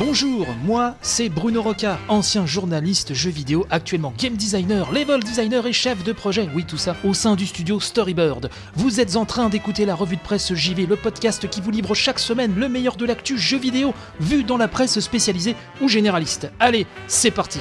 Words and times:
Bonjour, 0.00 0.46
moi 0.64 0.96
c'est 1.00 1.28
Bruno 1.28 1.62
Roca, 1.62 2.00
ancien 2.08 2.44
journaliste 2.44 3.14
jeux 3.14 3.30
vidéo, 3.30 3.66
actuellement 3.70 4.12
game 4.18 4.34
designer, 4.34 4.90
level 4.90 5.22
designer 5.22 5.64
et 5.64 5.72
chef 5.72 6.02
de 6.02 6.12
projet, 6.12 6.48
oui 6.56 6.64
tout 6.64 6.76
ça, 6.76 6.96
au 7.04 7.14
sein 7.14 7.36
du 7.36 7.46
studio 7.46 7.78
Storybird. 7.78 8.50
Vous 8.74 8.98
êtes 8.98 9.14
en 9.14 9.26
train 9.26 9.48
d'écouter 9.48 9.84
la 9.84 9.94
revue 9.94 10.16
de 10.16 10.20
presse 10.20 10.52
JV, 10.54 10.86
le 10.86 10.96
podcast 10.96 11.48
qui 11.48 11.60
vous 11.60 11.70
livre 11.70 11.94
chaque 11.94 12.18
semaine 12.18 12.54
le 12.56 12.68
meilleur 12.68 12.96
de 12.96 13.06
l'actu 13.06 13.38
jeux 13.38 13.58
vidéo, 13.58 13.94
vu 14.18 14.42
dans 14.42 14.56
la 14.56 14.66
presse 14.66 14.98
spécialisée 14.98 15.54
ou 15.80 15.88
généraliste. 15.88 16.50
Allez, 16.58 16.88
c'est 17.06 17.30
parti 17.30 17.60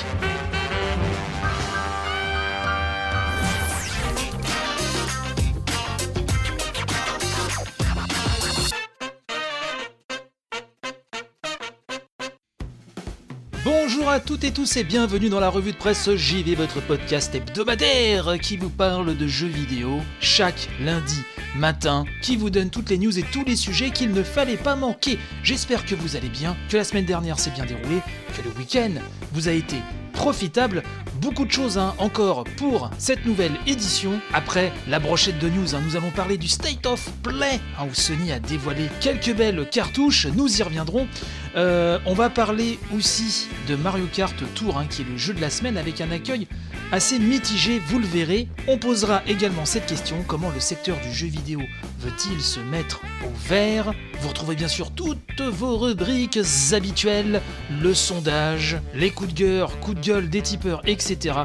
à 14.18 14.20
toutes 14.20 14.46
et 14.46 14.52
tous 14.52 14.78
et 14.78 14.84
bienvenue 14.84 15.30
dans 15.30 15.40
la 15.40 15.50
revue 15.50 15.74
de 15.74 15.78
presse 15.78 16.10
JV, 16.16 16.56
votre 16.56 16.82
podcast 16.82 17.36
hebdomadaire 17.36 18.40
qui 18.42 18.58
vous 18.58 18.72
parle 18.72 19.16
de 19.16 19.28
jeux 19.28 19.46
vidéo 19.46 20.02
chaque 20.20 20.70
lundi 20.82 21.22
matin, 21.56 22.04
qui 22.24 22.36
vous 22.36 22.50
donne 22.50 22.72
toutes 22.72 22.90
les 22.90 22.98
news 22.98 23.20
et 23.20 23.22
tous 23.22 23.46
les 23.46 23.56
sujets 23.56 23.92
qu'il 23.92 24.14
ne 24.14 24.24
fallait 24.24 24.58
pas 24.58 24.76
manquer. 24.76 25.20
J'espère 25.44 25.86
que 25.86 25.94
vous 25.94 26.16
allez 26.16 26.30
bien, 26.30 26.58
que 26.68 26.78
la 26.78 26.84
semaine 26.84 27.06
dernière 27.06 27.38
s'est 27.38 27.52
bien 27.52 27.68
déroulée, 27.68 28.02
que 28.36 28.42
le 28.42 28.50
week-end 28.58 28.94
vous 29.34 29.50
a 29.50 29.52
été 29.52 29.76
profitable. 30.18 30.82
Beaucoup 31.22 31.46
de 31.46 31.52
choses 31.52 31.78
hein, 31.78 31.94
encore 32.00 32.44
pour 32.58 32.90
cette 32.98 33.26
nouvelle 33.26 33.54
édition. 33.68 34.20
Après 34.34 34.74
la 34.88 35.00
brochette 35.00 35.38
de 35.40 35.48
news, 35.48 35.76
hein, 35.76 35.82
nous 35.86 35.96
allons 35.96 36.10
parler 36.10 36.38
du 36.38 36.48
State 36.48 36.86
of 36.88 37.10
Play, 37.22 37.60
hein, 37.80 37.86
où 37.90 37.94
Sony 37.94 38.32
a 38.32 38.40
dévoilé 38.40 38.90
quelques 39.00 39.34
belles 39.34 39.68
cartouches, 39.72 40.26
nous 40.36 40.60
y 40.60 40.64
reviendrons. 40.64 41.08
Euh, 41.56 42.00
on 42.06 42.14
va 42.14 42.30
parler 42.30 42.80
aussi 42.96 43.48
de 43.68 43.76
Mario 43.76 44.06
Kart 44.12 44.36
Tour, 44.56 44.84
qui 44.90 45.04
est 45.04 45.06
le 45.06 45.18
jeu 45.18 45.34
de 45.34 45.42
la 45.42 45.50
semaine 45.50 45.78
avec 45.78 46.02
un 46.02 46.12
accueil 46.12 46.48
assez 46.92 47.20
mitigé, 47.20 47.82
vous 47.88 48.00
le 48.00 48.06
verrez. 48.06 48.48
On 48.68 48.78
posera 48.78 49.22
également 49.28 49.66
cette 49.66 49.86
question, 49.86 50.24
comment 50.28 50.50
le 50.50 50.60
secteur 50.60 50.98
du 51.02 51.14
jeu 51.14 51.28
vidéo 51.28 51.60
veut-il 52.00 52.42
se 52.42 52.60
mettre 52.60 53.02
au 53.24 53.50
vert? 53.50 53.94
Vous 54.22 54.30
retrouvez 54.30 54.56
bien 54.56 54.68
sûr 54.68 54.92
toutes 54.92 55.42
vos 55.42 55.78
rubriques 55.78 56.40
habituelles, 56.72 57.42
le 57.82 57.94
sondage, 57.94 58.78
les 58.94 59.12
coups 59.12 59.34
de 59.34 59.40
gueule, 59.40 59.68
coups 59.82 59.98
de 59.98 60.02
des 60.08 60.42
tipeurs, 60.42 60.82
etc. 60.86 61.36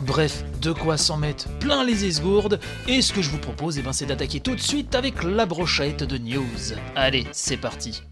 Bref, 0.00 0.44
de 0.62 0.72
quoi 0.72 0.96
s'en 0.96 1.16
mettre 1.16 1.48
plein 1.58 1.84
les 1.84 2.04
esgourdes, 2.04 2.58
et 2.88 3.02
ce 3.02 3.12
que 3.12 3.22
je 3.22 3.30
vous 3.30 3.38
propose, 3.38 3.78
eh 3.78 3.82
ben, 3.82 3.92
c'est 3.92 4.06
d'attaquer 4.06 4.40
tout 4.40 4.54
de 4.54 4.60
suite 4.60 4.94
avec 4.94 5.22
la 5.22 5.46
brochette 5.46 6.02
de 6.02 6.18
news. 6.18 6.74
Allez, 6.94 7.26
c'est 7.32 7.56
parti 7.56 8.02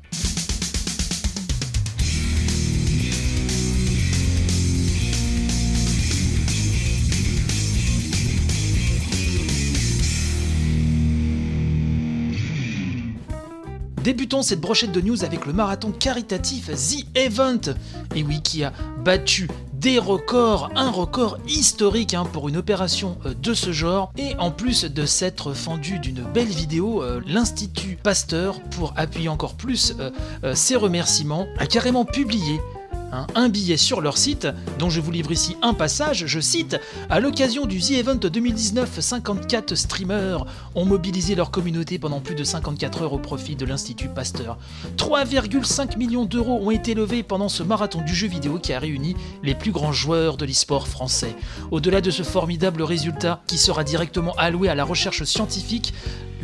Débutons 14.03 14.43
cette 14.43 14.61
brochette 14.61 14.93
de 14.93 15.01
news 15.01 15.25
avec 15.25 15.47
le 15.47 15.55
marathon 15.55 15.91
caritatif 15.91 16.67
The 16.67 17.07
Event, 17.17 17.73
et 18.15 18.23
oui, 18.23 18.43
qui 18.43 18.63
a 18.63 18.71
battu 19.03 19.49
des 19.85 19.99
records, 19.99 20.71
un 20.77 20.91
record 20.91 21.37
historique 21.47 22.15
hein, 22.15 22.25
pour 22.25 22.49
une 22.49 22.57
opération 22.57 23.19
euh, 23.27 23.35
de 23.35 23.53
ce 23.53 23.71
genre. 23.71 24.11
Et 24.17 24.35
en 24.39 24.51
plus 24.51 24.85
de 24.87 25.05
s'être 25.05 25.53
fendu 25.53 25.99
d'une 25.99 26.23
belle 26.23 26.49
vidéo, 26.49 27.03
euh, 27.03 27.21
l'Institut 27.27 27.99
Pasteur, 28.03 28.63
pour 28.71 28.95
appuyer 28.97 29.29
encore 29.29 29.53
plus 29.53 29.95
euh, 30.01 30.55
ses 30.55 30.77
remerciements, 30.77 31.47
a 31.59 31.67
carrément 31.67 32.07
publié 32.07 32.63
Un 33.35 33.49
billet 33.49 33.77
sur 33.77 34.01
leur 34.01 34.19
site, 34.19 34.49
dont 34.79 34.91
je 34.91 35.01
vous 35.01 35.11
livre 35.11 35.33
ici 35.33 35.57
un 35.63 35.75
passage, 35.75 36.27
je 36.27 36.41
cite, 36.41 36.77
À 37.11 37.21
l'occasion 37.21 37.67
du 37.67 37.81
The 37.81 37.93
Event 37.93 38.15
2019, 38.17 39.01
54 39.01 39.75
streamers 39.75 40.45
ont 40.75 40.85
mobilisé 40.85 41.35
leur 41.35 41.51
communauté 41.51 41.99
pendant 41.99 42.21
plus 42.21 42.35
de 42.35 42.45
54 42.45 43.03
heures 43.03 43.13
au 43.13 43.19
profit 43.19 43.57
de 43.57 43.65
l'Institut 43.65 44.09
Pasteur. 44.09 44.59
3,5 44.97 45.97
millions 45.99 46.25
d'euros 46.25 46.61
ont 46.63 46.71
été 46.71 46.95
levés 46.95 47.23
pendant 47.23 47.49
ce 47.49 47.63
marathon 47.63 48.01
du 48.03 48.15
jeu 48.15 48.29
vidéo 48.29 48.59
qui 48.59 48.73
a 48.73 48.79
réuni 48.79 49.17
les 49.43 49.55
plus 49.55 49.71
grands 49.71 49.93
joueurs 49.93 50.37
de 50.37 50.45
l'e-sport 50.45 50.89
français. 50.89 51.37
Au-delà 51.71 52.01
de 52.01 52.11
ce 52.11 52.23
formidable 52.23 52.83
résultat 52.83 53.43
qui 53.47 53.59
sera 53.59 53.85
directement 53.85 54.35
alloué 54.37 54.69
à 54.69 54.75
la 54.75 54.85
recherche 54.85 55.25
scientifique, 55.25 55.95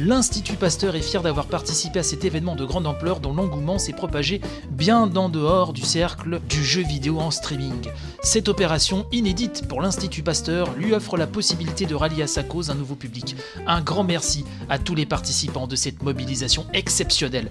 l'Institut 0.01 0.57
Pasteur 0.57 0.97
est 0.97 1.03
fier 1.03 1.21
d'avoir 1.21 1.45
participé 1.45 1.99
à 1.99 2.03
cet 2.03 2.25
événement 2.25 2.57
de 2.57 2.65
grande 2.65 2.87
ampleur 2.87 3.21
dont 3.21 3.35
l'engouement 3.35 3.79
s'est 3.79 3.93
propagé 3.93 4.41
bien 4.71 5.15
en 5.15 5.29
dehors 5.29 5.75
du 5.75 5.83
cercle 5.83 6.41
du 6.49 6.65
jeu 6.65 6.81
vidéo 6.81 7.21
en 7.21 7.31
streaming. 7.31 7.91
Cette 8.23 8.49
opération, 8.49 9.07
inédite 9.13 9.69
pour 9.69 9.83
l'Institut 9.83 10.23
Pasteur, 10.23 10.73
lui 10.75 10.95
offre 10.95 11.19
la 11.19 11.27
possibilité 11.27 11.85
de 11.85 11.95
rallier 11.95 12.23
à 12.23 12.27
sa 12.27 12.43
cause 12.43 12.71
un 12.71 12.75
nouveau 12.75 12.95
public. 12.95 13.37
Un 13.67 13.83
grand 13.83 14.05
merci 14.05 14.47
à 14.71 14.79
tous 14.79 14.95
les 14.95 15.05
participants 15.05 15.67
de 15.67 15.77
cette 15.77 16.03
mobilisation 16.03 16.65
exceptionnelle. 16.73 17.51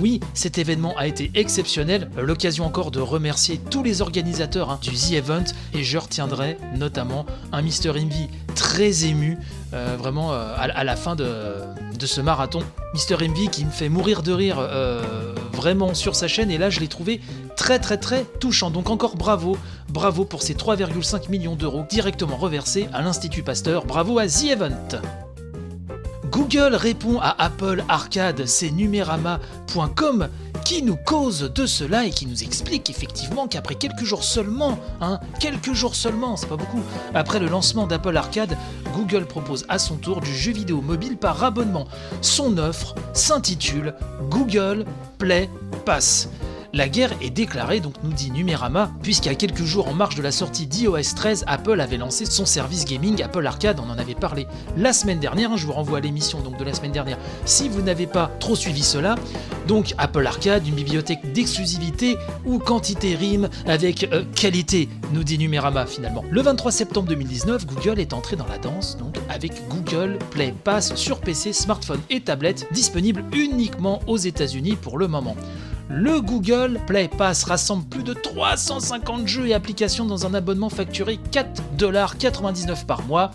Oui, 0.00 0.20
cet 0.34 0.58
événement 0.58 0.96
a 0.96 1.08
été 1.08 1.32
exceptionnel, 1.34 2.08
l'occasion 2.16 2.64
encore 2.64 2.92
de 2.92 3.00
remercier 3.00 3.58
tous 3.58 3.82
les 3.82 4.02
organisateurs 4.02 4.70
hein, 4.70 4.78
du 4.80 4.90
The 4.90 5.12
Event 5.14 5.44
et 5.74 5.82
je 5.82 5.98
retiendrai 5.98 6.58
notamment 6.76 7.26
un 7.50 7.62
Mr. 7.62 7.90
Envy 7.90 8.28
très 8.54 9.04
ému, 9.04 9.38
euh, 9.74 9.96
vraiment 9.98 10.32
euh, 10.32 10.54
à, 10.56 10.82
la 10.84 10.96
fin 10.96 11.14
de, 11.14 11.26
ce 12.00 12.20
marathon. 12.20 12.60
Mr. 12.94 13.22
Envy 13.22 13.48
qui 13.48 13.64
me 13.64 13.70
fait 13.70 13.88
mourir 13.88 14.22
de 14.22 14.32
rire 14.32 14.56
euh, 14.58 15.02
vraiment 15.52 15.92
sur 15.92 16.16
sa 16.16 16.26
chaîne 16.26 16.50
et 16.50 16.56
là 16.56 16.70
je 16.70 16.80
l'ai 16.80 16.88
trouvé 16.88 17.20
très 17.56 17.78
très 17.78 17.98
très 17.98 18.24
touchant. 18.40 18.70
Donc 18.70 18.88
encore 18.88 19.16
bravo, 19.16 19.58
bravo 19.90 20.24
pour 20.24 20.42
ces 20.42 20.54
3,5 20.54 21.30
millions 21.30 21.56
d'euros 21.56 21.84
directement 21.90 22.36
reversés 22.36 22.88
à 22.94 23.02
l'Institut 23.02 23.42
Pasteur. 23.42 23.84
Bravo 23.84 24.18
à 24.18 24.26
The 24.26 24.44
Event. 24.44 25.27
Google 26.30 26.74
répond 26.74 27.18
à 27.20 27.34
Apple 27.42 27.82
Arcade, 27.88 28.44
c'est 28.46 28.70
numérama.com 28.70 30.28
qui 30.64 30.82
nous 30.82 30.96
cause 30.96 31.50
de 31.54 31.66
cela 31.66 32.04
et 32.04 32.10
qui 32.10 32.26
nous 32.26 32.42
explique 32.42 32.90
effectivement 32.90 33.48
qu'après 33.48 33.74
quelques 33.74 34.04
jours 34.04 34.24
seulement, 34.24 34.78
hein, 35.00 35.20
quelques 35.40 35.72
jours 35.72 35.94
seulement, 35.94 36.36
c'est 36.36 36.48
pas 36.48 36.56
beaucoup, 36.56 36.82
après 37.14 37.38
le 37.38 37.46
lancement 37.46 37.86
d'Apple 37.86 38.16
Arcade, 38.16 38.56
Google 38.94 39.24
propose 39.24 39.64
à 39.68 39.78
son 39.78 39.96
tour 39.96 40.20
du 40.20 40.34
jeu 40.34 40.52
vidéo 40.52 40.82
mobile 40.82 41.16
par 41.16 41.42
abonnement. 41.42 41.86
Son 42.20 42.58
offre 42.58 42.94
s'intitule 43.14 43.94
Google 44.28 44.84
Play 45.18 45.48
Pass. 45.86 46.28
La 46.74 46.88
guerre 46.90 47.12
est 47.22 47.30
déclarée, 47.30 47.80
donc 47.80 47.94
nous 48.02 48.12
dit 48.12 48.30
Numérama, 48.30 48.90
a 49.26 49.34
quelques 49.34 49.64
jours 49.64 49.88
en 49.88 49.94
marge 49.94 50.16
de 50.16 50.22
la 50.22 50.30
sortie 50.30 50.66
d'iOS 50.66 51.14
13, 51.16 51.44
Apple 51.46 51.80
avait 51.80 51.96
lancé 51.96 52.26
son 52.26 52.44
service 52.44 52.84
gaming 52.84 53.22
Apple 53.22 53.46
Arcade, 53.46 53.80
on 53.80 53.88
en 53.88 53.98
avait 53.98 54.14
parlé 54.14 54.46
la 54.76 54.92
semaine 54.92 55.18
dernière, 55.18 55.56
je 55.56 55.64
vous 55.64 55.72
renvoie 55.72 55.98
à 55.98 56.00
l'émission 56.02 56.40
de 56.40 56.64
la 56.64 56.74
semaine 56.74 56.92
dernière 56.92 57.16
si 57.46 57.70
vous 57.70 57.80
n'avez 57.80 58.06
pas 58.06 58.30
trop 58.38 58.54
suivi 58.54 58.82
cela. 58.82 59.14
Donc 59.66 59.94
Apple 59.96 60.26
Arcade, 60.26 60.66
une 60.66 60.74
bibliothèque 60.74 61.32
d'exclusivité 61.32 62.18
où 62.44 62.58
quantité 62.58 63.14
rime 63.16 63.48
avec 63.66 64.04
euh, 64.12 64.24
qualité, 64.34 64.90
nous 65.14 65.24
dit 65.24 65.38
Numérama 65.38 65.86
finalement. 65.86 66.24
Le 66.30 66.42
23 66.42 66.70
septembre 66.70 67.08
2019, 67.08 67.66
Google 67.66 67.98
est 67.98 68.12
entré 68.12 68.36
dans 68.36 68.46
la 68.46 68.58
danse 68.58 68.98
avec 69.30 69.52
Google 69.68 70.18
Play 70.30 70.54
Pass 70.64 70.94
sur 70.96 71.20
PC, 71.20 71.54
smartphone 71.54 72.00
et 72.10 72.20
tablette, 72.20 72.66
disponible 72.72 73.24
uniquement 73.32 74.00
aux 74.06 74.18
États-Unis 74.18 74.76
pour 74.76 74.98
le 74.98 75.08
moment. 75.08 75.36
Le 75.90 76.20
Google 76.20 76.78
Play 76.86 77.08
Pass 77.08 77.44
rassemble 77.44 77.84
plus 77.86 78.02
de 78.02 78.12
350 78.12 79.26
jeux 79.26 79.48
et 79.48 79.54
applications 79.54 80.04
dans 80.04 80.26
un 80.26 80.34
abonnement 80.34 80.68
facturé 80.68 81.18
4,99$ 81.32 82.84
par 82.84 83.02
mois. 83.04 83.30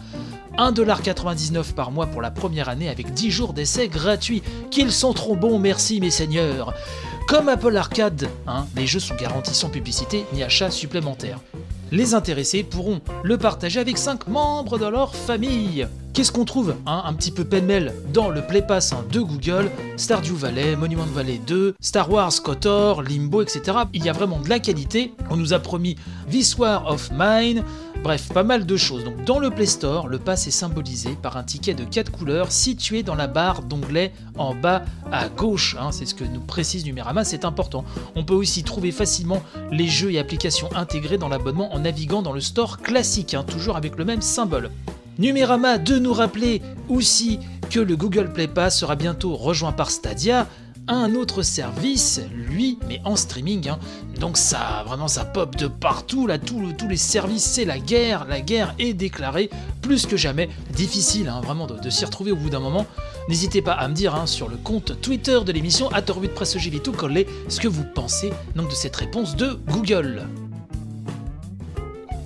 1,99$ 0.60 1.74
par 1.74 1.90
mois 1.90 2.06
pour 2.06 2.22
la 2.22 2.30
première 2.30 2.70
année 2.70 2.90
avec 2.90 3.12
10 3.12 3.32
jours 3.32 3.54
d'essai 3.54 3.88
gratuits. 3.88 4.44
Qu'ils 4.70 4.92
sont 4.92 5.14
trop 5.14 5.36
bons, 5.36 5.58
merci 5.58 6.00
mes 6.00 6.12
seigneurs. 6.12 6.76
Comme 7.28 7.50
Apple 7.50 7.76
Arcade, 7.76 8.30
hein, 8.46 8.68
les 8.76 8.86
jeux 8.86 9.00
sont 9.00 9.16
garantis 9.16 9.56
sans 9.56 9.70
publicité 9.70 10.26
ni 10.34 10.44
achat 10.44 10.70
supplémentaire. 10.70 11.40
Les 11.92 12.14
intéressés 12.14 12.64
pourront 12.64 13.02
le 13.24 13.38
partager 13.40 13.80
avec 13.80 13.98
5 13.98 14.28
membres 14.28 14.78
de 14.78 14.86
leur 14.86 15.16
famille. 15.16 15.88
Qu'est-ce 16.14 16.32
qu'on 16.32 16.46
trouve 16.46 16.76
hein, 16.86 17.02
un 17.06 17.14
petit 17.14 17.32
peu 17.32 17.44
pêle-mêle 17.44 17.92
dans 18.14 18.30
le 18.30 18.44
Play 18.44 18.62
Pass 18.62 18.94
hein, 18.94 19.04
de 19.12 19.20
Google 19.20 19.72
Stardew 19.98 20.36
Valley, 20.36 20.76
Monument 20.76 21.08
Valley 21.08 21.40
2, 21.48 21.74
Star 21.82 22.12
Wars 22.12 22.32
KOTOR, 22.44 23.02
Limbo, 23.02 23.42
etc. 23.42 23.80
Il 23.94 24.06
y 24.06 24.10
a 24.10 24.14
vraiment 24.14 24.40
de 24.40 24.48
la 24.48 24.60
qualité. 24.60 25.12
On 25.32 25.38
nous 25.38 25.54
a 25.54 25.60
promis 25.60 25.96
This 26.30 26.56
War 26.60 26.86
of 26.86 27.10
Mine, 27.18 27.64
Bref, 28.04 28.34
pas 28.34 28.44
mal 28.44 28.66
de 28.66 28.78
choses. 28.78 29.06
Donc 29.06 29.24
dans 29.24 29.40
le 29.40 29.50
Play 29.50 29.66
Store, 29.66 30.08
le 30.08 30.20
pass 30.20 30.46
est 30.46 30.52
symbolisé 30.52 31.18
par 31.20 31.38
un 31.38 31.44
ticket 31.44 31.74
de 31.74 31.86
4 31.86 32.12
couleurs 32.12 32.52
situé 32.52 33.02
dans 33.02 33.16
la 33.16 33.28
barre 33.28 33.64
d'onglet 33.64 34.12
en 34.38 34.54
bas 34.54 34.84
à 35.12 35.30
gauche. 35.30 35.78
Hein. 35.80 35.92
c'est 35.92 36.06
ce 36.06 36.14
que 36.14 36.26
nous 36.26 36.42
précise 36.42 36.86
Numérama, 36.86 37.24
c'est 37.24 37.46
important. 37.46 37.86
On 38.16 38.24
peut 38.24 38.34
aussi 38.34 38.64
trouver 38.64 38.92
facilement 38.92 39.42
les 39.72 39.88
jeux 39.88 40.12
et 40.12 40.20
applications 40.20 40.70
intégrés 40.76 41.18
dans 41.18 41.30
l'abonnement 41.30 41.74
en 41.74 41.80
naviguant 41.80 42.22
dans 42.22 42.34
le 42.34 42.42
store 42.42 42.82
classique, 42.82 43.36
toujours 43.48 43.78
avec 43.78 43.98
le 43.98 44.06
même 44.06 44.22
symbole. 44.22 44.70
Numérama 45.20 45.78
de 45.78 45.98
nous 45.98 46.14
rappeler 46.14 46.62
aussi 46.90 47.40
que 47.70 47.80
le 47.80 47.96
Google 47.96 48.32
Play 48.34 48.48
Pass 48.48 48.80
sera 48.80 48.96
bientôt 48.96 49.36
rejoint 49.36 49.72
par 49.72 49.92
Stadia, 49.92 50.48
un 50.88 51.16
autre 51.16 51.44
service, 51.44 52.20
lui, 52.34 52.78
mais 52.88 53.00
en 53.06 53.16
streaming. 53.16 53.70
hein. 53.70 53.80
Donc 54.20 54.38
ça, 54.38 54.84
vraiment, 54.86 55.08
ça 55.08 55.24
pop 55.24 55.56
de 55.56 55.68
partout. 55.68 56.28
Là, 56.28 56.38
tous 56.38 56.74
tous 56.74 56.90
les 56.90 56.98
services, 56.98 57.44
c'est 57.44 57.64
la 57.64 57.80
guerre. 57.80 58.26
La 58.28 58.42
guerre 58.42 58.76
est 58.80 58.94
déclarée 58.94 59.50
plus 59.82 60.06
que 60.06 60.18
jamais. 60.18 60.50
Difficile, 60.76 61.30
hein, 61.30 61.42
vraiment, 61.42 61.68
de, 61.68 61.80
de 61.80 61.90
s'y 61.90 62.04
retrouver 62.04 62.32
au 62.32 62.36
bout 62.36 62.50
d'un 62.50 62.60
moment. 62.60 62.86
N'hésitez 63.30 63.62
pas 63.62 63.74
à 63.74 63.88
me 63.88 63.94
dire 63.94 64.14
hein, 64.16 64.26
sur 64.26 64.50
le 64.50 64.58
compte 64.58 65.00
Twitter 65.00 65.40
de 65.46 65.52
l'émission, 65.54 65.90
à 65.94 66.02
de 66.28 66.34
presse 66.34 66.58
tout 66.80 66.92
ce 67.48 67.62
que 67.62 67.70
vous 67.70 67.86
pensez 67.96 68.32
donc 68.56 68.70
de 68.70 68.76
cette 68.76 68.96
réponse 68.96 69.38
de 69.38 69.58
Google. 69.68 70.28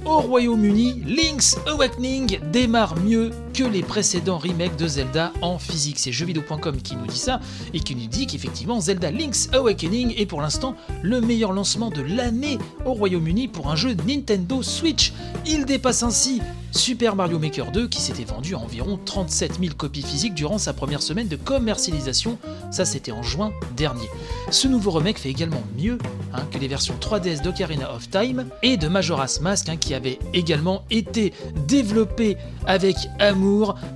Au 0.08 0.20
Royaume-Uni, 0.20 1.04
Link's 1.06 1.58
Awakening 1.68 2.40
démarre 2.54 2.96
mieux 2.96 3.32
que 3.58 3.64
les 3.64 3.82
précédents 3.82 4.38
remakes 4.38 4.76
de 4.76 4.88
Zelda 4.88 5.34
en 5.42 5.58
physique. 5.58 5.98
C'est 5.98 6.12
jeuxvideo.com 6.12 6.80
qui 6.80 6.96
nous 6.96 7.08
dit 7.08 7.18
ça 7.18 7.40
et 7.74 7.80
qui 7.80 7.96
nous 7.96 8.06
dit 8.06 8.28
qu'effectivement 8.28 8.80
Zelda 8.80 9.10
Link's 9.10 9.50
Awakening 9.52 10.14
est 10.16 10.28
pour 10.28 10.42
l'instant 10.42 10.76
le 11.02 11.22
meilleur 11.22 11.54
lancement 11.54 11.90
de 11.90 12.04
l'année 12.04 12.60
au 12.86 12.94
Royaume-Uni 12.94 13.48
pour 13.48 13.72
un 13.72 13.76
jeu 13.76 13.96
Nintendo 14.08 14.62
Switch. 14.62 15.12
Il 15.48 15.66
dépasse 15.66 16.04
ainsi 16.04 16.40
Super 16.72 17.16
Mario 17.16 17.40
Maker 17.40 17.72
2 17.72 17.88
qui 17.88 18.00
s'était 18.00 18.26
vendu 18.26 18.54
à 18.54 18.60
environ 18.60 19.00
37 19.04 19.60
000 19.60 19.74
copies 19.76 20.04
physiques 20.04 20.36
durant 20.36 20.60
sa 20.60 20.74
première 20.74 21.02
semaine 21.02 21.28
de 21.28 21.36
commercialisation, 21.36 22.38
ça 22.70 22.86
c'était 22.86 23.12
en 23.12 23.24
juin 23.24 23.52
dernier. 23.76 24.08
Ce 24.52 24.68
nouveau 24.68 24.92
remake 24.92 25.18
fait 25.18 25.30
également 25.30 25.64
mieux 25.78 25.98
hein, 26.34 26.44
que 26.52 26.60
les 26.60 26.68
versions 26.68 26.96
3DS 27.00 27.42
d'Ocarina 27.42 27.92
of 27.94 28.10
Time 28.12 28.46
et 28.62 28.78
de 28.78 28.88
Majora's 28.88 29.42
Mask 29.42 29.70
hein, 29.70 29.78
qui 29.78 29.96
avaient 29.96 30.20
également 30.34 30.84
été 30.92 31.34
développés 31.68 32.38
avec 32.68 32.96
amour 33.20 33.47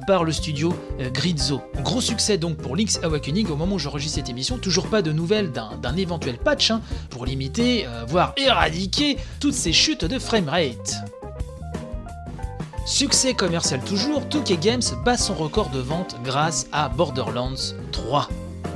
par 0.07 0.23
le 0.23 0.31
studio 0.31 0.73
euh, 0.99 1.09
Grizzo. 1.09 1.61
Gros 1.83 2.01
succès 2.01 2.37
donc 2.37 2.57
pour 2.57 2.75
Link's 2.75 2.99
Awakening 3.03 3.47
au 3.49 3.55
moment 3.55 3.75
où 3.75 3.79
j'enregistre 3.79 4.15
cette 4.15 4.29
émission, 4.29 4.57
toujours 4.57 4.87
pas 4.87 5.01
de 5.01 5.11
nouvelles 5.11 5.51
d'un 5.51 5.95
éventuel 5.95 6.37
patch 6.37 6.71
hein, 6.71 6.81
pour 7.09 7.25
limiter, 7.25 7.85
euh, 7.85 8.05
voire 8.07 8.33
éradiquer 8.37 9.17
toutes 9.39 9.53
ces 9.53 9.73
chutes 9.73 10.05
de 10.05 10.19
framerate. 10.19 10.95
Succès 12.85 13.33
commercial 13.33 13.81
toujours, 13.81 14.21
2K 14.21 14.59
Games 14.59 14.81
bat 15.05 15.17
son 15.17 15.35
record 15.35 15.69
de 15.69 15.79
vente 15.79 16.17
grâce 16.23 16.67
à 16.71 16.89
Borderlands 16.89 17.75
3. 17.91 18.27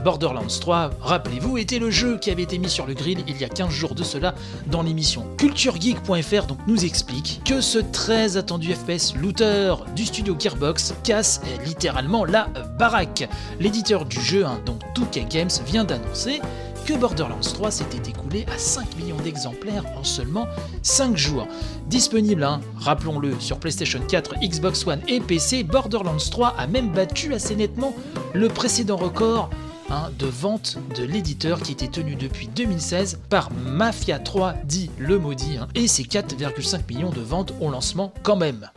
Borderlands 0.06 0.60
3, 0.62 0.92
rappelez-vous, 1.02 1.58
était 1.58 1.80
le 1.80 1.90
jeu 1.90 2.20
qui 2.20 2.30
avait 2.30 2.44
été 2.44 2.60
mis 2.60 2.70
sur 2.70 2.86
le 2.86 2.94
grill 2.94 3.24
il 3.28 3.42
y 3.42 3.44
a 3.44 3.50
15 3.50 3.72
jours 3.72 3.96
de 3.96 4.04
cela 4.04 4.36
dans 4.68 4.84
l'émission 4.84 5.26
CultureGeek.fr 5.38 6.46
donc 6.46 6.60
nous 6.68 6.86
explique 6.86 7.42
que 7.44 7.60
ce 7.60 7.80
très 7.80 8.38
attendu 8.38 8.76
FPS 8.76 9.16
looter 9.16 9.74
du 9.96 10.06
studio 10.06 10.36
Gearbox 10.40 10.94
casse 11.04 11.42
littéralement 11.66 12.24
la 12.24 12.50
baraque. 12.78 13.28
L'éditeur 13.60 14.06
du 14.06 14.22
jeu, 14.22 14.46
hein, 14.46 14.62
donc 14.68 14.80
2K 14.96 15.28
Games, 15.28 15.50
vient 15.66 15.86
d'annoncer 15.86 16.40
que 16.86 16.94
Borderlands 16.94 17.40
3 17.42 17.72
s'était 17.72 18.08
écoulé 18.08 18.46
à 18.54 18.60
5 18.60 18.98
millions 18.98 19.18
d'exemplaires 19.18 19.86
en 19.98 20.04
seulement 20.04 20.48
5 20.84 21.18
jours. 21.18 21.48
Disponible, 21.88 22.44
hein, 22.44 22.62
rappelons-le, 22.78 23.40
sur 23.40 23.58
PlayStation 23.58 24.00
4, 24.08 24.36
Xbox 24.44 24.86
One 24.86 25.02
et 25.08 25.20
PC, 25.20 25.64
Borderlands 25.64 26.30
3 26.30 26.54
a 26.60 26.68
même 26.68 26.92
battu 26.92 27.34
assez 27.34 27.56
nettement 27.56 27.96
le 28.36 28.50
précédent 28.50 28.98
record 28.98 29.50
hein, 29.90 30.12
de 30.18 30.26
vente 30.26 30.78
de 30.98 31.04
l'éditeur 31.04 31.62
qui 31.62 31.72
était 31.72 31.88
tenu 31.88 32.16
depuis 32.16 32.48
2016 32.48 33.20
par 33.30 33.52
Mafia 33.52 34.20
3 34.20 34.54
dit 34.64 34.90
le 34.98 35.20
maudit, 35.20 35.58
hein, 35.58 35.68
et 35.76 35.88
ses 35.88 36.04
4,5 36.04 36.82
millions 36.90 37.10
de 37.10 37.22
ventes 37.22 37.54
au 37.62 37.70
lancement 37.70 38.14
quand 38.24 38.36
même. 38.36 38.70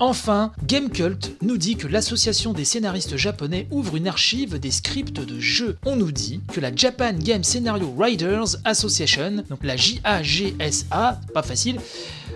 Enfin, 0.00 0.52
Gamecult 0.64 1.36
nous 1.40 1.56
dit 1.56 1.76
que 1.76 1.86
l'association 1.86 2.52
des 2.52 2.64
scénaristes 2.64 3.16
japonais 3.16 3.68
ouvre 3.70 3.96
une 3.96 4.08
archive 4.08 4.58
des 4.58 4.72
scripts 4.72 5.20
de 5.20 5.38
jeux. 5.38 5.78
On 5.86 5.94
nous 5.94 6.10
dit 6.10 6.40
que 6.52 6.60
la 6.60 6.74
Japan 6.74 7.12
Game 7.12 7.44
Scenario 7.44 7.94
Writers 7.96 8.56
Association, 8.64 9.44
donc 9.48 9.62
la 9.62 9.76
JAGSA, 9.76 11.20
pas 11.32 11.42
facile, 11.42 11.78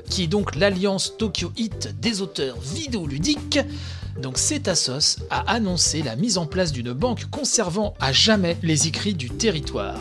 qui 0.08 0.22
est 0.22 0.28
donc 0.28 0.54
l'alliance 0.54 1.14
Tokyo 1.19 1.52
Hit 1.56 1.94
des 2.00 2.22
auteurs 2.22 2.58
vidéoludiques, 2.61 3.58
donc 4.20 4.38
cette 4.38 4.69
assos 4.69 5.19
a 5.31 5.41
annoncé 5.53 6.03
la 6.03 6.17
mise 6.17 6.38
en 6.38 6.47
place 6.47 6.73
d'une 6.73 6.93
banque 6.93 7.26
conservant 7.31 7.94
à 8.00 8.12
jamais 8.12 8.56
les 8.62 8.88
écrits 8.88 9.15
du 9.15 9.31
territoire. 9.31 10.00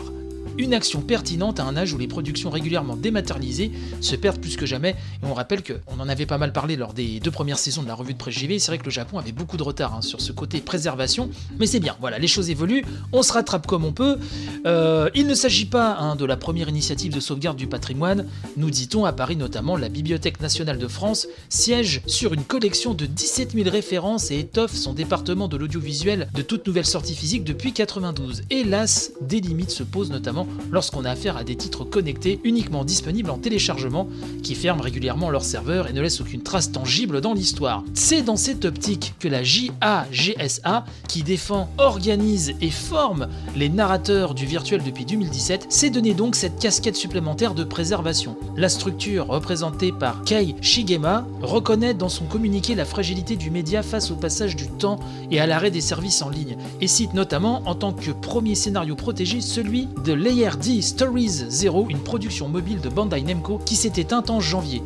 Une 0.58 0.74
action 0.74 1.00
pertinente 1.02 1.60
à 1.60 1.64
un 1.64 1.76
âge 1.76 1.92
où 1.92 1.98
les 1.98 2.08
productions 2.08 2.50
régulièrement 2.50 2.96
dématérialisées 2.96 3.70
se 4.00 4.16
perdent 4.16 4.40
plus 4.40 4.56
que 4.56 4.66
jamais. 4.66 4.96
Et 5.22 5.26
on 5.26 5.32
rappelle 5.32 5.62
qu'on 5.62 6.00
en 6.00 6.08
avait 6.08 6.26
pas 6.26 6.36
mal 6.36 6.52
parlé 6.52 6.74
lors 6.74 6.94
des 6.94 7.20
deux 7.20 7.30
premières 7.30 7.60
saisons 7.60 7.84
de 7.84 7.86
la 7.86 7.94
revue 7.94 8.12
de 8.12 8.18
presse 8.18 8.34
JV. 8.34 8.58
C'est 8.58 8.72
vrai 8.72 8.78
que 8.78 8.84
le 8.84 8.90
Japon 8.90 9.18
avait 9.18 9.30
beaucoup 9.30 9.56
de 9.56 9.62
retard 9.62 9.94
hein, 9.94 10.02
sur 10.02 10.20
ce 10.20 10.32
côté 10.32 10.60
préservation, 10.60 11.30
mais 11.60 11.66
c'est 11.66 11.78
bien. 11.78 11.96
Voilà, 12.00 12.18
les 12.18 12.26
choses 12.26 12.50
évoluent, 12.50 12.84
on 13.12 13.22
se 13.22 13.32
rattrape 13.32 13.68
comme 13.68 13.84
on 13.84 13.92
peut. 13.92 14.18
Euh, 14.66 15.08
il 15.14 15.28
ne 15.28 15.34
s'agit 15.34 15.66
pas 15.66 15.96
hein, 15.96 16.16
de 16.16 16.24
la 16.24 16.36
première 16.36 16.68
initiative 16.68 17.14
de 17.14 17.20
sauvegarde 17.20 17.56
du 17.56 17.68
patrimoine. 17.68 18.26
Nous 18.56 18.70
dit-on 18.70 19.04
à 19.04 19.12
Paris 19.12 19.36
notamment, 19.36 19.76
la 19.76 19.88
Bibliothèque 19.88 20.40
nationale 20.40 20.78
de 20.78 20.88
France 20.88 21.28
siège 21.48 22.02
sur 22.06 22.34
une 22.34 22.42
collection 22.42 22.94
de 22.94 23.06
17 23.06 23.52
000 23.52 23.70
références 23.70 24.32
et 24.32 24.40
étoffe 24.40 24.74
son 24.74 24.92
département 24.92 25.46
de 25.46 25.56
l'audiovisuel 25.56 26.28
de 26.34 26.42
toute 26.42 26.66
nouvelle 26.66 26.84
sortie 26.84 27.14
physique 27.14 27.44
depuis 27.44 27.72
92. 27.72 28.42
Hélas, 28.50 29.12
des 29.20 29.40
limites 29.40 29.70
se 29.70 29.84
posent 29.84 30.10
notamment 30.10 30.47
lorsqu'on 30.70 31.04
a 31.04 31.10
affaire 31.10 31.36
à 31.36 31.44
des 31.44 31.56
titres 31.56 31.84
connectés 31.84 32.40
uniquement 32.44 32.84
disponibles 32.84 33.30
en 33.30 33.38
téléchargement 33.38 34.08
qui 34.42 34.54
ferment 34.54 34.82
régulièrement 34.82 35.30
leur 35.30 35.42
serveur 35.42 35.88
et 35.88 35.92
ne 35.92 36.00
laissent 36.00 36.20
aucune 36.20 36.42
trace 36.42 36.72
tangible 36.72 37.20
dans 37.20 37.34
l'histoire. 37.34 37.84
C'est 37.94 38.22
dans 38.22 38.36
cette 38.36 38.64
optique 38.64 39.14
que 39.18 39.28
la 39.28 39.42
JAGSA, 39.42 40.84
qui 41.08 41.22
défend, 41.22 41.68
organise 41.78 42.54
et 42.60 42.70
forme 42.70 43.28
les 43.56 43.68
narrateurs 43.68 44.34
du 44.34 44.46
virtuel 44.46 44.82
depuis 44.82 45.04
2017, 45.04 45.66
s'est 45.68 45.90
donné 45.90 46.14
donc 46.14 46.34
cette 46.34 46.58
casquette 46.58 46.96
supplémentaire 46.96 47.54
de 47.54 47.64
préservation. 47.64 48.36
La 48.56 48.68
structure, 48.68 49.26
représentée 49.26 49.92
par 49.92 50.22
Kei 50.22 50.54
Shigema, 50.60 51.26
reconnaît 51.42 51.94
dans 51.94 52.08
son 52.08 52.24
communiqué 52.24 52.74
la 52.74 52.84
fragilité 52.84 53.36
du 53.36 53.50
média 53.50 53.82
face 53.82 54.10
au 54.10 54.16
passage 54.16 54.56
du 54.56 54.68
temps 54.68 54.98
et 55.30 55.40
à 55.40 55.46
l'arrêt 55.46 55.70
des 55.70 55.80
services 55.80 56.22
en 56.22 56.28
ligne, 56.28 56.56
et 56.80 56.86
cite 56.86 57.14
notamment 57.14 57.62
en 57.66 57.74
tant 57.74 57.92
que 57.92 58.10
premier 58.10 58.54
scénario 58.54 58.96
protégé 58.96 59.40
celui 59.40 59.88
de 60.04 60.12
Layer-D 60.38 60.82
Stories 60.82 61.46
Zero, 61.48 61.88
une 61.90 61.98
production 61.98 62.48
mobile 62.48 62.80
de 62.80 62.88
Bandai 62.88 63.22
Namco 63.22 63.58
qui 63.58 63.74
s'est 63.74 64.00
éteinte 64.00 64.30
en 64.30 64.38
janvier. 64.38 64.84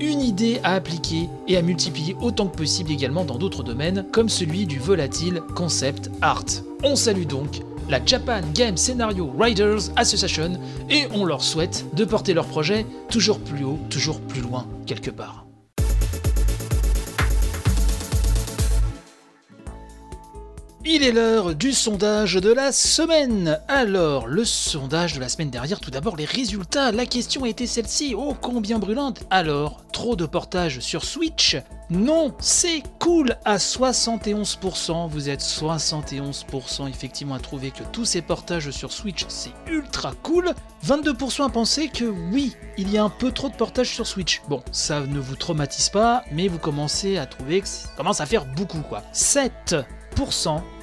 Une 0.00 0.20
idée 0.20 0.60
à 0.62 0.74
appliquer 0.74 1.28
et 1.48 1.56
à 1.56 1.62
multiplier 1.62 2.16
autant 2.20 2.46
que 2.46 2.56
possible 2.56 2.92
également 2.92 3.24
dans 3.24 3.36
d'autres 3.36 3.64
domaines, 3.64 4.06
comme 4.12 4.28
celui 4.28 4.64
du 4.64 4.78
volatile 4.78 5.42
concept 5.56 6.08
art. 6.20 6.44
On 6.84 6.94
salue 6.94 7.26
donc 7.26 7.62
la 7.88 7.98
Japan 8.04 8.42
Game 8.54 8.76
Scenario 8.76 9.28
Writers 9.36 9.90
Association 9.96 10.52
et 10.88 11.08
on 11.12 11.24
leur 11.24 11.42
souhaite 11.42 11.84
de 11.96 12.04
porter 12.04 12.32
leur 12.32 12.46
projet 12.46 12.86
toujours 13.10 13.40
plus 13.40 13.64
haut, 13.64 13.80
toujours 13.90 14.20
plus 14.20 14.40
loin, 14.40 14.68
quelque 14.86 15.10
part. 15.10 15.46
Il 20.84 21.04
est 21.04 21.12
l'heure 21.12 21.54
du 21.54 21.72
sondage 21.72 22.34
de 22.34 22.52
la 22.52 22.72
semaine. 22.72 23.60
Alors, 23.68 24.26
le 24.26 24.44
sondage 24.44 25.14
de 25.14 25.20
la 25.20 25.28
semaine 25.28 25.48
dernière, 25.48 25.78
tout 25.78 25.92
d'abord 25.92 26.16
les 26.16 26.24
résultats. 26.24 26.90
La 26.90 27.06
question 27.06 27.46
était 27.46 27.68
celle-ci, 27.68 28.16
oh 28.18 28.34
combien 28.40 28.80
brûlante. 28.80 29.22
Alors, 29.30 29.84
trop 29.92 30.16
de 30.16 30.26
portages 30.26 30.80
sur 30.80 31.04
Switch 31.04 31.56
Non, 31.88 32.34
c'est 32.40 32.82
cool 32.98 33.36
à 33.44 33.58
71%. 33.58 35.08
Vous 35.08 35.28
êtes 35.28 35.40
71% 35.40 36.88
effectivement 36.88 37.34
à 37.36 37.38
trouver 37.38 37.70
que 37.70 37.84
tous 37.92 38.04
ces 38.04 38.20
portages 38.20 38.72
sur 38.72 38.90
Switch, 38.90 39.24
c'est 39.28 39.52
ultra 39.68 40.14
cool. 40.24 40.52
22% 40.84 41.46
à 41.46 41.48
penser 41.48 41.90
que 41.94 42.06
oui, 42.06 42.56
il 42.76 42.90
y 42.90 42.98
a 42.98 43.04
un 43.04 43.08
peu 43.08 43.30
trop 43.30 43.48
de 43.48 43.54
portages 43.54 43.94
sur 43.94 44.08
Switch. 44.08 44.42
Bon, 44.48 44.60
ça 44.72 44.98
ne 44.98 45.20
vous 45.20 45.36
traumatise 45.36 45.90
pas, 45.90 46.24
mais 46.32 46.48
vous 46.48 46.58
commencez 46.58 47.18
à 47.18 47.26
trouver 47.26 47.60
que 47.60 47.68
ça 47.68 47.88
commence 47.96 48.20
à 48.20 48.26
faire 48.26 48.46
beaucoup 48.46 48.80
quoi. 48.80 49.04
7 49.12 49.76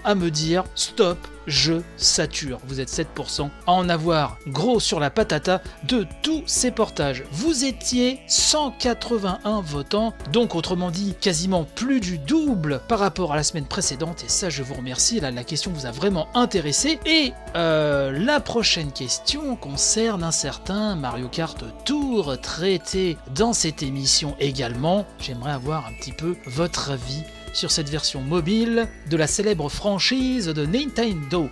à 0.04 0.16
me 0.16 0.32
dire 0.32 0.64
stop, 0.76 1.18
je 1.48 1.82
sature. 1.98 2.60
Vous 2.68 2.80
êtes 2.80 2.90
7% 2.90 3.50
à 3.66 3.72
en 3.72 3.90
avoir 3.90 4.38
gros 4.48 4.80
sur 4.80 5.00
la 5.00 5.10
patata 5.10 5.62
de 5.84 6.06
tous 6.22 6.44
ces 6.46 6.72
portages. 6.72 7.24
Vous 7.32 7.66
étiez 7.66 8.20
181 8.28 9.62
votants, 9.62 10.14
donc 10.32 10.56
autrement 10.56 10.92
dit 10.92 11.16
quasiment 11.20 11.64
plus 11.64 12.00
du 12.00 12.18
double 12.18 12.82
par 12.88 13.00
rapport 13.00 13.34
à 13.34 13.36
la 13.36 13.44
semaine 13.44 13.66
précédente. 13.66 14.24
Et 14.24 14.30
ça, 14.30 14.50
je 14.50 14.62
vous 14.62 14.76
remercie. 14.76 15.20
Là, 15.20 15.32
la 15.32 15.44
question 15.44 15.72
vous 15.72 15.86
a 15.86 15.92
vraiment 15.92 16.28
intéressé. 16.36 17.00
Et 17.06 17.34
euh, 17.56 18.12
la 18.12 18.40
prochaine 18.40 18.92
question 18.92 19.56
concerne 19.56 20.24
un 20.24 20.32
certain 20.32 20.96
Mario 20.96 21.30
Kart 21.30 21.64
Tour 21.84 22.40
traité 22.42 23.18
dans 23.34 23.54
cette 23.54 23.82
émission 23.82 24.36
également. 24.40 25.06
J'aimerais 25.20 25.52
avoir 25.52 25.88
un 25.88 25.94
petit 25.94 26.14
peu 26.14 26.36
votre 26.46 26.92
avis 26.92 27.24
sur 27.54 27.72
cette 27.72 27.90
version 27.90 28.22
mobile 28.22 28.88
de 29.10 29.18
la 29.18 29.28
célèbre 29.28 29.70
franchise 29.70 30.48
de 30.48 30.66
Nintendo. 30.66 31.50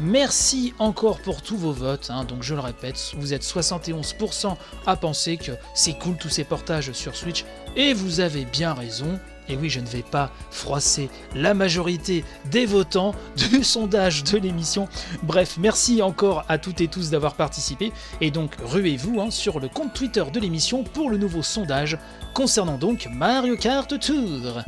Merci 0.00 0.72
encore 0.78 1.20
pour 1.20 1.42
tous 1.42 1.56
vos 1.56 1.72
votes. 1.72 2.10
hein. 2.10 2.24
Donc 2.24 2.42
je 2.42 2.54
le 2.54 2.60
répète, 2.60 3.12
vous 3.16 3.34
êtes 3.34 3.44
71% 3.44 4.56
à 4.86 4.96
penser 4.96 5.36
que 5.36 5.52
c'est 5.74 5.98
cool 5.98 6.16
tous 6.16 6.30
ces 6.30 6.44
portages 6.44 6.92
sur 6.92 7.14
Switch. 7.14 7.44
Et 7.76 7.92
vous 7.92 8.20
avez 8.20 8.44
bien 8.44 8.72
raison. 8.74 9.18
Et 9.48 9.56
oui, 9.56 9.68
je 9.68 9.80
ne 9.80 9.86
vais 9.86 10.02
pas 10.02 10.30
froisser 10.50 11.10
la 11.34 11.52
majorité 11.52 12.24
des 12.50 12.64
votants 12.64 13.12
du 13.36 13.62
sondage 13.64 14.22
de 14.24 14.38
l'émission. 14.38 14.88
Bref, 15.24 15.56
merci 15.58 16.00
encore 16.00 16.44
à 16.48 16.58
toutes 16.58 16.80
et 16.80 16.88
tous 16.88 17.10
d'avoir 17.10 17.34
participé. 17.34 17.92
Et 18.20 18.30
donc, 18.30 18.54
ruez-vous 18.64 19.20
hein, 19.20 19.30
sur 19.30 19.58
le 19.60 19.68
compte 19.68 19.92
Twitter 19.94 20.24
de 20.32 20.40
l'émission 20.40 20.84
pour 20.84 21.10
le 21.10 21.18
nouveau 21.18 21.42
sondage 21.42 21.98
concernant 22.34 22.78
donc 22.78 23.08
Mario 23.12 23.56
Kart 23.56 23.98
Tour. 23.98 24.62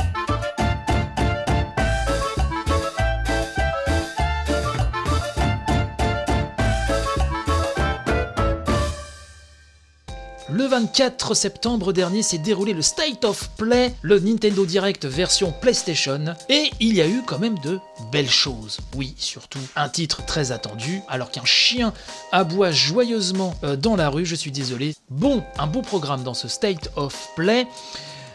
24 10.75 11.35
septembre 11.35 11.93
dernier 11.93 12.25
s'est 12.25 12.39
déroulé 12.39 12.73
le 12.73 12.83
State 12.83 13.25
of 13.25 13.49
Play, 13.51 13.95
le 14.03 14.19
Nintendo 14.19 14.67
Direct 14.67 15.05
version 15.05 15.55
PlayStation, 15.61 16.35
et 16.49 16.69
il 16.81 16.97
y 16.97 17.01
a 17.01 17.07
eu 17.07 17.23
quand 17.25 17.39
même 17.39 17.57
de 17.61 17.79
belles 18.11 18.29
choses. 18.29 18.79
Oui, 18.97 19.15
surtout 19.17 19.61
un 19.77 19.89
titre 19.89 20.27
très 20.27 20.51
attendu, 20.51 21.01
alors 21.07 21.31
qu'un 21.31 21.45
chien 21.45 21.93
aboie 22.33 22.73
joyeusement 22.73 23.55
euh, 23.63 23.77
dans 23.77 23.95
la 23.95 24.09
rue, 24.09 24.27
je 24.27 24.35
suis 24.35 24.51
désolé. 24.51 24.97
Bon, 25.11 25.45
un 25.61 25.69
beau 25.69 25.81
programme 25.81 26.25
dans 26.25 26.35
ce 26.35 26.49
State 26.49 26.91
of 26.97 27.29
Play. 27.37 27.69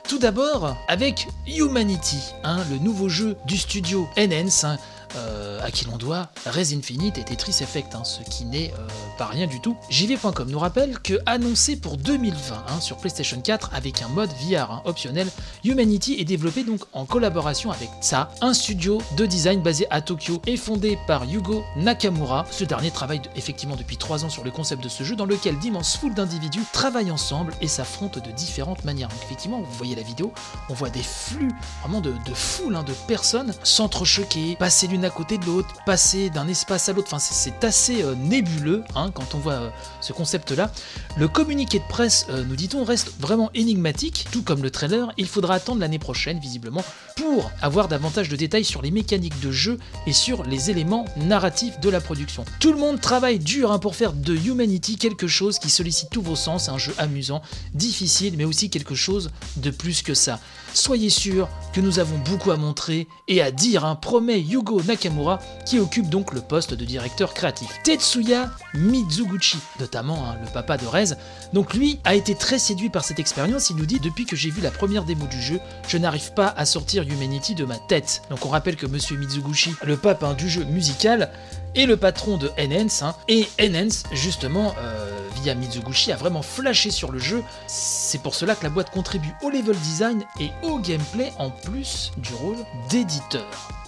Tout 0.08 0.18
d'abord 0.18 0.78
avec 0.88 1.28
Humanity, 1.46 2.22
hein, 2.46 2.64
le 2.72 2.78
nouveau 2.78 3.10
jeu 3.10 3.36
du 3.48 3.58
studio 3.58 4.08
NNS, 4.16 4.64
hein, 4.64 4.78
euh, 5.16 5.60
à 5.62 5.72
qui 5.72 5.86
l'on 5.86 5.98
doit 5.98 6.30
Res 6.46 6.74
Infinite 6.74 7.18
et 7.18 7.24
Tetris 7.24 7.58
Effect, 7.62 7.96
hein, 7.96 8.04
ce 8.04 8.22
qui 8.22 8.46
n'est 8.46 8.74
euh, 8.74 8.88
pas 9.18 9.26
rien 9.26 9.48
du 9.48 9.60
tout. 9.60 9.76
JV.com 9.90 10.50
nous 10.50 10.60
rappelle 10.60 11.00
que 11.00 11.20
annoncé 11.26 11.76
pour 11.76 11.98
2020 11.98 12.56
hein, 12.56 12.80
sur 12.80 12.98
PlayStation 12.98 13.42
4 13.42 13.72
avec 13.74 14.02
un 14.02 14.08
mode 14.08 14.30
VR 14.42 14.72
hein, 14.72 14.82
optionnel, 14.86 15.28
Humanity 15.64 16.16
est 16.20 16.26
développé 16.26 16.64
donc 16.64 16.82
en 16.94 17.06
collaboration 17.06 17.72
avec 17.72 17.90
TSA, 18.02 18.32
un 18.42 18.54
studio 18.54 19.02
de 19.18 19.26
design 19.26 19.62
basé 19.62 19.86
à 19.90 20.02
Tokyo 20.02 20.42
et 20.48 20.56
fondé 20.56 20.98
par 21.08 21.26
Yugo 21.26 21.64
Nakamura. 21.76 22.46
Ce 22.52 22.64
dernier 22.64 22.92
travaille 22.92 23.22
effectivement 23.36 23.76
depuis 23.76 23.98
3 23.98 24.26
ans 24.26 24.30
sur 24.30 24.44
le 24.44 24.52
concept 24.52 24.84
de 24.84 24.90
ce 24.90 25.04
jeu 25.04 25.16
dans 25.16 25.26
lequel 25.26 25.60
d'immenses 25.60 25.98
foules 25.98 26.14
d'individus 26.14 26.64
travaillent 26.72 27.12
ensemble 27.12 27.54
et 27.62 27.68
s'affrontent 27.68 28.22
de 28.22 28.32
différentes 28.32 28.86
manières. 28.86 29.10
Donc 29.10 29.20
effectivement, 29.24 29.60
vous 29.60 29.78
voyez 29.78 29.96
la 29.96 30.04
vidéo, 30.04 30.32
on 30.70 30.74
voit 30.74 30.90
des 30.90 31.04
flux 31.04 31.52
vraiment 31.82 32.00
de, 32.00 32.12
de 32.12 32.34
foules 32.34 32.70
de 32.70 32.94
personnes 33.08 33.54
s'entrechoquer, 33.64 34.56
passer 34.56 34.88
à 35.04 35.10
côté 35.10 35.38
de 35.38 35.46
l'autre, 35.46 35.70
passer 35.86 36.30
d'un 36.30 36.48
espace 36.48 36.90
à 36.90 36.94
l'autre. 36.94 37.16
C'est 37.20 37.64
assez 37.64 38.04
euh, 38.04 38.16
nébuleux 38.16 38.84
hein, 38.96 39.12
quand 39.14 39.36
on 39.36 39.38
voit 39.38 39.54
euh, 39.54 39.70
ce 40.02 40.14
concept-là. 40.14 40.72
Le 41.18 41.28
communiqué 41.28 41.80
de 41.80 41.88
presse, 41.90 42.26
euh, 42.30 42.44
nous 42.44 42.56
dit-on, 42.56 42.84
reste 42.84 43.14
vraiment 43.20 43.50
énigmatique, 43.54 44.28
tout 44.32 44.44
comme 44.44 44.64
le 44.64 44.72
trailer. 44.72 45.12
Il 45.18 45.28
faudra 45.28 45.56
attendre 45.56 45.80
l'année 45.80 46.00
prochaine, 46.00 46.40
visiblement, 46.40 46.84
pour 47.16 47.52
avoir 47.62 47.88
davantage 47.88 48.30
de 48.30 48.36
détails 48.36 48.66
sur 48.66 48.82
les 48.82 48.92
mécaniques 48.92 49.40
de 49.40 49.52
jeu 49.52 49.78
et 50.08 50.14
sur 50.14 50.44
les 50.44 50.70
éléments 50.70 51.06
narratifs 51.18 51.80
de 51.80 51.90
la 51.90 52.02
production. 52.02 52.46
Tout 52.60 52.72
le 52.72 52.80
monde 52.80 53.02
travaille 53.02 53.40
dur 53.40 53.72
hein, 53.72 53.80
pour 53.80 53.96
faire 53.96 54.14
de 54.14 54.36
Humanity 54.36 54.98
quelque 54.98 55.28
chose 55.28 55.60
qui 55.60 55.70
sollicite 55.70 56.10
tous 56.10 56.22
vos 56.22 56.36
sens, 56.36 56.70
un 56.70 56.78
jeu 56.78 56.94
amusant, 56.98 57.42
difficile, 57.74 58.36
mais 58.38 58.46
aussi 58.46 58.70
quelque 58.70 58.96
chose 58.96 59.32
de 59.58 59.72
plus 59.72 60.02
que 60.02 60.14
ça. 60.14 60.40
Soyez 60.74 61.10
sûr 61.10 61.50
que 61.74 61.82
nous 61.82 62.00
avons 62.00 62.18
beaucoup 62.18 62.52
à 62.52 62.58
montrer 62.58 63.08
et 63.28 63.42
à 63.42 63.52
dire, 63.52 63.86
hein, 63.86 63.96
promet 63.96 64.40
Yugo 64.40 64.82
Nakamura, 64.84 65.40
qui 65.66 65.80
occupe 65.80 66.10
donc 66.10 66.34
le 66.34 66.42
poste 66.42 66.74
de 66.74 66.86
directeur 66.86 67.34
créatif. 67.34 67.70
Tetsuya 67.84 68.50
Mizuguchi, 68.74 69.58
notamment 69.80 70.26
hein, 70.26 70.38
le 70.44 70.52
papa 70.52 70.78
de 70.78 70.86
Rez, 70.86 71.16
donc 71.54 71.74
lui 71.74 72.00
a 72.04 72.16
été 72.16 72.36
très 72.36 72.60
séduit 72.60 72.90
par 72.90 73.04
cette 73.04 73.20
expérience, 73.20 73.70
il 73.70 73.76
nous 73.76 73.86
dit 73.86 74.00
depuis 74.00 74.26
que 74.26 74.36
j'ai 74.36 74.50
vu 74.50 74.62
la 74.62 74.72
première 74.72 75.04
démo 75.04 75.26
du 75.28 75.42
jeu, 75.42 75.60
je 75.88 75.98
n'arrive 75.98 76.34
pas 76.34 76.54
à 76.58 76.66
sortir 76.66 77.04
Humanity 77.04 77.56
de 77.56 77.66
ma 77.66 77.78
tête. 77.78 78.22
Donc 78.30 78.46
on 78.46 78.50
rappelle 78.50 78.76
que 78.76 78.88
Monsieur 78.88 79.18
Mizuguchi, 79.18 79.74
le 79.84 79.98
pape 79.98 80.24
hein, 80.24 80.34
du 80.34 80.50
jeu 80.50 80.64
musical, 80.64 81.32
est 81.76 81.86
le 81.86 81.98
patron 81.98 82.38
de 82.38 82.52
Enhance, 82.60 83.04
et 83.28 83.48
Enhance, 83.62 84.04
justement, 84.12 84.76
euh, 84.80 85.20
via 85.42 85.56
Mizuguchi, 85.56 86.12
a 86.12 86.16
vraiment 86.16 86.42
flashé 86.42 86.92
sur 86.92 87.12
le 87.12 87.20
jeu. 87.20 87.44
C'est 87.68 88.22
pour 88.22 88.36
cela 88.36 88.56
que 88.56 88.64
la 88.64 88.70
boîte 88.70 88.90
contribue 88.92 89.34
au 89.42 89.50
level 89.50 89.76
design 89.78 90.26
et 90.40 90.52
au 90.64 90.80
gameplay 90.80 91.32
en 91.38 91.50
plus 91.50 92.12
du 92.18 92.34
rôle 92.34 92.58
d'éditeur. 92.90 93.79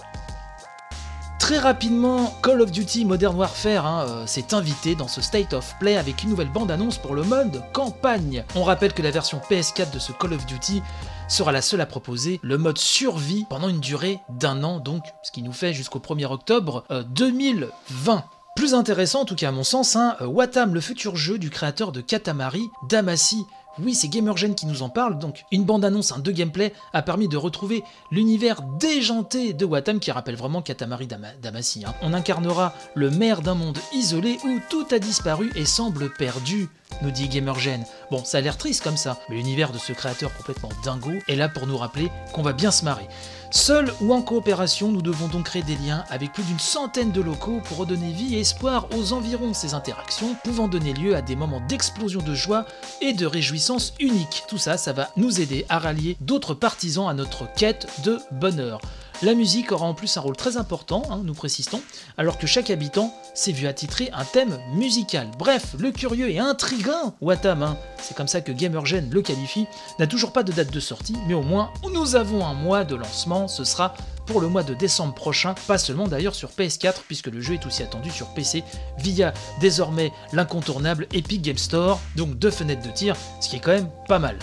Très 1.42 1.58
rapidement, 1.58 2.32
Call 2.40 2.60
of 2.60 2.70
Duty 2.70 3.04
Modern 3.04 3.34
Warfare 3.34 3.84
hein, 3.84 4.06
euh, 4.08 4.26
s'est 4.28 4.54
invité 4.54 4.94
dans 4.94 5.08
ce 5.08 5.20
State 5.20 5.54
of 5.54 5.74
Play 5.80 5.96
avec 5.96 6.22
une 6.22 6.30
nouvelle 6.30 6.52
bande-annonce 6.52 6.98
pour 6.98 7.16
le 7.16 7.24
mode 7.24 7.64
campagne. 7.72 8.44
On 8.54 8.62
rappelle 8.62 8.92
que 8.92 9.02
la 9.02 9.10
version 9.10 9.40
PS4 9.50 9.92
de 9.92 9.98
ce 9.98 10.12
Call 10.12 10.34
of 10.34 10.46
Duty 10.46 10.82
sera 11.26 11.50
la 11.50 11.60
seule 11.60 11.80
à 11.80 11.86
proposer 11.86 12.38
le 12.44 12.58
mode 12.58 12.78
survie 12.78 13.44
pendant 13.50 13.68
une 13.68 13.80
durée 13.80 14.20
d'un 14.28 14.62
an, 14.62 14.78
donc 14.78 15.02
ce 15.24 15.32
qui 15.32 15.42
nous 15.42 15.52
fait 15.52 15.72
jusqu'au 15.72 15.98
1er 15.98 16.26
octobre 16.26 16.84
2020. 17.08 18.14
Euh, 18.14 18.20
Plus 18.54 18.74
intéressant, 18.74 19.22
en 19.22 19.24
tout 19.24 19.34
cas 19.34 19.48
à 19.48 19.52
mon 19.52 19.64
sens, 19.64 19.96
hein, 19.96 20.14
euh, 20.20 20.26
Watam, 20.26 20.74
le 20.74 20.80
futur 20.80 21.16
jeu 21.16 21.38
du 21.38 21.48
créateur 21.48 21.90
de 21.90 22.02
Katamari, 22.02 22.70
Damacy, 22.88 23.46
oui, 23.78 23.94
c'est 23.94 24.08
Gamergen 24.08 24.54
qui 24.54 24.66
nous 24.66 24.82
en 24.82 24.88
parle, 24.88 25.18
donc 25.18 25.44
une 25.50 25.64
bande-annonce, 25.64 26.12
un 26.12 26.18
de 26.18 26.30
gameplay 26.30 26.72
a 26.92 27.02
permis 27.02 27.28
de 27.28 27.36
retrouver 27.36 27.82
l'univers 28.10 28.62
déjanté 28.62 29.52
de 29.52 29.64
Watam 29.64 29.98
qui 29.98 30.10
rappelle 30.10 30.36
vraiment 30.36 30.62
Katamari 30.62 31.08
Damacy. 31.40 31.84
Hein. 31.86 31.94
On 32.02 32.12
incarnera 32.12 32.74
le 32.94 33.10
maire 33.10 33.40
d'un 33.40 33.54
monde 33.54 33.78
isolé 33.94 34.38
où 34.44 34.60
tout 34.68 34.86
a 34.90 34.98
disparu 34.98 35.50
et 35.56 35.64
semble 35.64 36.12
perdu 36.12 36.68
nous 37.00 37.10
dit 37.10 37.28
Gamergen. 37.28 37.84
Bon, 38.10 38.24
ça 38.24 38.38
a 38.38 38.40
l'air 38.40 38.58
triste 38.58 38.82
comme 38.82 38.96
ça, 38.96 39.18
mais 39.28 39.36
l'univers 39.36 39.72
de 39.72 39.78
ce 39.78 39.92
créateur 39.92 40.34
complètement 40.34 40.70
dingo 40.84 41.12
est 41.28 41.36
là 41.36 41.48
pour 41.48 41.66
nous 41.66 41.76
rappeler 41.76 42.10
qu'on 42.32 42.42
va 42.42 42.52
bien 42.52 42.70
se 42.70 42.84
marrer. 42.84 43.08
Seul 43.50 43.92
ou 44.00 44.14
en 44.14 44.22
coopération, 44.22 44.90
nous 44.90 45.02
devons 45.02 45.28
donc 45.28 45.44
créer 45.44 45.62
des 45.62 45.76
liens 45.76 46.04
avec 46.08 46.32
plus 46.32 46.42
d'une 46.42 46.58
centaine 46.58 47.12
de 47.12 47.20
locaux 47.20 47.60
pour 47.64 47.76
redonner 47.76 48.10
vie 48.10 48.36
et 48.36 48.40
espoir 48.40 48.86
aux 48.96 49.12
environs. 49.12 49.52
Ces 49.52 49.74
interactions 49.74 50.34
pouvant 50.42 50.68
donner 50.68 50.94
lieu 50.94 51.14
à 51.14 51.20
des 51.20 51.36
moments 51.36 51.60
d'explosion 51.60 52.22
de 52.22 52.34
joie 52.34 52.64
et 53.02 53.12
de 53.12 53.26
réjouissance 53.26 53.92
uniques. 54.00 54.44
Tout 54.48 54.58
ça, 54.58 54.78
ça 54.78 54.94
va 54.94 55.10
nous 55.16 55.40
aider 55.40 55.66
à 55.68 55.78
rallier 55.78 56.16
d'autres 56.20 56.54
partisans 56.54 57.08
à 57.08 57.14
notre 57.14 57.46
quête 57.54 57.86
de 58.04 58.18
bonheur. 58.30 58.80
La 59.22 59.34
musique 59.34 59.70
aura 59.70 59.86
en 59.86 59.94
plus 59.94 60.16
un 60.16 60.20
rôle 60.20 60.36
très 60.36 60.56
important, 60.56 61.04
hein, 61.08 61.20
nous 61.22 61.32
précisons, 61.32 61.80
alors 62.18 62.38
que 62.38 62.48
chaque 62.48 62.70
habitant 62.70 63.14
s'est 63.34 63.52
vu 63.52 63.68
attitrer 63.68 64.10
un 64.12 64.24
thème 64.24 64.58
musical. 64.74 65.30
Bref, 65.38 65.76
le 65.78 65.92
curieux 65.92 66.28
et 66.28 66.40
intrigant 66.40 67.14
Watam, 67.20 67.62
hein, 67.62 67.76
c'est 68.00 68.16
comme 68.16 68.26
ça 68.26 68.40
que 68.40 68.50
Gamergen 68.50 69.08
le 69.12 69.22
qualifie, 69.22 69.66
n'a 70.00 70.08
toujours 70.08 70.32
pas 70.32 70.42
de 70.42 70.50
date 70.50 70.72
de 70.72 70.80
sortie, 70.80 71.14
mais 71.28 71.34
au 71.34 71.42
moins 71.42 71.70
nous 71.92 72.16
avons 72.16 72.44
un 72.44 72.54
mois 72.54 72.82
de 72.82 72.96
lancement, 72.96 73.46
ce 73.46 73.62
sera 73.62 73.94
pour 74.26 74.40
le 74.40 74.48
mois 74.48 74.64
de 74.64 74.74
décembre 74.74 75.14
prochain, 75.14 75.54
pas 75.68 75.78
seulement 75.78 76.08
d'ailleurs 76.08 76.34
sur 76.34 76.50
PS4, 76.50 77.02
puisque 77.06 77.28
le 77.28 77.40
jeu 77.40 77.54
est 77.54 77.66
aussi 77.66 77.84
attendu 77.84 78.10
sur 78.10 78.34
PC 78.34 78.64
via 78.98 79.32
désormais 79.60 80.10
l'incontournable 80.32 81.06
Epic 81.12 81.42
Game 81.42 81.58
Store, 81.58 82.00
donc 82.16 82.36
deux 82.40 82.50
fenêtres 82.50 82.82
de 82.82 82.90
tir, 82.90 83.16
ce 83.40 83.48
qui 83.48 83.56
est 83.56 83.60
quand 83.60 83.70
même 83.70 83.90
pas 84.08 84.18
mal. 84.18 84.36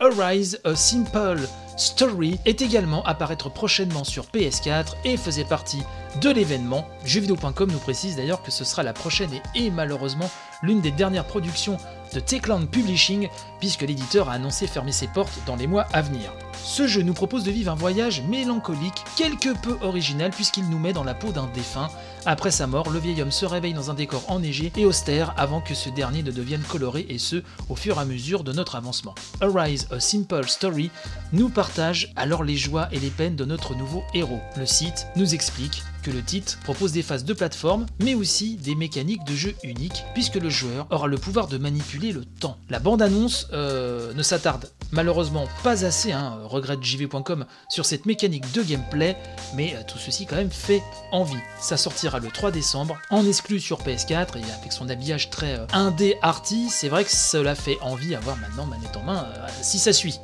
Arise 0.00 0.58
a 0.64 0.74
Simple 0.74 1.46
Story 1.76 2.40
est 2.46 2.62
également 2.62 3.04
apparaître 3.04 3.50
prochainement 3.50 4.02
sur 4.02 4.24
PS4 4.24 4.94
et 5.04 5.18
faisait 5.18 5.44
partie 5.44 5.82
de 6.22 6.30
l'événement. 6.30 6.86
Jeuxvideo.com 7.04 7.70
nous 7.70 7.78
précise 7.78 8.16
d'ailleurs 8.16 8.42
que 8.42 8.50
ce 8.50 8.64
sera 8.64 8.82
la 8.82 8.94
prochaine 8.94 9.30
et, 9.54 9.70
malheureusement 9.70 10.30
l'une 10.62 10.80
des 10.80 10.90
dernières 10.90 11.26
productions 11.26 11.76
de 12.14 12.20
Techland 12.20 12.66
Publishing, 12.66 13.28
puisque 13.58 13.82
l'éditeur 13.82 14.28
a 14.28 14.34
annoncé 14.34 14.66
fermer 14.66 14.92
ses 14.92 15.08
portes 15.08 15.38
dans 15.46 15.56
les 15.56 15.66
mois 15.66 15.86
à 15.92 16.02
venir. 16.02 16.32
Ce 16.62 16.86
jeu 16.86 17.02
nous 17.02 17.14
propose 17.14 17.44
de 17.44 17.50
vivre 17.50 17.72
un 17.72 17.76
voyage 17.76 18.22
mélancolique, 18.22 19.04
quelque 19.16 19.58
peu 19.62 19.78
original, 19.82 20.30
puisqu'il 20.30 20.68
nous 20.68 20.78
met 20.78 20.92
dans 20.92 21.04
la 21.04 21.14
peau 21.14 21.32
d'un 21.32 21.48
défunt. 21.54 21.88
Après 22.26 22.50
sa 22.50 22.66
mort, 22.66 22.90
le 22.90 22.98
vieil 22.98 23.20
homme 23.22 23.30
se 23.30 23.46
réveille 23.46 23.72
dans 23.72 23.90
un 23.90 23.94
décor 23.94 24.22
enneigé 24.28 24.70
et 24.76 24.84
austère 24.84 25.34
avant 25.36 25.60
que 25.60 25.74
ce 25.74 25.88
dernier 25.88 26.22
ne 26.22 26.30
devienne 26.30 26.62
coloré, 26.62 27.06
et 27.08 27.18
ce, 27.18 27.42
au 27.68 27.76
fur 27.76 27.96
et 27.96 28.00
à 28.00 28.04
mesure 28.04 28.44
de 28.44 28.52
notre 28.52 28.76
avancement. 28.76 29.14
Arise, 29.40 29.88
a 29.90 30.00
Simple 30.00 30.48
Story 30.48 30.90
nous 31.32 31.48
partage 31.48 32.12
alors 32.16 32.44
les 32.44 32.56
joies 32.56 32.88
et 32.92 33.00
les 33.00 33.10
peines 33.10 33.36
de 33.36 33.44
notre 33.44 33.74
nouveau 33.74 34.02
héros. 34.14 34.40
Le 34.56 34.66
site 34.66 35.06
nous 35.16 35.34
explique 35.34 35.82
que 36.00 36.10
le 36.10 36.22
titre 36.22 36.58
propose 36.64 36.92
des 36.92 37.02
phases 37.02 37.24
de 37.24 37.32
plateforme, 37.32 37.86
mais 38.02 38.14
aussi 38.14 38.56
des 38.56 38.74
mécaniques 38.74 39.24
de 39.24 39.34
jeu 39.34 39.54
uniques, 39.62 40.04
puisque 40.14 40.36
le 40.36 40.50
joueur 40.50 40.86
aura 40.90 41.06
le 41.06 41.18
pouvoir 41.18 41.46
de 41.48 41.58
manipuler 41.58 42.12
le 42.12 42.24
temps. 42.24 42.56
La 42.68 42.78
bande-annonce 42.78 43.48
euh, 43.52 44.12
ne 44.14 44.22
s'attarde 44.22 44.70
malheureusement 44.92 45.46
pas 45.62 45.84
assez, 45.84 46.12
hein, 46.12 46.38
regrette 46.44 46.82
jv.com, 46.82 47.46
sur 47.68 47.86
cette 47.86 48.06
mécanique 48.06 48.50
de 48.52 48.62
gameplay, 48.62 49.16
mais 49.54 49.74
euh, 49.74 49.82
tout 49.86 49.98
ceci 49.98 50.26
quand 50.26 50.36
même 50.36 50.50
fait 50.50 50.82
envie. 51.12 51.38
Ça 51.60 51.76
sortira 51.76 52.18
le 52.18 52.28
3 52.28 52.50
décembre, 52.50 52.98
en 53.10 53.26
exclu 53.26 53.60
sur 53.60 53.82
PS4, 53.82 54.38
et 54.38 54.52
avec 54.58 54.72
son 54.72 54.88
habillage 54.88 55.30
très 55.30 55.58
euh, 55.58 55.66
indé 55.72 56.16
arty, 56.22 56.68
c'est 56.70 56.88
vrai 56.88 57.04
que 57.04 57.12
cela 57.12 57.54
fait 57.54 57.78
envie 57.82 58.14
à 58.14 58.20
voir 58.20 58.36
maintenant 58.38 58.66
manette 58.66 58.96
en 58.96 59.02
main 59.02 59.26
si 59.62 59.78
ça 59.78 59.92
suit. 59.92 60.20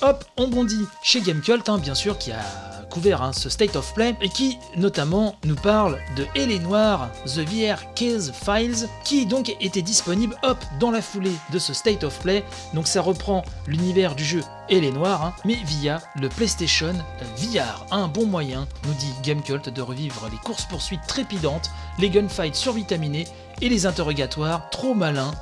Hop, 0.00 0.24
on 0.36 0.46
bondit 0.46 0.86
chez 1.02 1.20
Gamecult, 1.20 1.68
hein, 1.68 1.78
bien 1.78 1.94
sûr, 1.94 2.18
qui 2.18 2.30
a 2.30 2.40
couvert 2.88 3.22
hein, 3.22 3.32
ce 3.32 3.48
State 3.48 3.76
of 3.76 3.94
Play 3.94 4.16
et 4.20 4.28
qui 4.28 4.58
notamment 4.76 5.36
nous 5.44 5.54
parle 5.54 5.98
de 6.16 6.26
Hélé 6.34 6.58
Noire, 6.58 7.10
The 7.26 7.38
VR 7.38 7.92
Case 7.94 8.32
Files, 8.32 8.88
qui 9.04 9.26
donc 9.26 9.54
était 9.60 9.82
disponible 9.82 10.36
hop 10.42 10.58
dans 10.80 10.90
la 10.90 11.02
foulée 11.02 11.34
de 11.52 11.58
ce 11.58 11.72
State 11.72 12.04
of 12.04 12.18
Play. 12.20 12.44
Donc 12.74 12.86
ça 12.86 13.02
reprend 13.02 13.44
l'univers 13.66 14.14
du 14.14 14.24
jeu 14.24 14.42
et 14.68 14.80
les 14.80 14.90
noirs, 14.90 15.24
hein, 15.24 15.34
mais 15.44 15.54
via 15.54 16.00
le 16.16 16.28
PlayStation 16.28 16.94
VR. 17.36 17.86
Un 17.90 18.08
bon 18.08 18.26
moyen, 18.26 18.66
nous 18.84 18.94
dit 18.94 19.12
Gamecult, 19.22 19.68
de 19.68 19.82
revivre 19.82 20.28
les 20.30 20.38
courses-poursuites 20.38 21.06
trépidantes, 21.06 21.70
les 21.98 22.10
gunfights 22.10 22.54
survitaminés 22.54 23.26
et 23.60 23.68
les 23.68 23.86
interrogatoires 23.86 24.70
trop 24.70 24.94
malins 24.94 25.32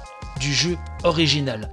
du 0.41 0.53
jeu 0.53 0.77
original. 1.05 1.71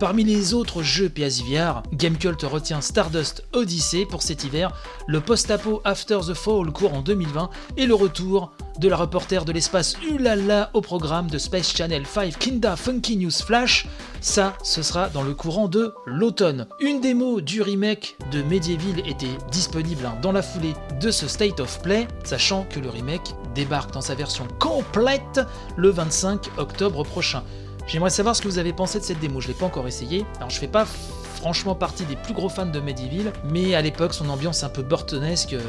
Parmi 0.00 0.24
les 0.24 0.54
autres 0.54 0.82
jeux 0.82 1.08
PSVR, 1.08 1.82
Gamecult 1.92 2.42
retient 2.42 2.80
Stardust 2.80 3.44
Odyssey 3.52 4.06
pour 4.06 4.22
cet 4.22 4.42
hiver, 4.42 4.72
le 5.06 5.20
post-apo 5.20 5.80
After 5.84 6.18
the 6.26 6.34
Fall 6.34 6.72
court 6.72 6.94
en 6.94 7.00
2020 7.00 7.48
et 7.76 7.86
le 7.86 7.94
retour 7.94 8.50
de 8.80 8.88
la 8.88 8.96
reporter 8.96 9.44
de 9.44 9.52
l'espace 9.52 9.94
Ulala 10.02 10.70
au 10.74 10.80
programme 10.80 11.30
de 11.30 11.38
Space 11.38 11.72
Channel 11.72 12.04
5 12.06 12.36
Kinda 12.38 12.74
Funky 12.74 13.16
News 13.16 13.30
Flash. 13.30 13.86
Ça, 14.20 14.54
ce 14.64 14.82
sera 14.82 15.08
dans 15.10 15.22
le 15.22 15.32
courant 15.32 15.68
de 15.68 15.94
l'automne. 16.06 16.66
Une 16.80 17.00
démo 17.00 17.40
du 17.40 17.62
remake 17.62 18.16
de 18.32 18.42
Medieval 18.42 19.08
était 19.08 19.38
disponible 19.52 20.06
hein, 20.06 20.16
dans 20.22 20.32
la 20.32 20.42
foulée 20.42 20.74
de 21.00 21.12
ce 21.12 21.28
State 21.28 21.60
of 21.60 21.80
Play, 21.82 22.08
sachant 22.24 22.66
que 22.68 22.80
le 22.80 22.88
remake 22.88 23.34
débarque 23.54 23.92
dans 23.92 24.00
sa 24.00 24.16
version 24.16 24.48
complète 24.58 25.40
le 25.76 25.90
25 25.90 26.50
octobre 26.58 27.04
prochain. 27.04 27.44
J'aimerais 27.86 28.10
savoir 28.10 28.34
ce 28.34 28.42
que 28.42 28.48
vous 28.48 28.58
avez 28.58 28.72
pensé 28.72 28.98
de 28.98 29.04
cette 29.04 29.20
démo, 29.20 29.40
je 29.40 29.48
l'ai 29.48 29.54
pas 29.54 29.66
encore 29.66 29.86
essayé. 29.86 30.24
Alors 30.38 30.50
je 30.50 30.58
fais 30.58 30.68
pas 30.68 30.86
franchement 31.34 31.74
partie 31.74 32.04
des 32.04 32.16
plus 32.16 32.32
gros 32.32 32.48
fans 32.48 32.66
de 32.66 32.80
Medieval, 32.80 33.32
mais 33.44 33.74
à 33.74 33.82
l'époque 33.82 34.14
son 34.14 34.28
ambiance 34.30 34.64
un 34.64 34.70
peu 34.70 34.82
bortonesque 34.82 35.52
euh, 35.52 35.60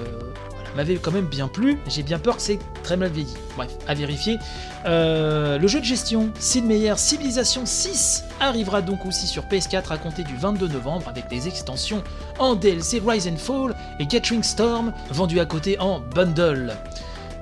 m'avait 0.78 0.96
quand 0.96 1.12
même 1.12 1.26
bien 1.26 1.50
plu. 1.50 1.78
J'ai 1.88 2.04
bien 2.04 2.18
peur 2.18 2.38
que 2.38 2.42
c'est 2.42 2.60
très 2.84 2.96
mal 2.96 3.12
vieilli. 3.12 3.34
Bref, 3.58 3.72
à 3.86 3.94
vérifier. 3.94 4.38
Euh, 4.86 5.58
le 5.58 5.68
jeu 5.68 5.82
de 5.82 5.86
gestion 5.86 6.32
Sid 6.40 6.66
Meier 6.66 6.94
Civilization 6.96 7.66
6 7.66 8.24
arrivera 8.40 8.82
donc 8.82 9.06
aussi 9.06 9.28
sur 9.28 9.44
PS4 9.44 9.92
à 9.92 9.98
compter 9.98 10.24
du 10.24 10.38
22 10.38 10.70
novembre 10.70 11.10
avec 11.10 11.28
des 11.28 11.50
extensions 11.50 12.02
en 12.40 12.56
DLC 12.56 13.02
Rise 13.06 13.28
and 13.28 13.38
Fall 13.38 13.76
et 14.00 14.06
Gathering 14.06 14.44
Storm 14.44 14.94
vendus 15.12 15.42
à 15.42 15.46
côté 15.46 15.78
en 15.80 16.00
bundle. 16.00 16.78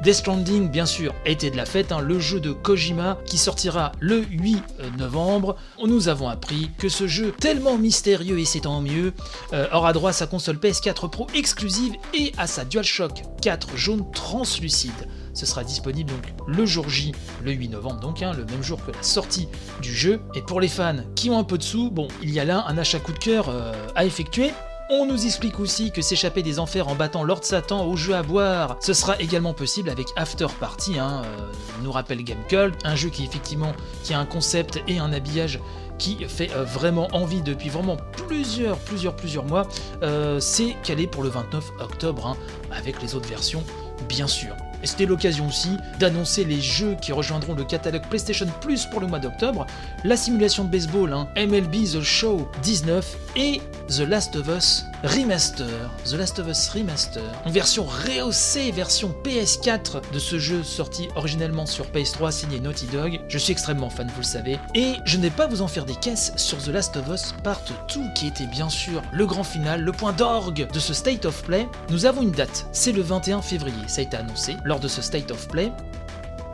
Death 0.03 0.15
Stranding, 0.15 0.69
bien 0.69 0.85
sûr, 0.85 1.13
était 1.25 1.49
de 1.49 1.55
la 1.55 1.65
fête, 1.65 1.93
hein, 1.93 2.01
le 2.01 2.19
jeu 2.19 2.41
de 2.41 2.51
Kojima 2.51 3.17
qui 3.25 3.37
sortira 3.37 3.93
le 4.01 4.25
8 4.25 4.57
euh, 4.81 4.89
novembre. 4.97 5.55
Nous 5.81 6.09
avons 6.09 6.27
appris 6.27 6.71
que 6.77 6.89
ce 6.89 7.07
jeu, 7.07 7.31
tellement 7.31 7.77
mystérieux 7.77 8.37
et 8.37 8.43
c'est 8.43 8.59
tant 8.61 8.81
mieux, 8.81 9.13
euh, 9.53 9.65
aura 9.71 9.93
droit 9.93 10.09
à 10.09 10.13
sa 10.13 10.27
console 10.27 10.57
PS4 10.57 11.09
Pro 11.09 11.27
exclusive 11.33 11.93
et 12.13 12.33
à 12.37 12.47
sa 12.47 12.65
DualShock 12.65 13.23
4 13.41 13.77
jaune 13.77 14.03
translucide. 14.11 14.91
Ce 15.33 15.45
sera 15.45 15.63
disponible 15.63 16.11
donc 16.11 16.33
le 16.47 16.65
jour 16.65 16.89
J, 16.89 17.13
le 17.41 17.53
8 17.53 17.69
novembre, 17.69 18.01
donc 18.01 18.21
hein, 18.21 18.33
le 18.35 18.43
même 18.43 18.61
jour 18.61 18.85
que 18.85 18.91
la 18.91 19.03
sortie 19.03 19.47
du 19.81 19.95
jeu. 19.95 20.19
Et 20.35 20.41
pour 20.41 20.59
les 20.59 20.67
fans 20.67 20.97
qui 21.15 21.29
ont 21.29 21.39
un 21.39 21.45
peu 21.45 21.57
de 21.57 21.63
sous, 21.63 21.89
bon, 21.89 22.09
il 22.21 22.31
y 22.31 22.41
a 22.41 22.43
là 22.43 22.65
un 22.67 22.77
achat 22.77 22.99
coup 22.99 23.13
de 23.13 23.19
cœur 23.19 23.47
euh, 23.47 23.71
à 23.95 24.03
effectuer. 24.03 24.51
On 24.89 25.05
nous 25.05 25.25
explique 25.25 25.59
aussi 25.59 25.91
que 25.91 26.01
s'échapper 26.01 26.43
des 26.43 26.59
enfers 26.59 26.87
en 26.89 26.95
battant 26.95 27.23
Lord 27.23 27.43
Satan 27.43 27.85
au 27.85 27.95
jeu 27.95 28.15
à 28.15 28.21
boire, 28.21 28.77
ce 28.81 28.93
sera 28.93 29.17
également 29.19 29.53
possible 29.53 29.89
avec 29.89 30.07
After 30.17 30.47
Party, 30.59 30.99
hein, 30.99 31.23
euh, 31.25 31.51
nous 31.81 31.91
rappelle 31.91 32.23
Game 32.23 32.39
un 32.83 32.95
jeu 32.95 33.09
qui 33.09 33.23
effectivement 33.23 33.73
qui 34.03 34.13
a 34.13 34.19
un 34.19 34.25
concept 34.25 34.81
et 34.87 34.99
un 34.99 35.13
habillage 35.13 35.59
qui 35.97 36.25
fait 36.25 36.51
euh, 36.51 36.65
vraiment 36.65 37.07
envie 37.13 37.41
depuis 37.41 37.69
vraiment 37.69 37.97
plusieurs, 38.27 38.77
plusieurs, 38.77 39.15
plusieurs 39.15 39.45
mois. 39.45 39.67
Euh, 40.01 40.39
c'est 40.39 40.75
calé 40.83 41.07
pour 41.07 41.23
le 41.23 41.29
29 41.29 41.71
octobre, 41.79 42.27
hein, 42.27 42.37
avec 42.71 43.01
les 43.01 43.15
autres 43.15 43.29
versions, 43.29 43.63
bien 44.09 44.27
sûr. 44.27 44.53
Et 44.83 44.87
c'était 44.87 45.05
l'occasion 45.05 45.47
aussi 45.47 45.77
d'annoncer 45.99 46.43
les 46.43 46.61
jeux 46.61 46.95
qui 47.01 47.13
rejoindront 47.13 47.53
le 47.53 47.63
catalogue 47.63 48.03
PlayStation 48.09 48.45
Plus 48.61 48.85
pour 48.85 48.99
le 48.99 49.07
mois 49.07 49.19
d'octobre, 49.19 49.65
la 50.03 50.17
simulation 50.17 50.65
de 50.65 50.69
baseball, 50.69 51.13
hein, 51.13 51.29
MLB 51.37 51.85
The 51.85 52.01
Show 52.01 52.49
19 52.61 53.17
et 53.37 53.61
The 53.87 53.99
Last 53.99 54.35
of 54.35 54.47
Us 54.49 54.85
Remaster. 55.03 55.67
The 56.05 56.13
Last 56.13 56.39
of 56.39 56.47
Us 56.47 56.69
Remaster, 56.69 57.21
en 57.45 57.49
version 57.49 57.83
rehaussée, 57.83 58.71
version 58.71 59.13
PS4 59.23 60.01
de 60.13 60.19
ce 60.19 60.39
jeu 60.39 60.63
sorti 60.63 61.09
originellement 61.15 61.65
sur 61.65 61.87
PS3 61.87 62.31
signé 62.31 62.59
Naughty 62.61 62.87
Dog. 62.87 63.19
Je 63.27 63.37
suis 63.37 63.51
extrêmement 63.51 63.89
fan, 63.89 64.07
vous 64.07 64.21
le 64.21 64.25
savez. 64.25 64.59
Et 64.75 64.93
je 65.03 65.17
n'ai 65.17 65.29
pas 65.29 65.47
vous 65.47 65.61
en 65.61 65.67
faire 65.67 65.85
des 65.85 65.95
caisses 65.95 66.31
sur 66.37 66.57
The 66.57 66.67
Last 66.67 66.95
of 66.95 67.07
Us 67.09 67.33
Part 67.43 67.61
2, 67.93 68.01
qui 68.15 68.27
était 68.27 68.45
bien 68.45 68.69
sûr 68.69 69.01
le 69.11 69.25
grand 69.25 69.43
final, 69.43 69.81
le 69.81 69.91
point 69.91 70.13
d'orgue 70.13 70.67
de 70.71 70.79
ce 70.79 70.93
State 70.93 71.25
of 71.25 71.43
Play. 71.43 71.67
Nous 71.89 72.05
avons 72.05 72.21
une 72.21 72.31
date, 72.31 72.65
c'est 72.71 72.93
le 72.93 73.01
21 73.01 73.41
février, 73.41 73.83
ça 73.87 73.99
a 73.99 74.03
été 74.03 74.15
annoncé 74.15 74.55
de 74.79 74.87
ce 74.87 75.01
State 75.01 75.31
of 75.31 75.47
Play. 75.47 75.71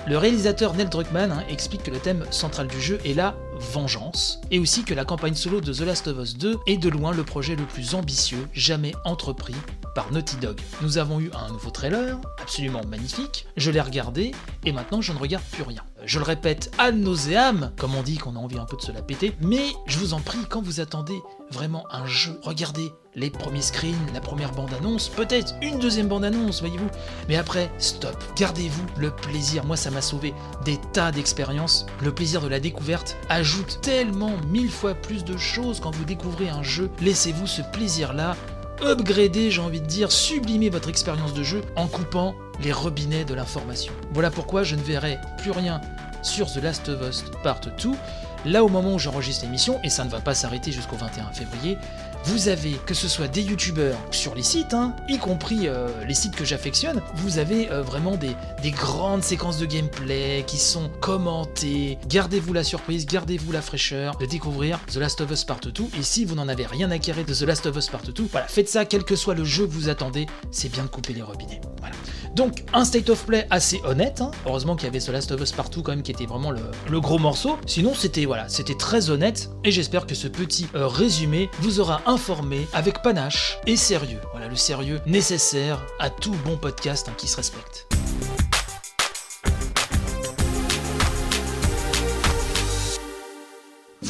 Le 0.08 0.18
réalisateur 0.18 0.74
Neil 0.74 0.88
Druckmann 0.90 1.32
hein, 1.32 1.44
explique 1.50 1.84
que 1.84 1.92
le 1.92 2.00
thème 2.00 2.26
central 2.32 2.68
du 2.68 2.82
jeu 2.82 3.00
est 3.06 3.14
la 3.14 3.36
vengeance, 3.60 4.40
et 4.50 4.58
aussi 4.58 4.84
que 4.84 4.94
la 4.94 5.06
campagne 5.06 5.36
solo 5.36 5.62
de 5.62 5.74
The 5.74 5.82
Last 5.82 6.08
of 6.08 6.18
Us 6.18 6.38
2 6.38 6.58
est 6.68 6.78
de 6.78 6.90
loin 6.90 7.12
le 7.12 7.24
projet 7.24 7.56
le 7.56 7.66
plus 7.66 7.94
ambitieux 7.96 8.48
jamais 8.54 8.94
entrepris 9.04 9.56
par 9.96 10.12
Naughty 10.12 10.38
Dog. 10.38 10.60
Nous 10.82 10.98
avons 10.98 11.20
eu 11.20 11.32
un 11.34 11.52
nouveau 11.52 11.70
trailer, 11.70 12.18
absolument 12.42 12.82
magnifique, 12.88 13.48
je 13.58 13.72
l'ai 13.72 13.82
regardé, 13.82 14.32
et 14.66 14.72
maintenant 14.72 15.02
je 15.02 15.14
ne 15.14 15.18
regarde 15.18 15.44
plus 15.52 15.64
rien. 15.64 15.84
Je 16.06 16.20
le 16.20 16.26
répète 16.26 16.72
ad 16.78 16.96
nauseam, 16.96 17.72
comme 17.78 17.96
on 17.96 18.04
dit 18.04 18.18
qu'on 18.18 18.36
a 18.36 18.40
envie 18.40 18.58
un 18.58 18.66
peu 18.66 18.78
de 18.78 18.82
se 18.82 18.92
la 18.92 19.02
péter, 19.02 19.36
mais 19.42 19.66
je 19.86 19.98
vous 20.00 20.14
en 20.14 20.20
prie, 20.20 20.40
quand 20.50 20.62
vous 20.62 20.80
attendez 20.80 21.20
vraiment 21.52 21.86
un 21.92 22.06
jeu, 22.06 22.40
regardez 22.44 22.92
les 23.16 23.30
premiers 23.30 23.62
screens, 23.62 23.98
la 24.14 24.22
première 24.22 24.52
bande-annonce, 24.52 25.10
peut-être 25.10 25.56
une 25.62 25.80
deuxième 25.80 26.08
bande-annonce, 26.08 26.62
voyez-vous. 26.62 26.90
Mais 27.28 27.36
après, 27.36 27.72
stop, 27.78 28.16
gardez-vous 28.36 28.86
le 28.98 29.12
plaisir. 29.12 29.66
Moi, 29.66 29.76
ça 29.76 29.92
m'a 29.92 30.02
sauvé 30.02 30.34
des 30.64 30.78
tas 30.94 31.12
d'expériences. 31.12 31.86
Le 32.02 32.14
plaisir 32.14 32.42
de 32.42 32.48
la 32.48 32.60
découverte 32.60 33.18
ajoute 33.30 33.80
tellement 33.82 34.34
mille 34.48 34.72
fois 34.72 34.94
plus 34.94 35.24
de 35.24 35.38
choses 35.38 35.80
quand 35.80 35.92
vous 35.92 36.06
découvrez 36.06 36.50
un 36.50 36.64
jeu. 36.64 36.90
Laissez-vous 37.02 37.48
ce 37.48 37.62
plaisir-là. 37.74 38.36
Upgradez, 38.82 39.52
j'ai 39.52 39.62
envie 39.62 39.82
de 39.82 39.86
dire, 39.86 40.12
sublimez 40.12 40.70
votre 40.70 40.88
expérience 40.88 41.34
de 41.34 41.44
jeu 41.44 41.62
en 41.76 41.88
coupant 41.88 42.36
les 42.64 42.72
robinets 42.72 43.26
de 43.26 43.34
l'information. 43.34 43.92
Voilà 44.14 44.32
pourquoi 44.32 44.64
je 44.64 44.76
ne 44.76 44.82
verrai 44.82 45.20
plus 45.38 45.52
rien 45.52 45.82
sur 46.22 46.52
The 46.52 46.64
Last 46.64 46.88
of 46.88 47.02
Us 47.08 47.26
Part 47.44 47.60
2. 47.62 47.90
Là, 48.46 48.64
au 48.64 48.70
moment 48.70 48.94
où 48.94 49.00
j'enregistre 49.00 49.44
l'émission, 49.44 49.80
et 49.84 49.90
ça 49.90 50.06
ne 50.06 50.10
va 50.10 50.22
pas 50.22 50.34
s'arrêter 50.34 50.72
jusqu'au 50.72 50.96
21 50.96 51.32
février, 51.34 51.78
vous 52.30 52.48
avez, 52.48 52.74
que 52.86 52.94
ce 52.94 53.08
soit 53.08 53.28
des 53.28 53.42
youtubeurs 53.42 53.98
sur 54.12 54.36
les 54.36 54.44
sites, 54.44 54.76
hein, 54.76 54.96
y 55.08 55.18
compris 55.18 55.68
euh, 55.68 55.88
les 56.08 56.14
sites 56.14 56.36
que 56.36 56.46
j'affectionne, 56.46 57.02
vous 57.16 57.40
avez 57.40 57.72
euh, 57.72 57.82
vraiment 57.82 58.18
des, 58.18 58.36
des, 58.62 58.70
grandes 58.70 59.24
séquences 59.24 59.58
de 59.58 59.66
gameplay 59.66 60.44
qui 60.46 60.58
sont 60.58 60.92
commentées. 61.02 61.98
Gardez-vous 62.08 62.54
la 62.54 62.64
surprise, 62.64 63.08
gardez-vous 63.08 63.52
la 63.52 63.64
fraîcheur 63.64 64.16
de 64.18 64.28
découvrir 64.28 64.80
The 64.94 64.98
Last 64.98 65.22
of 65.22 65.32
Us 65.32 65.44
Part 65.44 65.62
2. 65.62 65.72
Et 65.98 66.04
si 66.04 66.24
vous 66.24 66.36
n'en 66.36 66.48
avez 66.48 66.68
rien 66.68 66.92
à 66.92 67.00
carrer 67.00 67.24
de 67.24 67.34
The 67.34 67.42
Last 67.42 67.66
of 67.66 67.76
Us 67.76 67.88
Part 67.88 68.04
2, 68.04 68.28
voilà, 68.32 68.48
faites 68.48 68.70
ça 68.70 68.86
quel 68.86 69.04
que 69.04 69.16
soit 69.16 69.34
le 69.34 69.44
jeu 69.44 69.66
que 69.66 69.72
vous 69.72 69.90
attendez, 69.90 70.28
c'est 70.52 70.72
bien 70.72 70.84
de 70.84 70.90
couper 70.90 71.14
les 71.14 71.24
robinets. 71.24 71.62
Voilà. 71.80 71.96
Donc 72.36 72.64
un 72.74 72.86
state 72.86 73.10
of 73.10 73.26
play 73.26 73.48
assez 73.50 73.82
honnête, 73.84 74.22
hein. 74.22 74.32
heureusement 74.46 74.76
qu'il 74.76 74.86
y 74.86 74.90
avait 74.90 75.00
The 75.00 75.10
Last 75.10 75.32
of 75.32 75.42
Us 75.42 75.52
Partout 75.52 75.82
quand 75.82 75.92
même 75.92 76.04
qui 76.04 76.12
était 76.12 76.26
vraiment 76.26 76.52
le, 76.52 77.00
gros 77.00 77.18
morceau, 77.18 77.58
sinon 77.66 77.94
c'était 77.94 78.26
voilà, 78.26 78.48
c'était 78.50 78.76
très 78.76 79.10
honnête 79.10 79.50
et 79.64 79.72
j'espère 79.72 80.06
que 80.06 80.14
ce 80.16 80.28
petit 80.28 80.68
euh, 80.76 80.88
résumé 80.88 81.50
vous 81.60 81.80
aura 81.80 82.02
informé 82.20 82.68
avec 82.74 83.02
panache 83.02 83.60
et 83.66 83.78
sérieux, 83.78 84.20
voilà 84.32 84.50
le 84.50 84.58
sérieux 84.58 85.00
nécessaire 85.06 85.82
à 86.00 86.10
tout 86.10 86.36
bon 86.44 86.58
podcast 86.58 87.08
hein, 87.08 87.14
qui 87.18 87.30
se 87.30 87.38
respecte. 87.38 87.88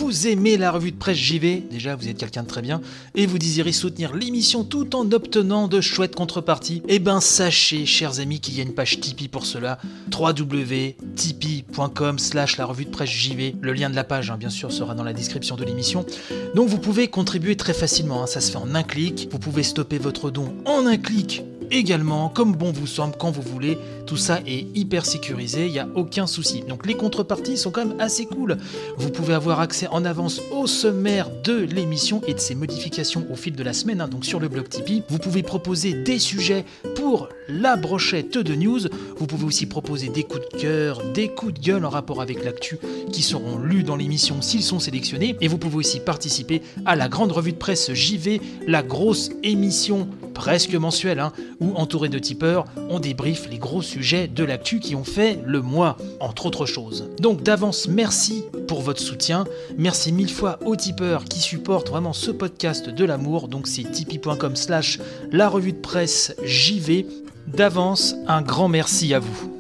Vous 0.09 0.25
aimez 0.25 0.57
la 0.57 0.71
revue 0.71 0.91
de 0.91 0.97
presse 0.97 1.19
JV, 1.19 1.61
déjà 1.69 1.95
vous 1.95 2.07
êtes 2.07 2.17
quelqu'un 2.17 2.41
de 2.41 2.47
très 2.47 2.63
bien, 2.63 2.81
et 3.13 3.27
vous 3.27 3.37
désirez 3.37 3.71
soutenir 3.71 4.15
l'émission 4.15 4.63
tout 4.63 4.95
en 4.95 5.11
obtenant 5.11 5.67
de 5.67 5.81
chouettes 5.81 6.15
contreparties, 6.15 6.81
eh 6.87 6.97
ben 6.97 7.21
sachez, 7.21 7.85
chers 7.85 8.19
amis, 8.19 8.39
qu'il 8.39 8.57
y 8.57 8.59
a 8.59 8.63
une 8.63 8.73
page 8.73 8.99
Tipeee 8.99 9.27
pour 9.27 9.45
cela, 9.45 9.77
www.tipeee.com 10.11 12.17
slash 12.17 12.57
la 12.57 12.65
revue 12.65 12.85
de 12.85 12.89
presse 12.89 13.11
JV. 13.11 13.53
Le 13.61 13.71
lien 13.71 13.91
de 13.91 13.95
la 13.95 14.03
page, 14.03 14.31
hein, 14.31 14.37
bien 14.37 14.49
sûr, 14.49 14.71
sera 14.71 14.95
dans 14.95 15.03
la 15.03 15.13
description 15.13 15.55
de 15.55 15.63
l'émission. 15.63 16.07
Donc 16.55 16.69
vous 16.69 16.79
pouvez 16.79 17.07
contribuer 17.07 17.55
très 17.55 17.75
facilement, 17.75 18.23
hein, 18.23 18.27
ça 18.27 18.41
se 18.41 18.49
fait 18.49 18.57
en 18.57 18.73
un 18.73 18.81
clic, 18.81 19.29
vous 19.31 19.37
pouvez 19.37 19.61
stopper 19.61 19.99
votre 19.99 20.31
don 20.31 20.55
en 20.65 20.87
un 20.87 20.97
clic 20.97 21.43
également, 21.71 22.29
comme 22.29 22.55
bon 22.55 22.71
vous 22.71 22.87
semble, 22.87 23.15
quand 23.17 23.31
vous 23.31 23.41
voulez. 23.41 23.77
Tout 24.05 24.17
ça 24.17 24.39
est 24.47 24.65
hyper 24.75 25.05
sécurisé, 25.05 25.67
il 25.67 25.71
n'y 25.71 25.79
a 25.79 25.87
aucun 25.95 26.25
souci. 26.25 26.63
Donc 26.67 26.87
les 26.87 26.95
contreparties 26.95 27.57
sont 27.57 27.69
quand 27.69 27.85
même 27.85 27.99
assez 27.99 28.25
cool. 28.25 28.57
Vous 28.97 29.09
pouvez 29.11 29.33
avoir 29.35 29.59
accès 29.59 29.87
en 29.87 30.03
avance 30.03 30.41
au 30.51 30.65
sommaire 30.65 31.29
de 31.43 31.57
l'émission 31.57 32.21
et 32.27 32.33
de 32.33 32.39
ses 32.39 32.55
modifications 32.55 33.27
au 33.31 33.35
fil 33.35 33.55
de 33.55 33.63
la 33.63 33.73
semaine, 33.73 34.01
hein, 34.01 34.07
donc 34.07 34.25
sur 34.25 34.39
le 34.39 34.47
blog 34.47 34.67
Tipeee. 34.67 35.03
Vous 35.09 35.19
pouvez 35.19 35.43
proposer 35.43 35.93
des 35.93 36.17
sujets 36.17 36.65
pour 36.95 37.29
la 37.47 37.75
brochette 37.75 38.37
de 38.37 38.55
news. 38.55 38.79
Vous 39.17 39.27
pouvez 39.27 39.45
aussi 39.45 39.67
proposer 39.67 40.09
des 40.09 40.23
coups 40.23 40.49
de 40.53 40.57
cœur, 40.57 41.03
des 41.13 41.29
coups 41.29 41.53
de 41.53 41.59
gueule 41.59 41.85
en 41.85 41.89
rapport 41.89 42.21
avec 42.21 42.43
l'actu 42.43 42.79
qui 43.11 43.21
seront 43.21 43.57
lus 43.59 43.83
dans 43.83 43.95
l'émission 43.95 44.41
s'ils 44.41 44.63
sont 44.63 44.79
sélectionnés. 44.79 45.35
Et 45.41 45.47
vous 45.47 45.57
pouvez 45.57 45.77
aussi 45.77 45.99
participer 45.99 46.61
à 46.85 46.95
la 46.95 47.09
grande 47.09 47.31
revue 47.31 47.51
de 47.51 47.57
presse 47.57 47.93
JV, 47.93 48.41
la 48.67 48.81
grosse 48.81 49.29
émission 49.43 50.07
presque 50.39 50.73
mensuel, 50.73 51.19
hein, 51.19 51.33
où 51.59 51.73
entouré 51.75 52.07
de 52.07 52.17
tipeurs, 52.17 52.63
on 52.89 53.01
débriefe 53.01 53.49
les 53.49 53.57
gros 53.57 53.81
sujets 53.81 54.29
de 54.29 54.45
l'actu 54.45 54.79
qui 54.79 54.95
ont 54.95 55.03
fait 55.03 55.37
le 55.45 55.61
mois, 55.61 55.97
entre 56.21 56.45
autres 56.45 56.65
choses. 56.65 57.09
Donc 57.19 57.43
d'avance, 57.43 57.89
merci 57.89 58.45
pour 58.65 58.81
votre 58.81 59.01
soutien, 59.01 59.43
merci 59.77 60.13
mille 60.13 60.31
fois 60.31 60.57
aux 60.63 60.77
tipeurs 60.77 61.25
qui 61.25 61.41
supportent 61.41 61.89
vraiment 61.89 62.13
ce 62.13 62.31
podcast 62.31 62.87
de 62.87 63.03
l'amour, 63.03 63.49
donc 63.49 63.67
c'est 63.67 63.83
tipeee.com 63.83 64.55
slash 64.55 64.99
la 65.29 65.49
revue 65.49 65.73
de 65.73 65.77
presse 65.77 66.33
JV. 66.41 67.05
D'avance, 67.47 68.15
un 68.25 68.41
grand 68.41 68.69
merci 68.69 69.13
à 69.13 69.19
vous. 69.19 69.51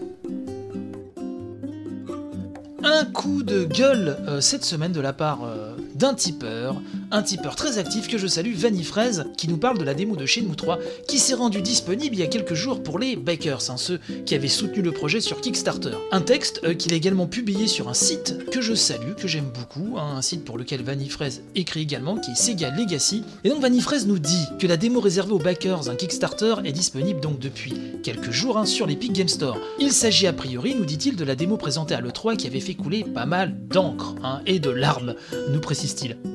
Un 2.85 3.03
coup 3.03 3.43
de 3.43 3.65
gueule 3.65 4.15
euh, 4.29 4.39
cette 4.39 4.63
semaine 4.63 4.93
de 4.93 5.01
la 5.01 5.11
part 5.11 5.39
euh, 5.43 5.75
d'un 5.95 6.13
tipeur, 6.13 6.81
un 7.11 7.21
tipeur 7.21 7.55
très 7.55 7.77
actif 7.77 8.07
que 8.07 8.17
je 8.17 8.27
salue, 8.27 8.53
Vanifraise, 8.55 9.25
qui 9.37 9.47
nous 9.47 9.57
parle 9.57 9.77
de 9.77 9.83
la 9.83 9.93
démo 9.93 10.15
de 10.15 10.25
Shenmue 10.25 10.55
3 10.55 10.79
qui 11.07 11.19
s'est 11.19 11.33
rendue 11.33 11.61
disponible 11.61 12.15
il 12.15 12.19
y 12.19 12.23
a 12.23 12.27
quelques 12.27 12.53
jours 12.53 12.81
pour 12.81 12.99
les 12.99 13.15
bakers, 13.15 13.69
hein, 13.69 13.77
ceux 13.77 13.99
qui 14.25 14.35
avaient 14.35 14.47
soutenu 14.47 14.81
le 14.81 14.91
projet 14.91 15.19
sur 15.19 15.41
Kickstarter. 15.41 15.97
Un 16.11 16.21
texte 16.21 16.61
euh, 16.63 16.73
qu'il 16.73 16.93
a 16.93 16.95
également 16.95 17.27
publié 17.27 17.67
sur 17.67 17.89
un 17.89 17.93
site 17.93 18.49
que 18.51 18.61
je 18.61 18.73
salue, 18.73 19.13
que 19.17 19.27
j'aime 19.27 19.51
beaucoup, 19.53 19.97
hein, 19.97 20.15
un 20.17 20.21
site 20.21 20.45
pour 20.45 20.57
lequel 20.57 20.81
Vanifraise 20.83 21.41
écrit 21.55 21.81
également, 21.81 22.17
qui 22.17 22.31
est 22.31 22.35
Sega 22.35 22.69
Legacy. 22.69 23.23
Et 23.43 23.49
donc 23.49 23.61
Vanifraise 23.61 24.07
nous 24.07 24.19
dit 24.19 24.45
que 24.57 24.67
la 24.67 24.77
démo 24.77 24.99
réservée 24.99 25.33
aux 25.33 25.39
backers, 25.39 25.89
un 25.89 25.95
Kickstarter, 25.95 26.55
est 26.63 26.71
disponible 26.71 27.19
donc 27.19 27.39
depuis 27.39 27.73
quelques 28.03 28.31
jours 28.31 28.57
hein, 28.57 28.65
sur 28.65 28.87
l'Epic 28.87 29.11
Game 29.13 29.27
Store. 29.27 29.57
Il 29.79 29.91
s'agit 29.91 30.27
a 30.27 30.33
priori, 30.33 30.75
nous 30.75 30.85
dit-il, 30.85 31.15
de 31.15 31.23
la 31.23 31.35
démo 31.35 31.57
présentée 31.57 31.93
à 31.93 32.01
l'E3 32.01 32.37
qui 32.37 32.47
avait 32.47 32.59
fait 32.59 32.75
couler 32.75 33.03
pas 33.03 33.25
mal 33.25 33.55
d'encre 33.67 34.15
et 34.45 34.59
de 34.59 34.69
larmes, 34.69 35.15
nous 35.49 35.59
précise 35.59 35.89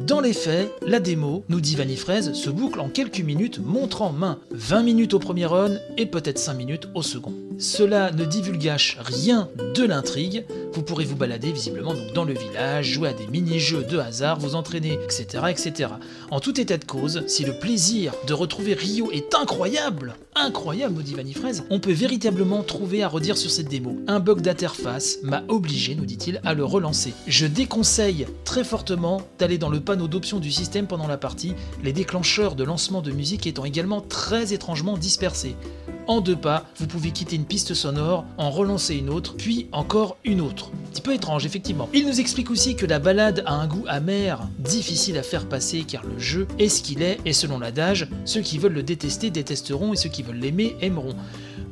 dans 0.06 0.20
les 0.20 0.32
faits, 0.32 0.63
la 0.86 1.00
démo, 1.00 1.44
nous 1.48 1.60
dit 1.60 1.76
Vanifraise, 1.76 2.32
se 2.32 2.50
boucle 2.50 2.80
en 2.80 2.88
quelques 2.88 3.20
minutes, 3.20 3.60
montre 3.64 4.02
en 4.02 4.12
main 4.12 4.38
20 4.50 4.82
minutes 4.82 5.14
au 5.14 5.18
premier 5.18 5.46
run 5.46 5.72
et 5.96 6.06
peut-être 6.06 6.38
5 6.38 6.54
minutes 6.54 6.88
au 6.94 7.02
second. 7.02 7.32
Cela 7.58 8.10
ne 8.10 8.24
divulgage 8.24 8.98
rien 9.00 9.48
de 9.74 9.84
l'intrigue, 9.84 10.44
vous 10.72 10.82
pourrez 10.82 11.04
vous 11.04 11.16
balader 11.16 11.52
visiblement 11.52 11.94
donc 11.94 12.12
dans 12.12 12.24
le 12.24 12.34
village, 12.34 12.86
jouer 12.86 13.10
à 13.10 13.12
des 13.12 13.26
mini-jeux 13.26 13.84
de 13.84 13.98
hasard, 13.98 14.38
vous 14.38 14.54
entraîner, 14.56 14.98
etc., 15.04 15.44
etc. 15.48 15.90
En 16.30 16.40
tout 16.40 16.60
état 16.60 16.76
de 16.76 16.84
cause, 16.84 17.22
si 17.26 17.44
le 17.44 17.58
plaisir 17.58 18.12
de 18.26 18.34
retrouver 18.34 18.74
Rio 18.74 19.10
est 19.12 19.34
incroyable, 19.34 20.16
incroyable, 20.34 20.94
nous 20.94 21.02
dit 21.02 21.14
Vanifraise, 21.14 21.64
on 21.70 21.80
peut 21.80 21.92
véritablement 21.92 22.62
trouver 22.62 23.02
à 23.02 23.08
redire 23.08 23.36
sur 23.36 23.50
cette 23.50 23.68
démo. 23.68 23.96
Un 24.06 24.20
bug 24.20 24.40
d'interface 24.40 25.18
m'a 25.22 25.42
obligé, 25.48 25.94
nous 25.94 26.06
dit-il, 26.06 26.40
à 26.44 26.54
le 26.54 26.64
relancer. 26.64 27.14
Je 27.26 27.46
déconseille 27.46 28.26
très 28.44 28.64
fortement 28.64 29.22
d'aller 29.38 29.58
dans 29.58 29.70
le 29.70 29.80
panneau 29.80 30.08
d'options 30.08 30.40
du 30.40 30.50
système 30.50 30.86
pendant 30.86 31.06
la 31.06 31.16
partie, 31.16 31.54
les 31.82 31.92
déclencheurs 31.92 32.54
de 32.54 32.64
lancement 32.64 33.02
de 33.02 33.10
musique 33.10 33.46
étant 33.46 33.64
également 33.64 34.00
très 34.00 34.52
étrangement 34.52 34.96
dispersés. 34.96 35.56
En 36.06 36.20
deux 36.20 36.36
pas, 36.36 36.66
vous 36.76 36.86
pouvez 36.86 37.12
quitter 37.12 37.36
une 37.36 37.46
piste 37.46 37.72
sonore, 37.72 38.26
en 38.36 38.50
relancer 38.50 38.94
une 38.94 39.08
autre, 39.08 39.36
puis 39.36 39.68
encore 39.72 40.18
une 40.24 40.42
autre. 40.42 40.70
Un 40.70 40.90
petit 40.90 41.00
peu 41.00 41.14
étrange, 41.14 41.46
effectivement. 41.46 41.88
Il 41.94 42.06
nous 42.06 42.20
explique 42.20 42.50
aussi 42.50 42.76
que 42.76 42.84
la 42.84 42.98
balade 42.98 43.42
a 43.46 43.54
un 43.54 43.66
goût 43.66 43.84
amer, 43.88 44.46
difficile 44.58 45.16
à 45.16 45.22
faire 45.22 45.48
passer 45.48 45.84
car 45.84 46.04
le 46.04 46.18
jeu 46.18 46.46
est 46.58 46.68
ce 46.68 46.82
qu'il 46.82 47.02
est, 47.02 47.18
et 47.24 47.32
selon 47.32 47.58
l'adage, 47.58 48.08
ceux 48.26 48.42
qui 48.42 48.58
veulent 48.58 48.74
le 48.74 48.82
détester 48.82 49.30
détesteront 49.30 49.94
et 49.94 49.96
ceux 49.96 50.10
qui 50.10 50.22
veulent 50.22 50.36
l'aimer 50.36 50.76
aimeront. 50.82 51.16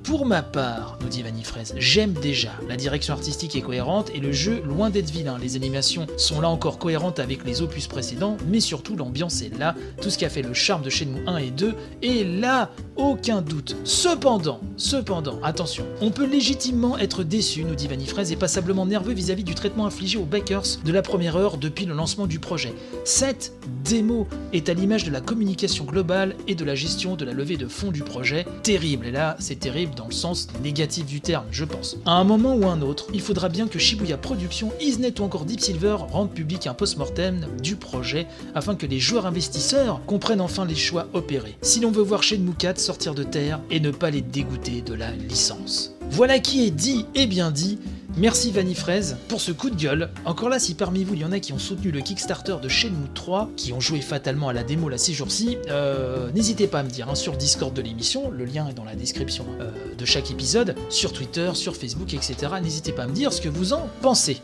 Pour 0.04 0.26
ma 0.26 0.42
part, 0.42 0.98
nous 1.00 1.08
dit 1.08 1.22
Vanifraise, 1.22 1.74
j'aime 1.78 2.12
déjà. 2.12 2.50
La 2.68 2.76
direction 2.76 3.14
artistique 3.14 3.54
est 3.54 3.60
cohérente 3.60 4.10
et 4.12 4.18
le 4.18 4.32
jeu 4.32 4.60
loin 4.64 4.90
d'être 4.90 5.10
vilain. 5.10 5.38
Les 5.38 5.54
animations 5.54 6.06
sont 6.16 6.40
là 6.40 6.48
encore 6.48 6.78
cohérentes 6.78 7.20
avec 7.20 7.44
les 7.44 7.62
opus 7.62 7.86
précédents, 7.86 8.36
mais 8.48 8.58
surtout 8.58 8.96
l'ambiance 8.96 9.42
est 9.42 9.56
là. 9.56 9.76
Tout 10.00 10.10
ce 10.10 10.18
qui 10.18 10.24
a 10.24 10.28
fait 10.28 10.42
le 10.42 10.54
charme 10.54 10.82
de 10.82 10.90
Shenmue 10.90 11.22
1 11.26 11.36
et 11.36 11.50
2 11.50 11.74
est 12.02 12.24
là, 12.24 12.70
aucun 12.96 13.42
doute. 13.42 13.76
Cependant, 13.84 14.60
cependant, 14.76 15.40
attention, 15.42 15.84
on 16.00 16.10
peut 16.10 16.26
légitimement 16.26 16.98
être 16.98 17.22
déçu, 17.22 17.64
nous 17.64 17.76
dit 17.76 17.86
Vanifraise, 17.86 18.32
et 18.32 18.36
passablement 18.36 18.86
nerveux 18.86 19.14
vis-à-vis 19.14 19.44
du 19.44 19.54
traitement 19.54 19.86
infligé 19.86 20.18
aux 20.18 20.24
bakers 20.24 20.78
de 20.84 20.92
la 20.92 21.02
première 21.02 21.36
heure 21.36 21.58
depuis 21.58 21.86
le 21.86 21.94
lancement 21.94 22.26
du 22.26 22.40
projet. 22.40 22.74
Cette 23.04 23.52
démo 23.84 24.26
est 24.52 24.68
à 24.68 24.74
l'image 24.74 25.04
de 25.04 25.10
la 25.12 25.20
communication 25.20 25.84
globale 25.84 26.34
et 26.48 26.56
de 26.56 26.64
la 26.64 26.74
gestion 26.74 27.14
de 27.14 27.24
la 27.24 27.32
levée 27.32 27.56
de 27.56 27.68
fonds 27.68 27.92
du 27.92 28.02
projet. 28.02 28.46
Terrible, 28.64 29.06
et 29.06 29.12
là, 29.12 29.36
c'est 29.38 29.60
terrible 29.60 29.91
dans 29.96 30.06
le 30.06 30.12
sens 30.12 30.48
négatif 30.62 31.06
du 31.06 31.20
terme, 31.20 31.46
je 31.50 31.64
pense. 31.64 31.96
À 32.06 32.12
un 32.12 32.24
moment 32.24 32.54
ou 32.54 32.66
un 32.66 32.82
autre, 32.82 33.06
il 33.12 33.20
faudra 33.20 33.48
bien 33.48 33.68
que 33.68 33.78
Shibuya 33.78 34.16
Productions, 34.16 34.72
Isnet 34.80 35.20
ou 35.20 35.24
encore 35.24 35.44
Deep 35.44 35.60
Silver 35.60 35.96
rendent 36.10 36.32
public 36.32 36.66
un 36.66 36.74
post-mortem 36.74 37.46
du 37.62 37.76
projet 37.76 38.26
afin 38.54 38.74
que 38.74 38.86
les 38.86 38.98
joueurs 38.98 39.26
investisseurs 39.26 40.00
comprennent 40.06 40.40
enfin 40.40 40.64
les 40.64 40.74
choix 40.74 41.08
opérés. 41.12 41.56
Si 41.62 41.80
l'on 41.80 41.90
veut 41.90 42.02
voir 42.02 42.22
Shenmue 42.22 42.54
4 42.54 42.78
sortir 42.78 43.14
de 43.14 43.22
terre 43.22 43.60
et 43.70 43.80
ne 43.80 43.90
pas 43.90 44.10
les 44.10 44.22
dégoûter 44.22 44.82
de 44.82 44.94
la 44.94 45.10
licence. 45.10 45.92
Voilà 46.10 46.38
qui 46.40 46.66
est 46.66 46.70
dit 46.70 47.06
et 47.14 47.26
bien 47.26 47.50
dit. 47.50 47.78
Merci 48.18 48.50
Vanifraise 48.50 49.16
pour 49.28 49.40
ce 49.40 49.52
coup 49.52 49.70
de 49.70 49.76
gueule. 49.76 50.10
Encore 50.26 50.50
là, 50.50 50.58
si 50.58 50.74
parmi 50.74 51.02
vous 51.02 51.14
il 51.14 51.20
y 51.20 51.24
en 51.24 51.32
a 51.32 51.40
qui 51.40 51.54
ont 51.54 51.58
soutenu 51.58 51.90
le 51.90 52.00
Kickstarter 52.00 52.56
de 52.62 52.68
Shenmue 52.68 53.08
3, 53.14 53.50
qui 53.56 53.72
ont 53.72 53.80
joué 53.80 54.02
fatalement 54.02 54.48
à 54.48 54.52
la 54.52 54.64
démo 54.64 54.90
là 54.90 54.98
ces 54.98 55.14
jours-ci, 55.14 55.56
euh, 55.70 56.30
n'hésitez 56.32 56.66
pas 56.66 56.80
à 56.80 56.82
me 56.82 56.90
dire 56.90 57.08
hein, 57.08 57.14
sur 57.14 57.36
Discord 57.38 57.72
de 57.72 57.80
l'émission, 57.80 58.30
le 58.30 58.44
lien 58.44 58.68
est 58.68 58.74
dans 58.74 58.84
la 58.84 58.96
description 58.96 59.46
euh, 59.60 59.70
de 59.96 60.04
chaque 60.04 60.30
épisode, 60.30 60.74
sur 60.90 61.14
Twitter, 61.14 61.52
sur 61.54 61.74
Facebook, 61.74 62.12
etc. 62.12 62.34
N'hésitez 62.62 62.92
pas 62.92 63.04
à 63.04 63.06
me 63.06 63.14
dire 63.14 63.32
ce 63.32 63.40
que 63.40 63.48
vous 63.48 63.72
en 63.72 63.88
pensez. 64.02 64.42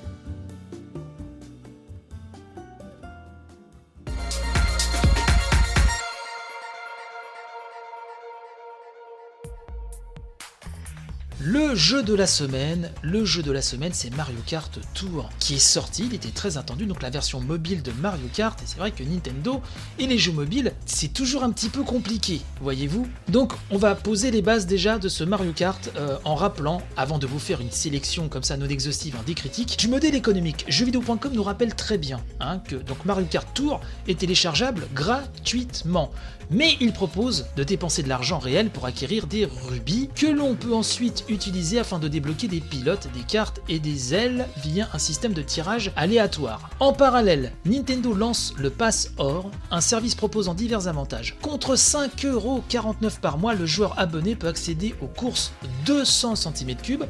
Le 11.69 11.75
jeu 11.75 12.03
de 12.03 12.15
la 12.15 12.27
semaine, 12.27 12.91
le 13.03 13.27
jeu 13.27 13.43
de 13.43 13.53
la 13.53 13.61
semaine, 13.61 13.93
c'est 13.93 14.09
Mario 14.17 14.39
Kart 14.47 14.79
Tour 14.95 15.29
qui 15.39 15.57
est 15.57 15.59
sorti, 15.59 16.07
il 16.07 16.15
était 16.15 16.31
très 16.31 16.57
attendu, 16.57 16.87
donc 16.87 17.03
la 17.03 17.11
version 17.11 17.43
mobile 17.43 17.83
de 17.83 17.93
Mario 18.01 18.27
Kart, 18.33 18.59
et 18.63 18.65
c'est 18.65 18.79
vrai 18.79 18.91
que 18.91 19.03
Nintendo 19.03 19.61
et 19.99 20.07
les 20.07 20.17
jeux 20.17 20.33
mobiles, 20.33 20.73
c'est 20.87 21.13
toujours 21.13 21.45
un 21.45 21.51
petit 21.51 21.69
peu 21.69 21.83
compliqué, 21.83 22.41
voyez-vous. 22.63 23.07
Donc 23.29 23.53
on 23.71 23.77
va 23.77 23.95
poser 23.95 24.31
les 24.31 24.41
bases 24.41 24.65
déjà 24.65 24.99
de 24.99 25.11
ce 25.11 25.25
Mario 25.25 25.53
Kart 25.53 25.91
euh, 25.97 26.17
en 26.25 26.37
rappelant, 26.37 26.81
avant 26.97 27.19
de 27.19 27.27
vous 27.27 27.39
faire 27.39 27.61
une 27.61 27.71
sélection 27.71 28.31
comme 28.31 28.45
ça 28.45 28.57
non 28.57 28.67
exhaustive, 28.67 29.17
hein, 29.19 29.23
des 29.27 29.35
critiques, 29.35 29.79
du 29.79 29.89
modèle 29.89 30.15
économique. 30.15 30.65
Jeuxvideo.com 30.69 31.33
nous 31.35 31.43
rappelle 31.43 31.75
très 31.75 31.99
bien 31.99 32.25
hein, 32.41 32.61
que 32.61 32.77
donc 32.77 33.05
Mario 33.05 33.27
Kart 33.27 33.47
Tour 33.53 33.83
est 34.07 34.21
téléchargeable 34.21 34.89
gratuitement 34.95 36.11
mais 36.51 36.77
il 36.81 36.93
propose 36.93 37.47
de 37.57 37.65
dépenser 37.65 38.03
de 38.03 38.09
l'argent 38.09 38.39
réel 38.39 38.71
pour 38.71 38.87
acquérir 38.87 39.27
des 39.27 39.45
rubis 39.45 40.09
que 40.15 40.27
l'on 40.27 40.55
peut 40.55 40.75
ensuite 40.75 41.25
utiliser 41.29 41.79
afin 41.79 41.99
de 41.99 42.09
débloquer 42.09 42.49
des 42.49 42.61
pilotes, 42.61 43.09
des 43.15 43.23
cartes 43.23 43.61
et 43.69 43.79
des 43.79 44.15
ailes 44.15 44.47
via 44.63 44.89
un 44.93 44.99
système 44.99 45.33
de 45.33 45.43
tirage 45.43 45.93
aléatoire. 45.97 46.71
En 46.81 46.93
parallèle, 46.93 47.53
Nintendo 47.65 48.15
lance 48.15 48.55
le 48.57 48.71
Pass 48.71 49.13
Or, 49.19 49.51
un 49.71 49.81
service 49.81 50.15
proposant 50.15 50.55
divers 50.55 50.89
avantages. 50.89 51.37
Contre 51.43 51.77
5,49€ 51.77 53.21
par 53.21 53.39
mois, 53.39 53.55
le 53.55 53.67
joueur 53.67 53.99
abonné 53.99 54.35
peut 54.35 54.49
accéder 54.49 54.95
aux 55.03 55.07
courses 55.07 55.53
200 55.87 56.35
cm3 56.35 57.07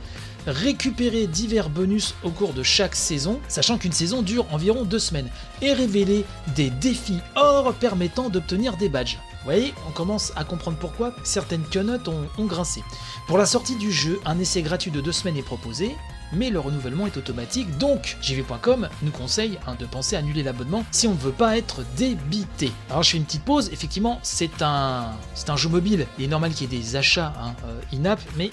récupérer 0.46 1.26
divers 1.26 1.68
bonus 1.68 2.14
au 2.22 2.30
cours 2.30 2.52
de 2.52 2.62
chaque 2.62 2.94
saison, 2.94 3.40
sachant 3.48 3.78
qu'une 3.78 3.92
saison 3.92 4.22
dure 4.22 4.46
environ 4.52 4.84
deux 4.84 4.98
semaines, 4.98 5.28
et 5.62 5.72
révéler 5.72 6.24
des 6.56 6.70
défis 6.70 7.20
or 7.36 7.74
permettant 7.74 8.30
d'obtenir 8.30 8.76
des 8.76 8.88
badges. 8.88 9.18
Vous 9.38 9.44
voyez, 9.44 9.72
on 9.86 9.92
commence 9.92 10.32
à 10.36 10.44
comprendre 10.44 10.78
pourquoi 10.78 11.12
certaines 11.22 11.62
quenottes 11.62 12.08
ont, 12.08 12.44
grincé. 12.44 12.82
Pour 13.26 13.38
la 13.38 13.46
sortie 13.46 13.76
du 13.76 13.92
jeu, 13.92 14.20
un 14.24 14.38
essai 14.38 14.62
gratuit 14.62 14.90
de 14.90 15.00
deux 15.00 15.12
semaines 15.12 15.36
est 15.36 15.42
proposé, 15.42 15.94
mais 16.32 16.50
le 16.50 16.58
renouvellement 16.58 17.06
est 17.06 17.16
automatique, 17.16 17.78
donc 17.78 18.18
JV.com 18.20 18.88
nous 19.02 19.10
conseille 19.10 19.58
hein, 19.66 19.76
de 19.78 19.86
penser 19.86 20.16
à 20.16 20.18
annuler 20.18 20.42
l'abonnement 20.42 20.84
si 20.90 21.06
on 21.06 21.12
ne 21.12 21.18
veut 21.18 21.32
pas 21.32 21.56
être 21.56 21.84
débité. 21.96 22.72
Alors 22.90 23.02
je 23.02 23.12
fais 23.12 23.16
une 23.16 23.24
petite 23.24 23.44
pause, 23.44 23.70
effectivement 23.72 24.18
c'est 24.22 24.60
un, 24.60 25.12
c'est 25.34 25.50
un 25.50 25.56
jeu 25.56 25.68
mobile, 25.68 26.06
il 26.18 26.24
est 26.24 26.28
normal 26.28 26.52
qu'il 26.52 26.70
y 26.70 26.76
ait 26.76 26.80
des 26.80 26.96
achats 26.96 27.32
hein, 27.40 27.54
euh, 27.64 27.80
in-app, 27.96 28.20
mais 28.36 28.50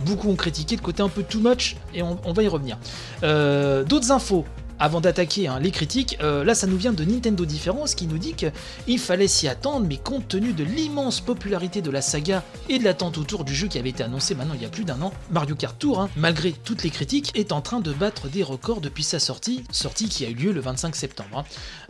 beaucoup 0.00 0.28
ont 0.28 0.36
critiqué 0.36 0.76
le 0.76 0.82
côté 0.82 1.02
un 1.02 1.08
peu 1.08 1.22
too 1.22 1.40
much, 1.40 1.76
et 1.94 2.02
on, 2.02 2.32
va 2.32 2.42
y 2.42 2.48
revenir. 2.48 2.78
Euh, 3.22 3.82
d'autres 3.84 4.12
infos, 4.12 4.44
avant 4.78 5.00
d'attaquer 5.00 5.48
hein, 5.48 5.58
les 5.60 5.70
critiques, 5.70 6.18
euh, 6.22 6.44
là 6.44 6.54
ça 6.54 6.66
nous 6.66 6.76
vient 6.76 6.92
de 6.92 7.04
Nintendo 7.04 7.44
Différence 7.44 7.94
qui 7.94 8.06
nous 8.06 8.18
dit 8.18 8.34
qu'il 8.34 8.98
fallait 8.98 9.28
s'y 9.28 9.48
attendre, 9.48 9.86
mais 9.86 9.96
compte 9.96 10.28
tenu 10.28 10.52
de 10.52 10.64
l'immense 10.64 11.20
popularité 11.20 11.82
de 11.82 11.90
la 11.90 12.02
saga 12.02 12.42
et 12.68 12.78
de 12.78 12.84
l'attente 12.84 13.18
autour 13.18 13.44
du 13.44 13.54
jeu 13.54 13.68
qui 13.68 13.78
avait 13.78 13.90
été 13.90 14.02
annoncé 14.02 14.34
maintenant 14.34 14.54
il 14.54 14.62
y 14.62 14.66
a 14.66 14.68
plus 14.68 14.84
d'un 14.84 15.00
an, 15.02 15.12
Mario 15.30 15.54
Kart 15.54 15.78
Tour, 15.78 16.00
hein, 16.00 16.10
malgré 16.16 16.52
toutes 16.52 16.82
les 16.82 16.90
critiques, 16.90 17.32
est 17.34 17.52
en 17.52 17.60
train 17.60 17.80
de 17.80 17.92
battre 17.92 18.28
des 18.28 18.42
records 18.42 18.80
depuis 18.80 19.04
sa 19.04 19.18
sortie, 19.18 19.64
sortie 19.70 20.08
qui 20.08 20.24
a 20.24 20.28
eu 20.28 20.34
lieu 20.34 20.52
le 20.52 20.60
25 20.60 20.96
septembre. 20.96 21.38
Hein. 21.38 21.44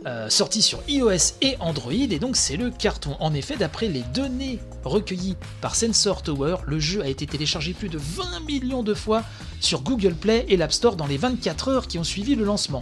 Euh, 0.05 0.29
sortie 0.29 0.61
sur 0.61 0.81
iOS 0.87 1.35
et 1.41 1.55
Android, 1.59 1.91
et 1.91 2.19
donc 2.19 2.35
c'est 2.35 2.57
le 2.57 2.71
carton. 2.71 3.15
En 3.19 3.33
effet, 3.33 3.57
d'après 3.57 3.87
les 3.87 4.03
données 4.13 4.59
recueillies 4.83 5.35
par 5.61 5.75
Sensor 5.75 6.23
Tower, 6.23 6.57
le 6.65 6.79
jeu 6.79 7.01
a 7.01 7.07
été 7.07 7.25
téléchargé 7.25 7.73
plus 7.73 7.89
de 7.89 7.97
20 7.97 8.41
millions 8.47 8.83
de 8.83 8.93
fois 8.93 9.23
sur 9.59 9.81
Google 9.81 10.13
Play 10.13 10.45
et 10.47 10.57
l'App 10.57 10.71
Store 10.71 10.95
dans 10.95 11.07
les 11.07 11.17
24 11.17 11.67
heures 11.69 11.87
qui 11.87 11.99
ont 11.99 12.03
suivi 12.03 12.35
le 12.35 12.45
lancement. 12.45 12.78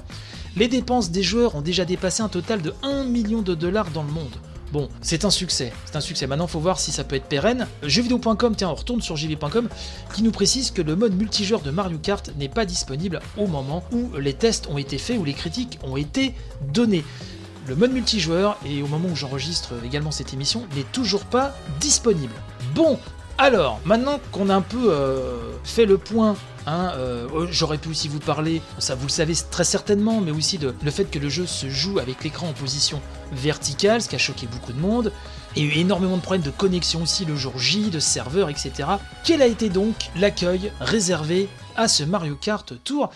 Les 0.55 0.67
dépenses 0.67 1.11
des 1.11 1.23
joueurs 1.23 1.55
ont 1.55 1.61
déjà 1.61 1.85
dépassé 1.85 2.23
un 2.23 2.29
total 2.29 2.61
de 2.61 2.73
1 2.83 3.03
million 3.03 3.41
de 3.41 3.53
dollars 3.53 3.91
dans 3.91 4.03
le 4.03 4.11
monde. 4.11 4.35
Bon, 4.73 4.89
c'est 5.01 5.23
un 5.23 5.29
succès, 5.29 5.71
c'est 5.85 5.95
un 5.95 6.01
succès. 6.01 6.27
Maintenant, 6.27 6.47
faut 6.47 6.59
voir 6.59 6.79
si 6.79 6.91
ça 6.91 7.05
peut 7.05 7.15
être 7.15 7.27
pérenne. 7.27 7.67
Jeuxvideo.com, 7.83 8.55
tiens, 8.55 8.69
on 8.69 8.75
retourne 8.75 9.01
sur 9.01 9.15
jv.com, 9.15 9.69
qui 10.13 10.23
nous 10.23 10.31
précise 10.31 10.71
que 10.71 10.81
le 10.81 10.95
mode 10.95 11.15
multijoueur 11.15 11.61
de 11.61 11.71
Mario 11.71 11.97
Kart 11.97 12.31
n'est 12.37 12.49
pas 12.49 12.65
disponible 12.65 13.21
au 13.37 13.47
moment 13.47 13.83
où 13.93 14.17
les 14.17 14.33
tests 14.33 14.67
ont 14.67 14.77
été 14.77 14.97
faits, 14.97 15.17
où 15.19 15.23
les 15.23 15.33
critiques 15.33 15.79
ont 15.83 15.95
été 15.95 16.33
données. 16.73 17.05
Le 17.67 17.75
mode 17.75 17.91
multijoueur, 17.91 18.57
et 18.65 18.81
au 18.81 18.87
moment 18.87 19.09
où 19.09 19.15
j'enregistre 19.15 19.73
également 19.85 20.11
cette 20.11 20.33
émission, 20.33 20.65
n'est 20.75 20.83
toujours 20.83 21.25
pas 21.25 21.55
disponible. 21.79 22.33
Bon, 22.75 22.99
alors, 23.37 23.79
maintenant 23.85 24.19
qu'on 24.31 24.49
a 24.49 24.55
un 24.55 24.61
peu 24.61 24.91
euh, 24.91 25.53
fait 25.63 25.85
le 25.85 25.97
point 25.97 26.35
Hein, 26.67 26.91
euh, 26.97 27.27
oh, 27.33 27.45
J'aurais 27.49 27.77
pu 27.77 27.87
aussi 27.87 28.09
vous 28.09 28.19
parler, 28.19 28.61
ça 28.77 28.93
vous 28.93 29.07
le 29.07 29.11
savez 29.11 29.33
très 29.49 29.63
certainement, 29.63 30.19
mais 30.19 30.31
aussi 30.31 30.57
de 30.57 30.75
le 30.83 30.91
fait 30.91 31.05
que 31.05 31.17
le 31.17 31.29
jeu 31.29 31.45
se 31.45 31.69
joue 31.69 31.97
avec 31.97 32.25
l'écran 32.25 32.49
en 32.49 32.53
position 32.53 33.01
verticale, 33.31 34.01
ce 34.01 34.09
qui 34.09 34.15
a 34.15 34.19
choqué 34.19 34.47
beaucoup 34.47 34.73
de 34.73 34.79
monde. 34.79 35.13
Et 35.55 35.61
eu 35.61 35.71
énormément 35.79 36.17
de 36.17 36.21
problèmes 36.21 36.45
de 36.45 36.51
connexion 36.51 37.01
aussi 37.01 37.23
le 37.23 37.37
jour 37.37 37.57
J, 37.57 37.89
de 37.89 37.99
serveurs, 37.99 38.49
etc. 38.49 38.71
Quel 39.23 39.41
a 39.41 39.47
été 39.47 39.69
donc 39.69 39.95
l'accueil 40.17 40.73
réservé 40.81 41.47
à 41.77 41.87
ce 41.87 42.03
Mario 42.03 42.35
Kart 42.35 42.73
Tour 42.83 43.11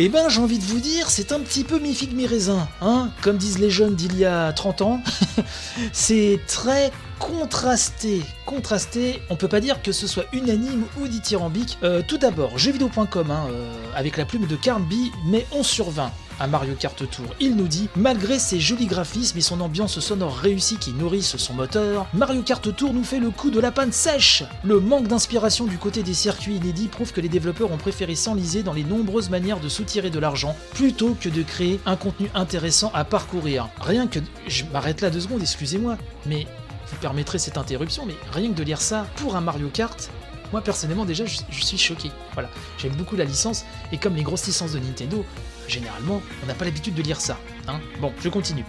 Eh 0.00 0.08
ben, 0.08 0.28
j'ai 0.28 0.40
envie 0.40 0.60
de 0.60 0.64
vous 0.64 0.78
dire, 0.78 1.10
c'est 1.10 1.32
un 1.32 1.40
petit 1.40 1.64
peu 1.64 1.80
mi 1.80 1.92
figue 1.92 2.14
mi 2.14 2.24
raisin, 2.24 2.68
hein, 2.80 3.10
comme 3.20 3.36
disent 3.36 3.58
les 3.58 3.68
jeunes 3.68 3.96
d'il 3.96 4.16
y 4.16 4.24
a 4.24 4.52
30 4.52 4.82
ans. 4.82 5.02
c'est 5.92 6.38
très 6.46 6.92
contrasté, 7.18 8.22
contrasté, 8.46 9.20
on 9.28 9.34
peut 9.34 9.48
pas 9.48 9.58
dire 9.58 9.82
que 9.82 9.90
ce 9.90 10.06
soit 10.06 10.26
unanime 10.32 10.84
ou 11.00 11.08
dithyrambique. 11.08 11.78
Euh, 11.82 12.00
tout 12.06 12.16
d'abord, 12.16 12.58
jeuxvideo.com, 12.58 13.30
hein, 13.32 13.48
euh, 13.50 13.74
avec 13.96 14.16
la 14.18 14.24
plume 14.24 14.46
de 14.46 14.54
Carnby, 14.54 15.10
met 15.26 15.44
11 15.50 15.66
sur 15.66 15.90
20 15.90 16.12
à 16.40 16.46
Mario 16.46 16.74
Kart 16.74 17.08
Tour. 17.10 17.26
Il 17.40 17.56
nous 17.56 17.68
dit 17.68 17.88
Malgré 17.96 18.38
ses 18.38 18.60
jolis 18.60 18.86
graphismes 18.86 19.38
et 19.38 19.42
son 19.42 19.60
ambiance 19.60 20.00
sonore 20.00 20.36
réussie 20.36 20.76
qui 20.76 20.92
nourrissent 20.92 21.36
son 21.36 21.54
moteur, 21.54 22.06
Mario 22.14 22.42
Kart 22.42 22.74
Tour 22.74 22.94
nous 22.94 23.04
fait 23.04 23.20
le 23.20 23.30
coup 23.30 23.50
de 23.50 23.60
la 23.60 23.70
panne 23.70 23.92
sèche. 23.92 24.44
Le 24.64 24.80
manque 24.80 25.08
d'inspiration 25.08 25.66
du 25.66 25.78
côté 25.78 26.02
des 26.02 26.14
circuits 26.14 26.56
inédits 26.56 26.88
prouve 26.88 27.12
que 27.12 27.20
les 27.20 27.28
développeurs 27.28 27.72
ont 27.72 27.78
préféré 27.78 28.14
s'enliser 28.14 28.62
dans 28.62 28.72
les 28.72 28.84
nombreuses 28.84 29.30
manières 29.30 29.60
de 29.60 29.68
soutirer 29.68 30.10
de 30.10 30.18
l'argent 30.18 30.56
plutôt 30.74 31.16
que 31.20 31.28
de 31.28 31.42
créer 31.42 31.80
un 31.86 31.96
contenu 31.96 32.30
intéressant 32.34 32.90
à 32.94 33.04
parcourir. 33.04 33.68
Rien 33.80 34.06
que. 34.06 34.20
Je 34.46 34.64
m'arrête 34.72 35.00
là 35.00 35.10
deux 35.10 35.20
secondes, 35.20 35.42
excusez-moi, 35.42 35.96
mais 36.26 36.46
vous 36.90 36.96
permettrez 36.96 37.38
cette 37.38 37.58
interruption, 37.58 38.06
mais 38.06 38.16
rien 38.32 38.50
que 38.50 38.56
de 38.56 38.62
lire 38.62 38.80
ça 38.80 39.06
pour 39.16 39.36
un 39.36 39.40
Mario 39.40 39.68
Kart, 39.68 40.10
moi 40.52 40.60
personnellement 40.60 41.04
déjà 41.04 41.24
je, 41.26 41.38
suis 41.50 41.78
choqué. 41.78 42.10
Voilà, 42.34 42.48
j'aime 42.78 42.92
beaucoup 42.92 43.16
la 43.16 43.24
licence 43.24 43.64
et 43.92 43.98
comme 43.98 44.14
les 44.14 44.22
grosses 44.22 44.46
licences 44.46 44.72
de 44.72 44.78
Nintendo, 44.78 45.24
généralement 45.66 46.22
on 46.42 46.46
n'a 46.46 46.54
pas 46.54 46.64
l'habitude 46.64 46.94
de 46.94 47.02
lire 47.02 47.20
ça. 47.20 47.38
Hein. 47.66 47.80
bon, 48.00 48.12
je 48.22 48.28
continue. 48.28 48.64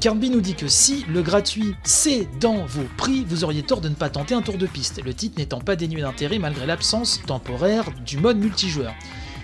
Kirby 0.00 0.28
nous 0.28 0.40
dit 0.40 0.54
que 0.54 0.68
si 0.68 1.04
le 1.08 1.22
gratuit 1.22 1.74
c'est 1.82 2.28
dans 2.38 2.66
vos 2.66 2.84
prix, 2.96 3.24
vous 3.26 3.44
auriez 3.44 3.62
tort 3.62 3.80
de 3.80 3.88
ne 3.88 3.94
pas 3.94 4.10
tenter 4.10 4.34
un 4.34 4.42
tour 4.42 4.58
de 4.58 4.66
piste, 4.66 5.02
le 5.02 5.14
titre 5.14 5.38
n'étant 5.38 5.60
pas 5.60 5.76
dénué 5.76 6.02
d'intérêt 6.02 6.38
malgré 6.38 6.66
l'absence 6.66 7.20
temporaire 7.26 7.86
du 8.04 8.18
mode 8.18 8.38
multijoueur. 8.38 8.94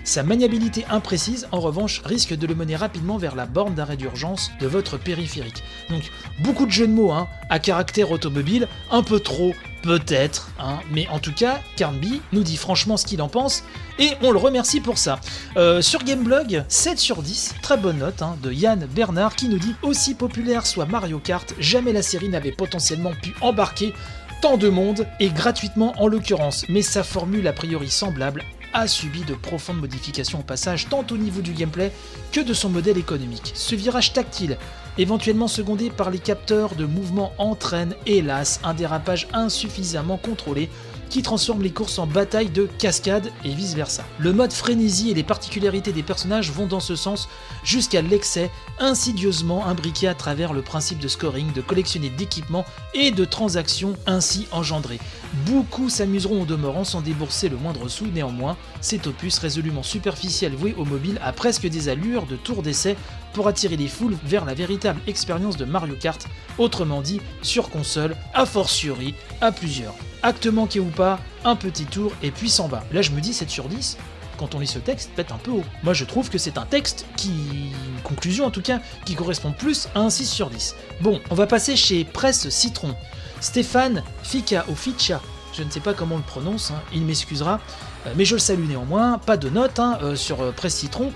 Sa 0.03 0.23
maniabilité 0.23 0.85
imprécise, 0.89 1.47
en 1.51 1.59
revanche, 1.59 2.01
risque 2.03 2.35
de 2.35 2.47
le 2.47 2.55
mener 2.55 2.75
rapidement 2.75 3.17
vers 3.17 3.35
la 3.35 3.45
borne 3.45 3.75
d'arrêt 3.75 3.97
d'urgence 3.97 4.51
de 4.59 4.67
votre 4.67 4.97
périphérique. 4.97 5.63
Donc, 5.89 6.11
beaucoup 6.39 6.65
de 6.65 6.71
jeux 6.71 6.87
de 6.87 6.93
mots 6.93 7.11
hein, 7.11 7.27
à 7.49 7.59
caractère 7.59 8.11
automobile, 8.11 8.67
un 8.89 9.03
peu 9.03 9.19
trop, 9.19 9.53
peut-être, 9.83 10.51
hein, 10.59 10.79
mais 10.91 11.07
en 11.09 11.19
tout 11.19 11.33
cas, 11.33 11.59
Carnby 11.75 12.21
nous 12.33 12.43
dit 12.43 12.57
franchement 12.57 12.97
ce 12.97 13.05
qu'il 13.05 13.21
en 13.21 13.29
pense, 13.29 13.63
et 13.99 14.11
on 14.21 14.31
le 14.31 14.37
remercie 14.37 14.79
pour 14.79 14.97
ça. 14.97 15.19
Euh, 15.57 15.81
sur 15.81 16.03
Gameblog, 16.03 16.63
7 16.67 16.97
sur 16.99 17.21
10, 17.21 17.55
très 17.61 17.77
bonne 17.77 17.99
note 17.99 18.21
hein, 18.21 18.37
de 18.41 18.51
Yann 18.51 18.85
Bernard 18.85 19.35
qui 19.35 19.47
nous 19.47 19.59
dit 19.59 19.75
aussi 19.81 20.15
populaire 20.15 20.65
soit 20.65 20.85
Mario 20.85 21.19
Kart, 21.19 21.53
jamais 21.59 21.93
la 21.93 22.01
série 22.01 22.29
n'avait 22.29 22.51
potentiellement 22.51 23.13
pu 23.21 23.33
embarquer 23.41 23.93
tant 24.41 24.57
de 24.57 24.69
monde, 24.69 25.07
et 25.19 25.29
gratuitement 25.29 25.93
en 25.99 26.07
l'occurrence, 26.07 26.65
mais 26.67 26.81
sa 26.81 27.03
formule 27.03 27.47
a 27.47 27.53
priori 27.53 27.91
semblable 27.91 28.43
a 28.73 28.87
subi 28.87 29.21
de 29.21 29.33
profondes 29.33 29.79
modifications 29.79 30.39
au 30.39 30.43
passage, 30.43 30.87
tant 30.89 31.05
au 31.11 31.17
niveau 31.17 31.41
du 31.41 31.53
gameplay 31.53 31.91
que 32.31 32.41
de 32.41 32.53
son 32.53 32.69
modèle 32.69 32.97
économique. 32.97 33.51
Ce 33.55 33.75
virage 33.75 34.13
tactile, 34.13 34.57
éventuellement 34.97 35.47
secondé 35.47 35.89
par 35.89 36.09
les 36.09 36.19
capteurs 36.19 36.75
de 36.75 36.85
mouvement, 36.85 37.33
entraîne, 37.37 37.95
hélas, 38.05 38.59
un 38.63 38.73
dérapage 38.73 39.27
insuffisamment 39.33 40.17
contrôlé 40.17 40.69
qui 41.11 41.21
transforme 41.21 41.61
les 41.61 41.71
courses 41.71 41.99
en 41.99 42.07
bataille 42.07 42.49
de 42.49 42.67
cascade 42.79 43.31
et 43.43 43.53
vice-versa. 43.53 44.05
Le 44.17 44.31
mode 44.31 44.53
frénésie 44.53 45.11
et 45.11 45.13
les 45.13 45.23
particularités 45.23 45.91
des 45.91 46.03
personnages 46.03 46.51
vont 46.51 46.67
dans 46.67 46.79
ce 46.79 46.95
sens 46.95 47.27
jusqu'à 47.65 48.01
l'excès 48.01 48.49
insidieusement 48.79 49.67
imbriqué 49.67 50.07
à 50.07 50.15
travers 50.15 50.53
le 50.53 50.61
principe 50.61 50.99
de 50.99 51.09
scoring, 51.09 51.51
de 51.51 51.59
collectionner 51.59 52.09
d'équipements 52.09 52.65
et 52.93 53.11
de 53.11 53.25
transactions 53.25 53.93
ainsi 54.07 54.47
engendrées. 54.51 55.01
Beaucoup 55.45 55.89
s'amuseront 55.89 56.43
au 56.43 56.45
demeurant 56.45 56.85
sans 56.85 57.01
débourser 57.01 57.49
le 57.49 57.57
moindre 57.57 57.89
sou, 57.89 58.05
néanmoins, 58.07 58.55
cet 58.79 59.05
opus 59.05 59.37
résolument 59.37 59.83
superficiel 59.83 60.55
voué 60.55 60.73
au 60.77 60.85
mobile 60.85 61.19
a 61.21 61.33
presque 61.33 61.67
des 61.67 61.89
allures 61.89 62.25
de 62.25 62.37
tour 62.37 62.63
d'essai 62.63 62.95
pour 63.33 63.49
attirer 63.49 63.75
les 63.75 63.89
foules 63.89 64.17
vers 64.23 64.45
la 64.45 64.53
véritable 64.53 65.01
expérience 65.07 65.57
de 65.57 65.65
Mario 65.65 65.95
Kart, 65.95 66.25
autrement 66.57 67.01
dit 67.01 67.19
sur 67.41 67.69
console, 67.69 68.15
a 68.33 68.45
fortiori 68.45 69.13
à 69.41 69.51
plusieurs. 69.51 69.93
Acte 70.23 70.47
manqué 70.47 70.79
ou 70.79 70.89
pas, 70.89 71.19
un 71.43 71.55
petit 71.55 71.85
tour 71.85 72.11
et 72.21 72.31
puis 72.31 72.49
s'en 72.49 72.67
va. 72.67 72.83
Là 72.91 73.01
je 73.01 73.11
me 73.11 73.21
dis 73.21 73.33
7 73.33 73.49
sur 73.49 73.67
10, 73.67 73.97
quand 74.37 74.55
on 74.55 74.59
lit 74.59 74.67
ce 74.67 74.79
texte, 74.79 75.11
peut-être 75.15 75.33
un 75.33 75.37
peu 75.37 75.51
haut. 75.51 75.63
Moi 75.83 75.93
je 75.93 76.05
trouve 76.05 76.29
que 76.29 76.37
c'est 76.37 76.57
un 76.57 76.65
texte 76.65 77.05
qui, 77.17 77.29
une 77.29 78.01
conclusion 78.03 78.45
en 78.45 78.51
tout 78.51 78.61
cas, 78.61 78.79
qui 79.05 79.15
correspond 79.15 79.51
plus 79.51 79.87
à 79.95 79.99
un 79.99 80.09
6 80.09 80.25
sur 80.25 80.49
10. 80.49 80.75
Bon, 81.01 81.19
on 81.29 81.35
va 81.35 81.47
passer 81.47 81.75
chez 81.75 82.03
Presse 82.03 82.49
Citron. 82.49 82.95
Stéphane 83.39 84.03
Fika 84.21 84.65
ou 84.69 84.75
Ficha, 84.75 85.19
je 85.53 85.63
ne 85.63 85.69
sais 85.69 85.79
pas 85.79 85.93
comment 85.93 86.15
on 86.15 86.19
le 86.19 86.23
prononce, 86.23 86.71
hein, 86.71 86.81
il 86.93 87.03
m'excusera, 87.03 87.59
euh, 88.05 88.13
mais 88.15 88.25
je 88.25 88.35
le 88.35 88.39
salue 88.39 88.67
néanmoins, 88.67 89.17
pas 89.17 89.37
de 89.37 89.49
note 89.49 89.79
hein, 89.79 89.97
euh, 90.01 90.15
sur 90.15 90.41
euh, 90.41 90.51
Presse 90.51 90.75
Citron, 90.75 91.11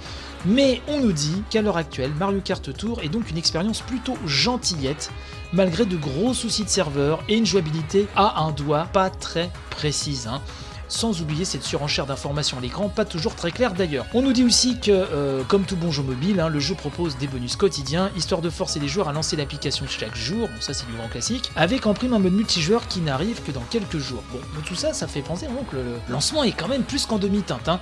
mais 0.46 0.82
on 0.88 1.00
nous 1.00 1.12
dit 1.12 1.44
qu'à 1.50 1.62
l'heure 1.62 1.78
actuelle, 1.78 2.12
Mario 2.20 2.42
Kart 2.42 2.74
Tour 2.74 3.02
est 3.04 3.10
donc 3.10 3.30
une 3.30 3.38
expérience 3.38 3.82
plutôt 3.82 4.18
gentillette, 4.26 5.12
malgré 5.54 5.86
de 5.86 5.98
gros 5.98 6.34
soucis 6.34 6.64
de 6.64 6.70
serveur 6.70 7.24
et 7.30 7.36
une 7.36 7.46
jouabilité 7.46 8.08
à 8.16 8.44
un 8.44 8.52
doigt 8.52 8.88
pas 8.92 9.10
très 9.10 9.50
précise. 9.70 10.28
Hein 10.28 10.42
sans 10.88 11.22
oublier 11.22 11.46
cette 11.46 11.64
surenchère 11.64 12.06
d'informations 12.06 12.58
à 12.58 12.62
l'écran, 12.62 12.90
pas 12.90 13.06
toujours 13.06 13.36
très 13.36 13.52
claire 13.52 13.74
d'ailleurs. 13.74 14.06
On 14.14 14.22
nous 14.22 14.34
dit 14.34 14.44
aussi 14.44 14.80
que, 14.80 14.92
euh, 14.92 15.44
comme 15.44 15.64
tout 15.64 15.76
bon 15.76 15.92
jeu 15.92 16.04
mobile, 16.04 16.40
hein, 16.40 16.50
le 16.50 16.60
jeu 16.60 16.76
propose 16.76 17.18
des 17.18 17.28
bonus 17.28 17.56
quotidiens, 17.56 18.12
histoire 18.16 18.42
de 18.42 18.50
forcer 18.50 18.80
les 18.80 18.88
joueurs 18.88 19.10
à 19.10 19.14
lancer 19.14 19.36
l'application 19.36 19.86
chaque 19.88 20.16
jour, 20.16 20.48
bon 20.48 20.62
ça 20.62 20.74
c'est 20.74 20.86
du 20.86 20.94
grand 20.94 21.08
classique, 21.08 21.52
avec 21.56 21.86
en 21.86 21.94
prime 21.94 22.14
un 22.14 22.20
mode 22.20 22.34
multijoueur 22.34 22.88
qui 22.88 23.02
n'arrive 23.02 23.42
que 23.44 23.52
dans 23.52 23.64
quelques 23.70 23.98
jours. 23.98 24.24
Bon, 24.32 24.40
tout 24.66 24.76
ça, 24.76 24.94
ça 24.94 25.08
fait 25.08 25.22
penser 25.22 25.46
vraiment 25.46 25.64
que 25.64 25.76
le 25.76 25.84
lancement 26.10 26.44
est 26.44 26.52
quand 26.52 26.68
même 26.68 26.84
plus 26.84 27.06
qu'en 27.06 27.18
demi-teinte. 27.18 27.68
Hein. 27.68 27.80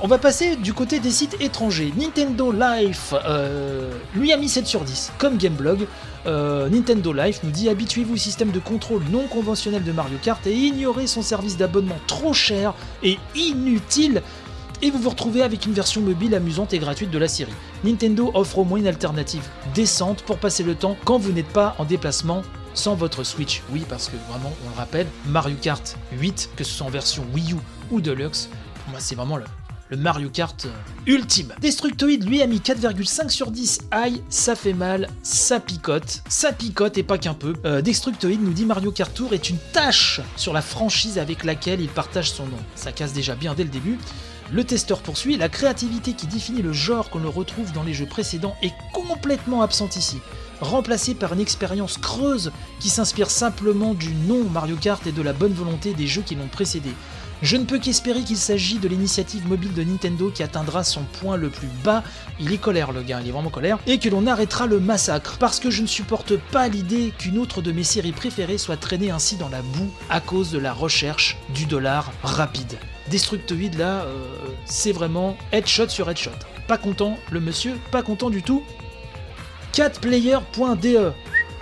On 0.00 0.06
va 0.06 0.18
passer 0.18 0.54
du 0.54 0.74
côté 0.74 1.00
des 1.00 1.10
sites 1.10 1.36
étrangers. 1.40 1.92
Nintendo 1.96 2.52
Life 2.52 3.14
euh, 3.26 3.90
lui 4.14 4.32
a 4.32 4.36
mis 4.36 4.48
7 4.48 4.64
sur 4.64 4.82
10, 4.82 5.12
comme 5.18 5.38
Gameblog. 5.38 5.88
Euh, 6.26 6.68
Nintendo 6.68 7.12
Life 7.12 7.40
nous 7.42 7.50
dit 7.50 7.68
habituez-vous 7.68 8.14
au 8.14 8.16
système 8.16 8.52
de 8.52 8.60
contrôle 8.60 9.02
non 9.10 9.26
conventionnel 9.26 9.82
de 9.82 9.90
Mario 9.90 10.16
Kart 10.22 10.46
et 10.46 10.52
ignorez 10.54 11.08
son 11.08 11.20
service 11.20 11.56
d'abonnement 11.56 11.98
trop 12.06 12.32
cher 12.32 12.74
et 13.02 13.18
inutile 13.34 14.22
et 14.82 14.92
vous 14.92 14.98
vous 14.98 15.10
retrouvez 15.10 15.42
avec 15.42 15.66
une 15.66 15.72
version 15.72 16.00
mobile 16.00 16.32
amusante 16.36 16.72
et 16.72 16.78
gratuite 16.78 17.10
de 17.10 17.18
la 17.18 17.26
série. 17.26 17.52
Nintendo 17.82 18.30
offre 18.34 18.58
au 18.58 18.64
moins 18.64 18.78
une 18.78 18.86
alternative 18.86 19.48
décente 19.74 20.22
pour 20.22 20.38
passer 20.38 20.62
le 20.62 20.76
temps 20.76 20.96
quand 21.04 21.18
vous 21.18 21.32
n'êtes 21.32 21.48
pas 21.48 21.74
en 21.78 21.84
déplacement 21.84 22.42
sans 22.72 22.94
votre 22.94 23.24
Switch. 23.24 23.62
Oui, 23.72 23.84
parce 23.88 24.08
que 24.08 24.16
vraiment, 24.30 24.52
on 24.64 24.70
le 24.70 24.76
rappelle, 24.76 25.08
Mario 25.26 25.56
Kart 25.60 25.96
8, 26.12 26.50
que 26.54 26.62
ce 26.62 26.70
soit 26.70 26.86
en 26.86 26.90
version 26.90 27.26
Wii 27.34 27.54
U 27.54 27.56
ou 27.90 28.00
Deluxe, 28.00 28.48
c'est 28.98 29.16
vraiment 29.16 29.36
le, 29.36 29.44
le 29.90 29.96
Mario 29.96 30.28
Kart 30.28 30.66
euh, 30.66 30.70
ultime. 31.06 31.54
Destructoid 31.60 32.24
lui 32.24 32.42
a 32.42 32.46
mis 32.46 32.58
4,5 32.58 33.30
sur 33.30 33.50
10. 33.50 33.80
Aïe, 33.90 34.22
ça 34.28 34.54
fait 34.54 34.72
mal, 34.72 35.08
ça 35.22 35.60
picote, 35.60 36.22
ça 36.28 36.52
picote 36.52 36.98
et 36.98 37.02
pas 37.02 37.18
qu'un 37.18 37.34
peu. 37.34 37.54
Euh, 37.64 37.80
Destructoid 37.80 38.38
nous 38.40 38.52
dit 38.52 38.64
Mario 38.64 38.92
Kart 38.92 39.12
Tour 39.12 39.32
est 39.34 39.50
une 39.50 39.58
tâche 39.72 40.20
sur 40.36 40.52
la 40.52 40.62
franchise 40.62 41.18
avec 41.18 41.44
laquelle 41.44 41.80
il 41.80 41.88
partage 41.88 42.30
son 42.30 42.46
nom. 42.46 42.58
Ça 42.74 42.92
casse 42.92 43.12
déjà 43.12 43.34
bien 43.34 43.54
dès 43.54 43.64
le 43.64 43.70
début. 43.70 43.98
Le 44.50 44.64
testeur 44.64 45.00
poursuit, 45.00 45.36
la 45.36 45.50
créativité 45.50 46.14
qui 46.14 46.26
définit 46.26 46.62
le 46.62 46.72
genre 46.72 47.10
qu'on 47.10 47.18
le 47.18 47.28
retrouve 47.28 47.72
dans 47.72 47.82
les 47.82 47.92
jeux 47.92 48.06
précédents 48.06 48.56
est 48.62 48.72
complètement 48.94 49.60
absente 49.60 49.96
ici, 49.96 50.20
remplacée 50.62 51.14
par 51.14 51.34
une 51.34 51.40
expérience 51.40 51.98
creuse 51.98 52.50
qui 52.80 52.88
s'inspire 52.88 53.30
simplement 53.30 53.92
du 53.92 54.14
nom 54.14 54.44
Mario 54.48 54.76
Kart 54.76 55.06
et 55.06 55.12
de 55.12 55.20
la 55.20 55.34
bonne 55.34 55.52
volonté 55.52 55.92
des 55.92 56.06
jeux 56.06 56.22
qui 56.22 56.34
l'ont 56.34 56.48
précédé. 56.48 56.94
Je 57.40 57.56
ne 57.56 57.64
peux 57.64 57.78
qu'espérer 57.78 58.22
qu'il 58.22 58.36
s'agit 58.36 58.78
de 58.78 58.88
l'initiative 58.88 59.46
mobile 59.46 59.72
de 59.72 59.84
Nintendo 59.84 60.30
qui 60.30 60.42
atteindra 60.42 60.82
son 60.82 61.02
point 61.04 61.36
le 61.36 61.50
plus 61.50 61.68
bas. 61.84 62.02
Il 62.40 62.52
est 62.52 62.58
colère 62.58 62.90
le 62.90 63.02
gars, 63.02 63.20
il 63.22 63.28
est 63.28 63.32
vraiment 63.32 63.50
colère. 63.50 63.78
Et 63.86 63.98
que 63.98 64.08
l'on 64.08 64.26
arrêtera 64.26 64.66
le 64.66 64.80
massacre. 64.80 65.36
Parce 65.38 65.60
que 65.60 65.70
je 65.70 65.82
ne 65.82 65.86
supporte 65.86 66.36
pas 66.36 66.66
l'idée 66.66 67.12
qu'une 67.16 67.38
autre 67.38 67.62
de 67.62 67.70
mes 67.70 67.84
séries 67.84 68.12
préférées 68.12 68.58
soit 68.58 68.76
traînée 68.76 69.10
ainsi 69.10 69.36
dans 69.36 69.48
la 69.48 69.62
boue 69.62 69.90
à 70.10 70.20
cause 70.20 70.50
de 70.50 70.58
la 70.58 70.72
recherche 70.72 71.36
du 71.54 71.66
dollar 71.66 72.12
rapide. 72.24 72.76
Destructoid 73.08 73.74
là, 73.78 74.02
euh, 74.02 74.26
c'est 74.64 74.92
vraiment 74.92 75.36
headshot 75.52 75.88
sur 75.88 76.10
headshot. 76.10 76.30
Pas 76.66 76.76
content, 76.76 77.18
le 77.30 77.40
monsieur, 77.40 77.74
pas 77.92 78.02
content 78.02 78.30
du 78.30 78.42
tout. 78.42 78.64
4player.de 79.72 81.12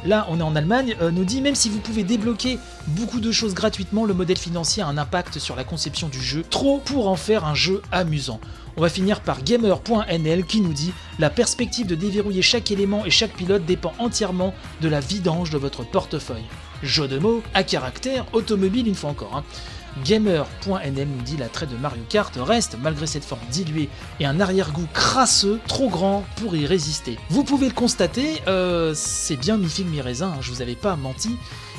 Là, 0.07 0.25
on 0.31 0.39
est 0.39 0.43
en 0.43 0.55
Allemagne, 0.55 0.95
euh, 1.03 1.11
nous 1.11 1.25
dit 1.25 1.41
même 1.41 1.57
si 1.57 1.69
vous 1.69 1.81
pouvez 1.81 2.05
débloquer 2.05 2.61
beaucoup 2.87 3.19
de 3.19 3.33
choses 3.33 3.55
gratuitement, 3.55 4.05
le 4.05 4.15
modèle 4.15 4.39
financier 4.39 4.81
a 4.81 4.87
un 4.87 4.99
impact 4.99 5.41
sur 5.41 5.57
la 5.57 5.65
conception 5.65 6.09
du 6.09 6.23
jeu, 6.23 6.45
trop 6.49 6.79
pour 6.79 7.09
en 7.09 7.17
faire 7.17 7.45
un 7.45 7.57
jeu 7.57 7.83
amusant. 7.91 8.39
On 8.77 8.83
va 8.83 8.89
finir 8.89 9.21
par 9.21 9.43
gamer.nl 9.43 10.45
qui 10.45 10.61
nous 10.61 10.73
dit 10.73 10.93
la 11.19 11.29
perspective 11.29 11.89
de 11.89 11.97
déverrouiller 11.97 12.43
chaque 12.43 12.71
élément 12.71 13.05
et 13.05 13.11
chaque 13.11 13.33
pilote 13.33 13.65
dépend 13.65 13.95
entièrement 13.99 14.55
de 14.81 14.89
la 14.89 15.01
vidange 15.01 15.51
de 15.51 15.59
votre 15.59 15.83
portefeuille. 15.83 16.45
Jeu 16.85 17.09
de 17.09 17.19
mots 17.19 17.43
à 17.53 17.65
caractère 17.65 18.27
automobile 18.33 18.87
une 18.87 18.95
fois 18.95 19.11
encore. 19.11 19.35
Hein. 19.35 19.45
Gamer.nl 20.05 21.09
nous 21.09 21.23
dit 21.23 21.37
l'attrait 21.37 21.67
de 21.67 21.77
Mario 21.77 22.03
Kart 22.09 22.33
reste, 22.37 22.77
malgré 22.81 23.07
cette 23.07 23.25
forme 23.25 23.41
diluée 23.51 23.89
et 24.21 24.27
un 24.27 24.41
arrière-goût 24.41 24.89
crasseux, 24.93 25.61
trop 25.67 25.89
grand 25.89 26.25
pour 26.37 26.57
y 26.57 26.67
résister. 26.67 27.19
Vous 27.31 27.45
pouvez 27.45 27.69
le 27.69 27.75
constater, 27.75 28.43
euh, 28.47 28.93
c'est 28.95 29.37
bien 29.37 29.57
mi 29.57 29.69
figue 29.69 29.87
hein, 30.21 30.35
je 30.41 30.51
vous 30.51 30.63
avais 30.63 30.75
pas 30.75 30.97
menti. 30.97 31.37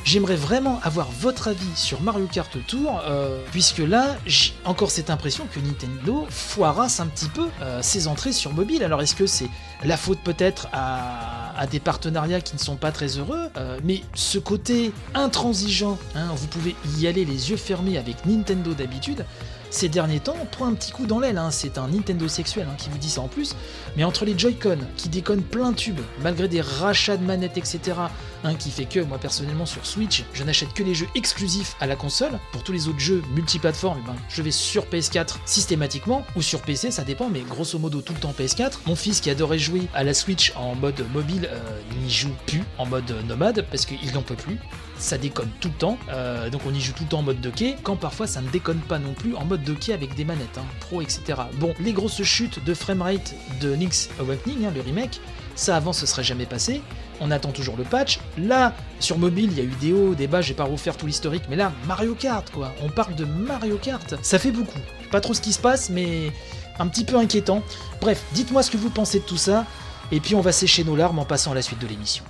J'aimerais 0.07 0.37
vraiment 0.37 0.79
avoir 0.83 1.11
votre 1.11 1.49
avis 1.49 1.75
sur 1.75 1.99
Mario 1.99 2.27
Kart 2.27 2.65
Tour, 2.65 3.01
euh, 3.03 3.43
puisque 3.51 3.79
là, 3.79 4.15
j'ai 4.25 4.53
encore 4.63 4.89
cette 4.89 5.09
impression 5.09 5.45
que 5.53 5.59
Nintendo 5.59 6.25
foirasse 6.29 7.01
un 7.01 7.07
petit 7.07 7.27
peu 7.27 7.49
euh, 7.61 7.81
ses 7.81 8.07
entrées 8.07 8.31
sur 8.31 8.53
mobile. 8.53 8.85
Alors 8.85 9.01
est-ce 9.01 9.15
que 9.15 9.27
c'est 9.27 9.49
la 9.83 9.97
faute 9.97 10.19
peut-être 10.23 10.69
à, 10.71 11.67
des 11.69 11.81
partenariats 11.81 12.39
qui 12.39 12.55
ne 12.55 12.59
sont 12.61 12.77
pas 12.77 12.93
très 12.93 13.17
heureux, 13.17 13.49
euh, 13.57 13.79
mais 13.83 14.01
ce 14.13 14.39
côté 14.39 14.93
intransigeant, 15.13 15.97
hein, 16.15 16.29
vous 16.35 16.47
pouvez 16.47 16.75
y 16.97 17.07
aller 17.07 17.25
les 17.25 17.49
yeux 17.49 17.57
fermés 17.57 17.97
avec 17.97 18.25
Nintendo 18.25 18.73
d'habitude, 18.73 19.25
ces 19.69 19.89
derniers 19.89 20.19
temps, 20.19 20.37
prend 20.51 20.67
un 20.67 20.73
petit 20.73 20.91
coup 20.91 21.05
dans 21.05 21.19
l'aile, 21.19 21.37
hein. 21.37 21.51
c'est 21.51 21.77
un 21.77 21.87
Nintendo 21.87 22.27
sexuel 22.27 22.67
hein, 22.69 22.75
qui 22.77 22.89
vous 22.89 22.97
dit 22.97 23.09
ça 23.09 23.21
en 23.21 23.27
plus, 23.27 23.55
mais 23.95 24.03
entre 24.03 24.25
les 24.25 24.37
Joy-Con 24.37 24.77
qui 24.95 25.09
déconnent 25.09 25.43
plein 25.43 25.73
tube, 25.73 25.99
malgré 26.21 26.47
des 26.47 26.61
rachats 26.61 27.17
de 27.17 27.25
manettes, 27.25 27.57
etc., 27.57 27.97
hein, 28.43 28.55
qui 28.55 28.71
fait 28.71 28.85
que 28.85 28.99
moi 28.99 29.17
personnellement 29.17 29.65
sur 29.65 29.85
Switch, 29.85 30.23
je 30.33 30.43
n'achète 30.43 30.73
que 30.73 30.83
les 30.83 30.93
jeux 30.93 31.07
exclusifs 31.15 31.75
à 31.79 31.87
la 31.87 31.95
console, 31.95 32.39
pour 32.51 32.63
tous 32.63 32.71
les 32.71 32.87
autres 32.87 32.99
jeux 32.99 33.21
multiplateformes, 33.35 33.99
eh 34.03 34.07
ben, 34.07 34.15
je 34.29 34.41
vais 34.41 34.51
sur 34.51 34.85
PS4 34.85 35.35
systématiquement, 35.45 36.25
ou 36.35 36.41
sur 36.41 36.61
PC, 36.61 36.91
ça 36.91 37.03
dépend, 37.03 37.29
mais 37.29 37.41
grosso 37.41 37.77
modo 37.79 38.01
tout 38.01 38.13
le 38.13 38.19
temps 38.19 38.33
PS4. 38.37 38.79
Mon 38.85 38.95
fils 38.95 39.21
qui 39.21 39.29
adorait 39.29 39.59
jouer 39.59 39.87
à 39.93 40.03
la 40.03 40.13
Switch 40.13 40.53
en 40.55 40.75
mode 40.75 41.05
mobile, 41.13 41.49
euh, 41.51 41.79
n'y 42.01 42.09
joue 42.09 42.33
plus 42.45 42.63
en 42.77 42.85
mode 42.85 43.11
nomade, 43.27 43.65
parce 43.69 43.85
qu'il 43.85 44.13
n'en 44.13 44.21
peut 44.21 44.35
plus, 44.35 44.59
ça 44.99 45.17
déconne 45.17 45.49
tout 45.59 45.69
le 45.69 45.73
temps, 45.73 45.97
euh, 46.09 46.49
donc 46.49 46.61
on 46.67 46.73
y 46.73 46.81
joue 46.81 46.93
tout 46.93 47.03
le 47.03 47.09
temps 47.09 47.19
en 47.19 47.23
mode 47.23 47.41
docké, 47.41 47.75
quand 47.83 47.95
parfois 47.95 48.27
ça 48.27 48.41
ne 48.41 48.49
déconne 48.49 48.79
pas 48.79 48.99
non 48.99 49.13
plus 49.13 49.35
en 49.35 49.45
mode 49.45 49.63
docké 49.63 49.93
avec 49.93 50.15
des 50.15 50.25
manettes, 50.25 50.57
hein, 50.57 50.65
pro, 50.79 51.01
etc. 51.01 51.41
Bon, 51.59 51.73
les 51.79 51.93
grosses 51.93 52.23
chutes 52.23 52.63
de 52.63 52.73
framerate 52.73 53.35
de 53.61 53.75
Nick's 53.75 54.09
Awakening, 54.19 54.65
hein, 54.65 54.71
le 54.73 54.81
remake, 54.81 55.19
ça 55.55 55.75
avant 55.75 55.93
ce 55.93 56.05
serait 56.05 56.23
jamais 56.23 56.45
passé, 56.45 56.81
on 57.19 57.31
attend 57.31 57.51
toujours 57.51 57.77
le 57.77 57.83
patch. 57.83 58.19
Là, 58.37 58.75
sur 58.99 59.17
mobile, 59.17 59.49
il 59.51 59.57
y 59.57 59.61
a 59.61 59.63
eu 59.63 59.73
des 59.81 59.93
hauts, 59.93 60.15
des 60.15 60.27
bas, 60.27 60.41
je 60.41 60.49
vais 60.49 60.53
pas 60.53 60.65
refaire 60.65 60.97
tout 60.97 61.07
l'historique, 61.07 61.43
mais 61.49 61.55
là, 61.55 61.71
Mario 61.87 62.15
Kart, 62.15 62.49
quoi. 62.51 62.73
On 62.83 62.89
parle 62.89 63.15
de 63.15 63.25
Mario 63.25 63.77
Kart. 63.77 64.15
Ça 64.21 64.39
fait 64.39 64.51
beaucoup. 64.51 64.79
Pas 65.11 65.21
trop 65.21 65.33
ce 65.33 65.41
qui 65.41 65.53
se 65.53 65.59
passe, 65.59 65.89
mais 65.89 66.31
un 66.79 66.87
petit 66.87 67.05
peu 67.05 67.17
inquiétant. 67.17 67.63
Bref, 68.01 68.23
dites-moi 68.33 68.61
ce 68.61 68.71
que 68.71 68.77
vous 68.77 68.89
pensez 68.89 69.19
de 69.19 69.25
tout 69.25 69.37
ça, 69.37 69.65
et 70.11 70.19
puis 70.19 70.35
on 70.35 70.41
va 70.41 70.51
sécher 70.51 70.83
nos 70.83 70.95
larmes 70.95 71.19
en 71.19 71.25
passant 71.25 71.51
à 71.51 71.55
la 71.55 71.61
suite 71.61 71.79
de 71.79 71.87
l'émission. 71.87 72.23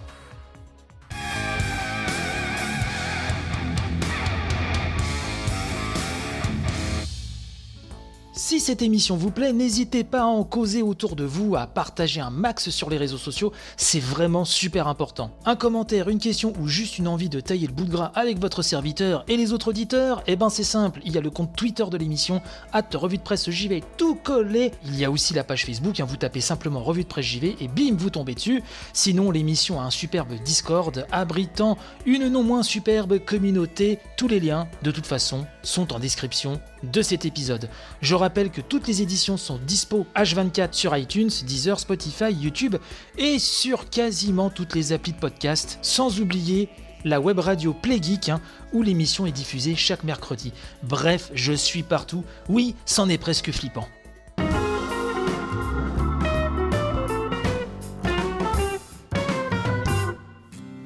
Si 8.48 8.62
cette 8.62 8.82
émission 8.82 9.18
vous 9.18 9.30
plaît, 9.30 9.52
n'hésitez 9.52 10.06
pas 10.06 10.22
à 10.22 10.28
en 10.28 10.46
causer 10.46 10.82
autour 10.82 11.18
de 11.18 11.26
vous, 11.26 11.58
à 11.58 11.68
partager 11.68 12.22
un 12.22 12.30
max 12.30 12.70
sur 12.70 12.90
les 12.90 12.96
réseaux 12.96 13.18
sociaux, 13.18 13.52
c'est 13.76 14.00
vraiment 14.00 14.46
super 14.46 14.88
important. 14.88 15.32
Un 15.46 15.58
commentaire, 15.58 16.08
une 16.08 16.18
question 16.18 16.54
ou 16.58 16.70
juste 16.70 16.98
une 16.98 17.10
envie 17.10 17.28
de 17.28 17.42
tailler 17.42 17.68
le 17.68 17.74
bout 17.74 17.84
de 17.84 17.92
gras 17.92 18.14
avec 18.16 18.40
votre 18.40 18.62
serviteur 18.62 19.26
et 19.28 19.36
les 19.36 19.52
autres 19.52 19.68
auditeurs, 19.68 20.24
eh 20.28 20.38
ben 20.38 20.48
c'est 20.50 20.64
simple, 20.64 21.02
il 21.04 21.14
y 21.14 21.18
a 21.18 21.22
le 21.22 21.30
compte 21.30 21.58
Twitter 21.58 21.84
de 21.92 21.98
l'émission, 21.98 22.42
hâte 22.74 22.96
revue 22.96 23.18
de 23.18 23.22
presse 23.22 23.50
JV 23.50 23.84
tout 23.98 24.16
collé. 24.16 24.72
Il 24.86 24.98
y 24.98 25.04
a 25.04 25.12
aussi 25.12 25.34
la 25.34 25.44
page 25.44 25.66
Facebook, 25.66 26.00
hein, 26.00 26.06
vous 26.08 26.16
tapez 26.16 26.40
simplement 26.40 26.82
revue 26.82 27.04
de 27.04 27.10
presse 27.10 27.26
JV 27.26 27.58
et 27.60 27.68
bim, 27.68 27.98
vous 27.98 28.12
tombez 28.12 28.34
dessus. 28.34 28.64
Sinon, 28.94 29.30
l'émission 29.30 29.82
a 29.82 29.84
un 29.84 29.92
superbe 29.92 30.32
Discord 30.46 31.06
abritant 31.12 31.78
une 32.06 32.30
non 32.30 32.44
moins 32.44 32.64
superbe 32.64 33.20
communauté. 33.20 34.00
Tous 34.16 34.30
les 34.30 34.40
liens, 34.40 34.70
de 34.84 34.92
toute 34.92 35.06
façon, 35.06 35.46
sont 35.64 35.92
en 35.92 36.00
description 36.00 36.62
de 36.84 37.02
cet 37.02 37.26
épisode. 37.26 37.70
Je 38.02 38.16
rappelle 38.16 38.52
que 38.52 38.62
toutes 38.62 38.88
les 38.88 39.02
éditions 39.02 39.38
sont 39.38 39.60
dispo 39.66 40.06
H24 40.16 40.74
sur 40.74 40.96
iTunes, 40.96 41.30
Deezer, 41.46 41.80
Spotify, 41.80 42.32
YouTube 42.32 42.76
et 43.18 43.40
sur 43.40 43.90
quasiment 43.90 44.50
toutes 44.50 44.76
les 44.76 44.94
applis 44.94 45.13
de 45.13 45.20
podcast, 45.20 45.80
sans 45.82 46.20
oublier 46.20 46.70
la 47.06 47.20
web 47.20 47.40
radio 47.40 47.74
Playgeek 47.74 48.30
hein, 48.30 48.42
où 48.74 48.82
l'émission 48.84 49.26
est 49.26 49.32
diffusée 49.32 49.76
chaque 49.76 50.04
mercredi. 50.04 50.52
Bref, 50.84 51.32
je 51.34 51.54
suis 51.54 51.84
partout. 51.84 52.24
Oui, 52.50 52.76
c'en 52.86 53.10
est 53.10 53.18
presque 53.18 53.52
flippant. 53.52 53.88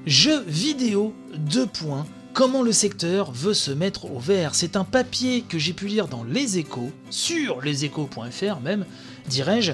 Jeux 0.05 0.43
vidéo 0.45 1.13
2 1.37 1.67
points 1.67 2.05
Comment 2.33 2.61
le 2.61 2.71
secteur 2.71 3.31
veut 3.31 3.53
se 3.53 3.71
mettre 3.71 4.05
au 4.05 4.17
vert. 4.17 4.55
C'est 4.55 4.77
un 4.77 4.85
papier 4.85 5.41
que 5.41 5.59
j'ai 5.59 5.73
pu 5.73 5.87
lire 5.87 6.07
dans 6.07 6.23
Les 6.23 6.57
Échos, 6.57 6.91
sur 7.09 7.59
leséchos.fr 7.61 8.59
même, 8.63 8.85
dirais-je, 9.27 9.73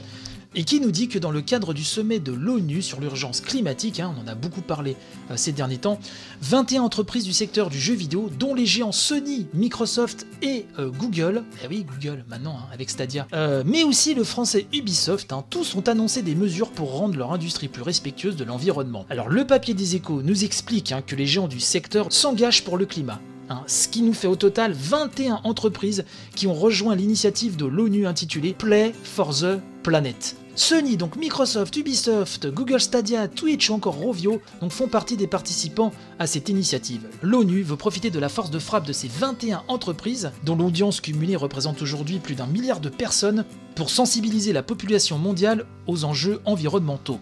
et 0.55 0.63
qui 0.63 0.79
nous 0.79 0.91
dit 0.91 1.07
que 1.07 1.19
dans 1.19 1.31
le 1.31 1.41
cadre 1.41 1.73
du 1.73 1.83
sommet 1.83 2.19
de 2.19 2.31
l'ONU 2.31 2.81
sur 2.81 2.99
l'urgence 2.99 3.41
climatique, 3.41 3.99
hein, 3.99 4.13
on 4.17 4.21
en 4.21 4.27
a 4.27 4.36
beaucoup 4.36 4.62
parlé 4.62 4.95
euh, 5.31 5.38
ces 5.38 5.51
derniers 5.51 5.77
temps, 5.77 5.99
21 6.41 6.83
entreprises 6.83 7.23
du 7.23 7.33
secteur 7.33 7.69
du 7.69 7.79
jeu 7.79 7.93
vidéo, 7.93 8.29
dont 8.39 8.53
les 8.53 8.65
géants 8.65 8.91
Sony, 8.91 9.47
Microsoft 9.53 10.27
et 10.41 10.65
euh, 10.79 10.89
Google, 10.89 11.43
eh 11.63 11.67
hein, 11.67 13.27
euh, 13.33 13.63
mais 13.65 13.83
aussi 13.83 14.13
le 14.13 14.23
français 14.23 14.67
Ubisoft, 14.73 15.33
hein, 15.33 15.43
tous 15.49 15.75
ont 15.75 15.81
annoncé 15.81 16.21
des 16.21 16.36
mesures 16.36 16.71
pour 16.71 16.97
rendre 16.97 17.17
leur 17.17 17.33
industrie 17.33 17.67
plus 17.67 17.83
respectueuse 17.83 18.36
de 18.36 18.43
l'environnement. 18.43 19.05
Alors 19.10 19.29
le 19.29 19.45
papier 19.45 19.73
des 19.73 19.95
échos 19.95 20.21
nous 20.21 20.43
explique 20.43 20.93
que 21.05 21.15
les 21.15 21.25
géants 21.25 21.47
du 21.47 21.60
secteur 21.60 22.12
s'engagent 22.12 22.63
pour 22.63 22.77
le 22.77 22.86
climat. 22.86 23.19
Ce 23.67 23.88
qui 23.88 24.01
nous 24.01 24.13
fait 24.13 24.27
au 24.27 24.36
total 24.36 24.73
21 24.73 25.41
entreprises 25.43 26.05
qui 26.36 26.47
ont 26.47 26.53
rejoint 26.53 26.95
l'initiative 26.95 27.57
de 27.57 27.65
l'ONU 27.65 28.07
intitulée 28.07 28.53
Play 28.53 28.93
for 29.03 29.33
the 29.33 29.60
Planet. 29.83 30.36
Sony, 30.57 30.97
donc 30.97 31.17
Microsoft, 31.17 31.77
Ubisoft, 31.77 32.51
Google 32.51 32.81
Stadia, 32.81 33.27
Twitch 33.27 33.69
ou 33.69 33.75
encore 33.75 33.93
Rovio 33.93 34.41
font 34.69 34.88
partie 34.88 35.15
des 35.15 35.27
participants 35.27 35.91
à 36.17 36.25
cette 36.25 36.49
initiative. 36.49 37.07
L'ONU 37.21 37.62
veut 37.62 37.75
profiter 37.75 38.10
de 38.10 38.17
la 38.17 38.27
force 38.27 38.49
de 38.49 38.57
frappe 38.57 38.88
de 38.88 38.91
ces 38.91 39.07
21 39.07 39.62
entreprises, 39.67 40.31
dont 40.43 40.55
l'audience 40.55 40.99
cumulée 40.99 41.36
représente 41.36 41.83
aujourd'hui 41.83 42.17
plus 42.17 42.33
d'un 42.33 42.47
milliard 42.47 42.79
de 42.79 42.89
personnes, 42.89 43.45
pour 43.75 43.91
sensibiliser 43.91 44.51
la 44.51 44.63
population 44.63 45.19
mondiale 45.19 45.67
aux 45.86 46.05
enjeux 46.05 46.41
environnementaux. 46.45 47.19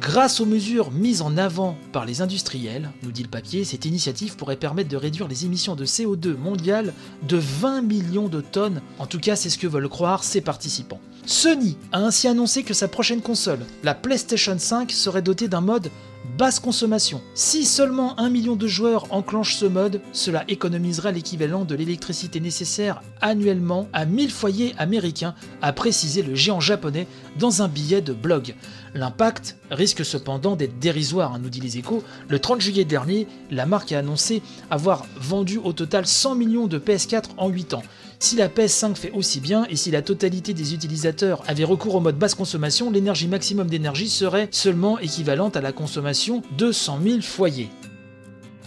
Grâce 0.00 0.40
aux 0.40 0.46
mesures 0.46 0.92
mises 0.92 1.22
en 1.22 1.36
avant 1.36 1.76
par 1.92 2.04
les 2.04 2.22
industriels, 2.22 2.90
nous 3.02 3.10
dit 3.10 3.24
le 3.24 3.28
papier, 3.28 3.64
cette 3.64 3.84
initiative 3.84 4.36
pourrait 4.36 4.56
permettre 4.56 4.88
de 4.88 4.96
réduire 4.96 5.26
les 5.26 5.44
émissions 5.44 5.74
de 5.74 5.84
CO2 5.84 6.36
mondiales 6.36 6.92
de 7.26 7.36
20 7.36 7.82
millions 7.82 8.28
de 8.28 8.40
tonnes. 8.40 8.80
En 9.00 9.06
tout 9.06 9.18
cas, 9.18 9.34
c'est 9.34 9.50
ce 9.50 9.58
que 9.58 9.66
veulent 9.66 9.88
croire 9.88 10.22
ses 10.22 10.40
participants. 10.40 11.00
Sony 11.26 11.76
a 11.92 11.98
ainsi 11.98 12.28
annoncé 12.28 12.62
que 12.62 12.74
sa 12.74 12.86
prochaine 12.86 13.22
console, 13.22 13.66
la 13.82 13.94
PlayStation 13.94 14.56
5, 14.56 14.92
serait 14.92 15.20
dotée 15.20 15.48
d'un 15.48 15.60
mode 15.60 15.90
basse 16.36 16.60
consommation. 16.60 17.20
Si 17.34 17.64
seulement 17.64 18.18
un 18.20 18.30
million 18.30 18.54
de 18.54 18.66
joueurs 18.66 19.12
enclenchent 19.12 19.56
ce 19.56 19.66
mode, 19.66 20.00
cela 20.12 20.44
économisera 20.48 21.10
l'équivalent 21.10 21.64
de 21.64 21.74
l'électricité 21.74 22.40
nécessaire 22.40 23.02
annuellement 23.20 23.88
à 23.92 24.04
1000 24.04 24.30
foyers 24.30 24.74
américains, 24.78 25.34
a 25.62 25.72
précisé 25.72 26.22
le 26.22 26.34
géant 26.34 26.60
japonais 26.60 27.06
dans 27.38 27.62
un 27.62 27.68
billet 27.68 28.00
de 28.00 28.12
blog. 28.12 28.54
L'impact 28.94 29.56
risque 29.70 30.04
cependant 30.04 30.56
d'être 30.56 30.78
dérisoire, 30.78 31.34
hein, 31.34 31.40
nous 31.42 31.50
dit 31.50 31.60
les 31.60 31.78
échos. 31.78 32.02
Le 32.28 32.38
30 32.38 32.60
juillet 32.60 32.84
dernier, 32.84 33.26
la 33.50 33.66
marque 33.66 33.92
a 33.92 33.98
annoncé 33.98 34.42
avoir 34.70 35.06
vendu 35.20 35.58
au 35.58 35.72
total 35.72 36.06
100 36.06 36.34
millions 36.34 36.66
de 36.66 36.78
PS4 36.78 37.30
en 37.36 37.48
8 37.48 37.74
ans. 37.74 37.82
Si 38.20 38.34
la 38.34 38.48
PS5 38.48 38.96
fait 38.96 39.12
aussi 39.12 39.40
bien 39.40 39.66
et 39.70 39.76
si 39.76 39.90
la 39.90 40.02
totalité 40.02 40.52
des 40.52 40.74
utilisateurs 40.74 41.42
avaient 41.46 41.64
recours 41.64 41.94
au 41.94 42.00
mode 42.00 42.18
basse 42.18 42.34
consommation, 42.34 42.90
l'énergie 42.90 43.28
maximum 43.28 43.68
d'énergie 43.68 44.08
serait 44.08 44.48
seulement 44.50 44.98
équivalente 44.98 45.56
à 45.56 45.60
la 45.60 45.72
consommation 45.72 46.42
de 46.56 46.72
100 46.72 47.00
000 47.02 47.20
foyers. 47.20 47.70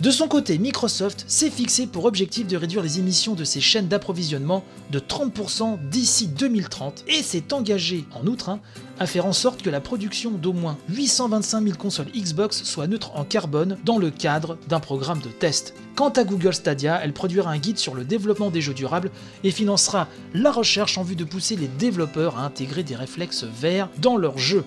De 0.02 0.10
son 0.10 0.28
côté, 0.28 0.58
Microsoft 0.58 1.26
s'est 1.28 1.52
fixé 1.52 1.86
pour 1.86 2.06
objectif 2.06 2.48
de 2.48 2.58
réduire 2.58 2.82
les 2.82 2.98
émissions 2.98 3.36
de 3.36 3.44
ses 3.44 3.62
chaînes 3.62 3.88
d'approvisionnement 3.88 4.64
de 4.90 4.98
30% 4.98 5.78
d'ici 5.90 6.26
2030 6.26 7.04
et 7.08 7.22
s'est 7.22 7.54
engagé, 7.54 8.06
en 8.20 8.26
outre, 8.26 8.50
hein, 8.50 8.62
à 8.98 9.06
faire 9.06 9.28
en 9.28 9.34
sorte 9.34 9.62
que 9.62 9.70
la 9.70 9.80
production 9.80 10.32
d'au 10.32 10.54
moins 10.54 10.76
825 10.90 11.64
000 11.64 11.78
consoles 11.78 12.10
Xbox 12.16 12.64
soit 12.64 12.88
neutre 12.88 13.12
en 13.14 13.26
carbone 13.26 13.78
dans 13.86 14.00
le 14.00 14.10
cadre 14.10 14.58
d'un 14.68 14.80
programme 14.80 15.20
de 15.20 15.30
test. 15.30 15.76
Quant 15.96 16.10
à 16.10 16.24
Google 16.24 16.56
Stadia, 16.56 17.00
elle 17.04 17.14
produira 17.14 17.52
un 17.52 17.60
guide 17.60 17.78
sur 17.78 17.94
le 17.94 18.04
développement 18.04 18.50
des 18.50 18.62
jeux 18.62 18.74
durables 18.74 19.12
et 19.44 19.52
financera 19.52 20.08
la 20.34 20.52
recherche 20.52 20.98
en 20.98 21.04
vue 21.04 21.16
de 21.16 21.26
pousser 21.26 21.56
les 21.56 21.68
développeurs 21.68 22.40
à 22.40 22.46
intégrer 22.46 22.82
des 22.82 22.96
réflexes 22.96 23.44
verts 23.44 23.88
dans 24.00 24.18
leurs 24.18 24.40
jeux. 24.40 24.66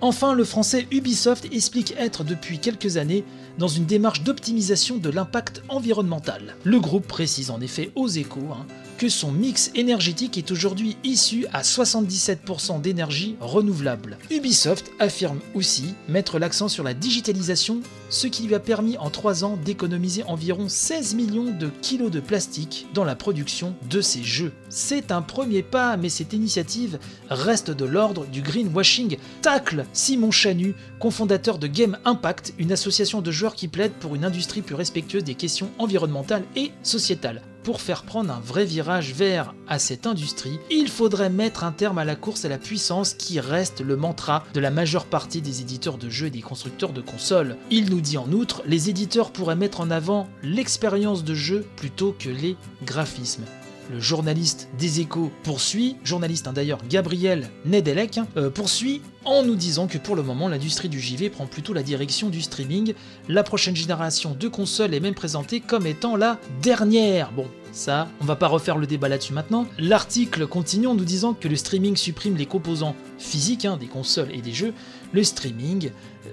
Enfin, 0.00 0.32
le 0.32 0.44
français 0.44 0.86
Ubisoft 0.92 1.48
explique 1.52 1.92
être 1.98 2.22
depuis 2.22 2.60
quelques 2.60 2.98
années 2.98 3.24
dans 3.58 3.68
une 3.68 3.84
démarche 3.84 4.22
d'optimisation 4.22 4.96
de 4.96 5.10
l'impact 5.10 5.62
environnemental. 5.68 6.56
Le 6.64 6.80
groupe 6.80 7.06
précise 7.06 7.50
en 7.50 7.60
effet 7.60 7.90
aux 7.94 8.08
échos 8.08 8.48
hein, 8.52 8.66
que 8.98 9.08
son 9.08 9.30
mix 9.30 9.70
énergétique 9.76 10.38
est 10.38 10.50
aujourd'hui 10.50 10.96
issu 11.04 11.46
à 11.52 11.62
77% 11.62 12.80
d'énergie 12.80 13.36
renouvelable. 13.40 14.18
Ubisoft 14.30 14.90
affirme 14.98 15.38
aussi 15.54 15.94
mettre 16.08 16.40
l'accent 16.40 16.68
sur 16.68 16.82
la 16.82 16.94
digitalisation, 16.94 17.80
ce 18.10 18.26
qui 18.26 18.42
lui 18.42 18.56
a 18.56 18.60
permis 18.60 18.98
en 18.98 19.10
3 19.10 19.44
ans 19.44 19.56
d'économiser 19.64 20.24
environ 20.24 20.68
16 20.68 21.14
millions 21.14 21.56
de 21.56 21.68
kilos 21.80 22.10
de 22.10 22.18
plastique 22.18 22.88
dans 22.92 23.04
la 23.04 23.14
production 23.14 23.76
de 23.88 24.00
ses 24.00 24.24
jeux. 24.24 24.52
C'est 24.68 25.12
un 25.12 25.22
premier 25.22 25.62
pas, 25.62 25.96
mais 25.96 26.08
cette 26.08 26.32
initiative 26.32 26.98
reste 27.30 27.70
de 27.70 27.84
l'ordre 27.84 28.26
du 28.26 28.42
greenwashing. 28.42 29.16
Tacle 29.42 29.84
Simon 29.92 30.32
Chanu, 30.32 30.74
cofondateur 30.98 31.58
de 31.58 31.68
Game 31.68 31.98
Impact, 32.04 32.52
une 32.58 32.72
association 32.72 33.20
de 33.20 33.30
joueurs 33.30 33.47
qui 33.54 33.68
plaide 33.68 33.92
pour 33.92 34.14
une 34.14 34.24
industrie 34.24 34.62
plus 34.62 34.74
respectueuse 34.74 35.24
des 35.24 35.34
questions 35.34 35.70
environnementales 35.78 36.44
et 36.56 36.72
sociétales. 36.82 37.42
Pour 37.64 37.80
faire 37.80 38.04
prendre 38.04 38.32
un 38.32 38.40
vrai 38.40 38.64
virage 38.64 39.12
vert 39.12 39.54
à 39.66 39.78
cette 39.78 40.06
industrie, 40.06 40.58
il 40.70 40.88
faudrait 40.88 41.28
mettre 41.28 41.64
un 41.64 41.72
terme 41.72 41.98
à 41.98 42.04
la 42.04 42.16
course 42.16 42.44
à 42.44 42.48
la 42.48 42.56
puissance 42.56 43.12
qui 43.12 43.40
reste 43.40 43.80
le 43.80 43.96
mantra 43.96 44.44
de 44.54 44.60
la 44.60 44.70
majeure 44.70 45.04
partie 45.04 45.42
des 45.42 45.60
éditeurs 45.60 45.98
de 45.98 46.08
jeux 46.08 46.28
et 46.28 46.30
des 46.30 46.40
constructeurs 46.40 46.92
de 46.92 47.02
consoles. 47.02 47.56
Il 47.70 47.90
nous 47.90 48.00
dit 48.00 48.16
en 48.16 48.32
outre, 48.32 48.62
les 48.66 48.88
éditeurs 48.88 49.32
pourraient 49.32 49.56
mettre 49.56 49.80
en 49.80 49.90
avant 49.90 50.28
l'expérience 50.42 51.24
de 51.24 51.34
jeu 51.34 51.66
plutôt 51.76 52.16
que 52.18 52.30
les 52.30 52.56
graphismes 52.84 53.44
le 53.90 54.00
journaliste 54.00 54.68
des 54.78 55.00
échos 55.00 55.30
poursuit, 55.42 55.96
journaliste 56.04 56.46
hein, 56.46 56.52
d'ailleurs 56.52 56.80
Gabriel 56.88 57.50
Nedelec, 57.64 58.18
hein, 58.18 58.26
euh, 58.36 58.50
poursuit 58.50 59.02
en 59.28 59.42
nous 59.42 59.56
disant 59.56 59.86
que 59.86 59.98
pour 59.98 60.16
le 60.16 60.22
moment 60.22 60.48
l'industrie 60.48 60.88
du 60.88 61.00
JV 61.00 61.28
prend 61.28 61.46
plutôt 61.46 61.74
la 61.74 61.82
direction 61.82 62.30
du 62.30 62.40
streaming. 62.40 62.94
La 63.28 63.42
prochaine 63.42 63.76
génération 63.76 64.34
de 64.34 64.48
consoles 64.48 64.94
est 64.94 65.00
même 65.00 65.14
présentée 65.14 65.60
comme 65.60 65.86
étant 65.86 66.16
la 66.16 66.38
dernière. 66.62 67.30
Bon, 67.32 67.46
ça, 67.72 68.08
on 68.20 68.24
va 68.24 68.36
pas 68.36 68.48
refaire 68.48 68.78
le 68.78 68.86
débat 68.86 69.08
là-dessus 69.08 69.34
maintenant. 69.34 69.66
L'article 69.78 70.46
continue 70.46 70.86
en 70.86 70.94
nous 70.94 71.04
disant 71.04 71.34
que 71.34 71.48
le 71.48 71.56
streaming 71.56 71.96
supprime 71.96 72.36
les 72.36 72.46
composants 72.46 72.96
physiques 73.18 73.66
hein, 73.66 73.76
des 73.76 73.86
consoles 73.86 74.34
et 74.34 74.40
des 74.40 74.52
jeux. 74.52 74.72
Le 75.12 75.22
streaming 75.22 75.90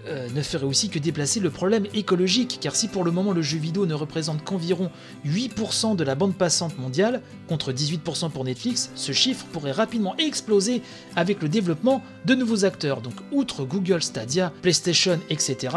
euh, 0.07 0.27
ne 0.33 0.41
ferait 0.41 0.65
aussi 0.65 0.89
que 0.89 0.99
déplacer 0.99 1.39
le 1.39 1.49
problème 1.49 1.85
écologique, 1.93 2.59
car 2.61 2.75
si 2.75 2.87
pour 2.87 3.03
le 3.03 3.11
moment 3.11 3.31
le 3.31 3.41
jeu 3.41 3.57
vidéo 3.57 3.85
ne 3.85 3.93
représente 3.93 4.43
qu'environ 4.43 4.89
8% 5.25 5.95
de 5.95 6.03
la 6.03 6.15
bande 6.15 6.35
passante 6.35 6.77
mondiale, 6.77 7.21
contre 7.47 7.71
18% 7.71 8.31
pour 8.31 8.43
Netflix, 8.43 8.91
ce 8.95 9.11
chiffre 9.11 9.45
pourrait 9.51 9.71
rapidement 9.71 10.15
exploser 10.17 10.81
avec 11.15 11.41
le 11.41 11.49
développement 11.49 12.01
de 12.25 12.35
nouveaux 12.35 12.65
acteurs. 12.65 12.84
Donc 13.01 13.15
outre 13.31 13.65
Google 13.65 14.01
Stadia, 14.01 14.53
PlayStation, 14.61 15.19
etc., 15.29 15.75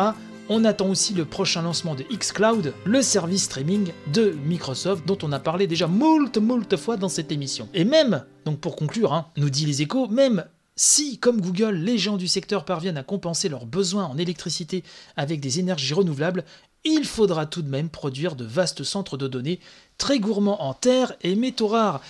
on 0.50 0.64
attend 0.64 0.88
aussi 0.88 1.12
le 1.12 1.24
prochain 1.26 1.62
lancement 1.62 1.94
de 1.94 2.04
xCloud, 2.04 2.72
le 2.84 3.02
service 3.02 3.44
streaming 3.44 3.92
de 4.12 4.34
Microsoft 4.46 5.06
dont 5.06 5.18
on 5.22 5.32
a 5.32 5.38
parlé 5.38 5.66
déjà 5.66 5.86
moult 5.86 6.38
moult 6.38 6.76
fois 6.76 6.96
dans 6.96 7.11
cette 7.11 7.32
émission. 7.32 7.68
Et 7.74 7.84
même, 7.84 8.24
donc 8.46 8.59
pour 8.59 8.76
conclure, 8.76 9.12
hein, 9.12 9.26
nous 9.36 9.50
dit 9.50 9.66
les 9.66 9.82
échos, 9.82 10.09
même 10.09 10.44
si, 10.74 11.18
comme 11.18 11.40
Google, 11.40 11.74
les 11.74 11.98
gens 11.98 12.16
du 12.16 12.28
secteur 12.28 12.64
parviennent 12.64 12.98
à 12.98 13.02
compenser 13.02 13.48
leurs 13.48 13.66
besoins 13.66 14.04
en 14.04 14.16
électricité 14.16 14.84
avec 15.16 15.40
des 15.40 15.59
énergies 15.59 15.92
renouvelables, 15.92 16.44
il 16.84 17.04
faudra 17.04 17.46
tout 17.46 17.62
de 17.62 17.68
même 17.68 17.88
produire 17.88 18.36
de 18.36 18.44
vastes 18.44 18.84
centres 18.84 19.16
de 19.16 19.26
données 19.26 19.61
très 19.98 20.20
gourmands 20.20 20.62
en 20.62 20.74
terre 20.74 21.14
et 21.22 21.34
métaux 21.34 21.66
rares. 21.66 22.00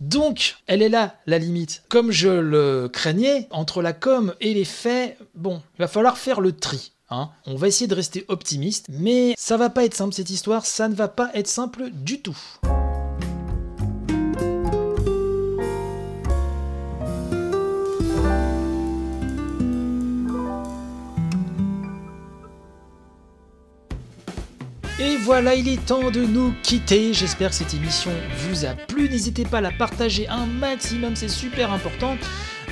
Donc, 0.00 0.56
elle 0.66 0.82
est 0.82 0.88
là, 0.88 1.16
la 1.26 1.38
limite. 1.38 1.82
Comme 1.88 2.12
je 2.12 2.28
le 2.28 2.88
craignais, 2.92 3.48
entre 3.50 3.82
la 3.82 3.92
com 3.92 4.34
et 4.40 4.54
les 4.54 4.64
faits, 4.64 5.18
bon, 5.34 5.60
il 5.76 5.80
va 5.80 5.88
falloir 5.88 6.18
faire 6.18 6.40
le 6.40 6.52
tri. 6.52 6.92
Hein. 7.10 7.30
On 7.46 7.56
va 7.56 7.68
essayer 7.68 7.88
de 7.88 7.94
rester 7.94 8.24
optimiste, 8.28 8.86
mais 8.90 9.34
ça 9.36 9.56
va 9.56 9.70
pas 9.70 9.84
être 9.84 9.94
simple 9.94 10.14
cette 10.14 10.30
histoire, 10.30 10.66
ça 10.66 10.88
ne 10.88 10.94
va 10.94 11.08
pas 11.08 11.30
être 11.34 11.48
simple 11.48 11.90
du 11.90 12.20
tout. 12.20 12.38
Et 25.00 25.16
voilà, 25.16 25.54
il 25.54 25.68
est 25.68 25.84
temps 25.86 26.10
de 26.10 26.22
nous 26.22 26.52
quitter. 26.64 27.14
J'espère 27.14 27.50
que 27.50 27.54
cette 27.54 27.72
émission 27.72 28.10
vous 28.38 28.64
a 28.64 28.70
plu. 28.70 29.08
N'hésitez 29.08 29.44
pas 29.44 29.58
à 29.58 29.60
la 29.60 29.70
partager 29.70 30.26
un 30.26 30.46
maximum, 30.46 31.14
c'est 31.14 31.28
super 31.28 31.72
important. 31.72 32.16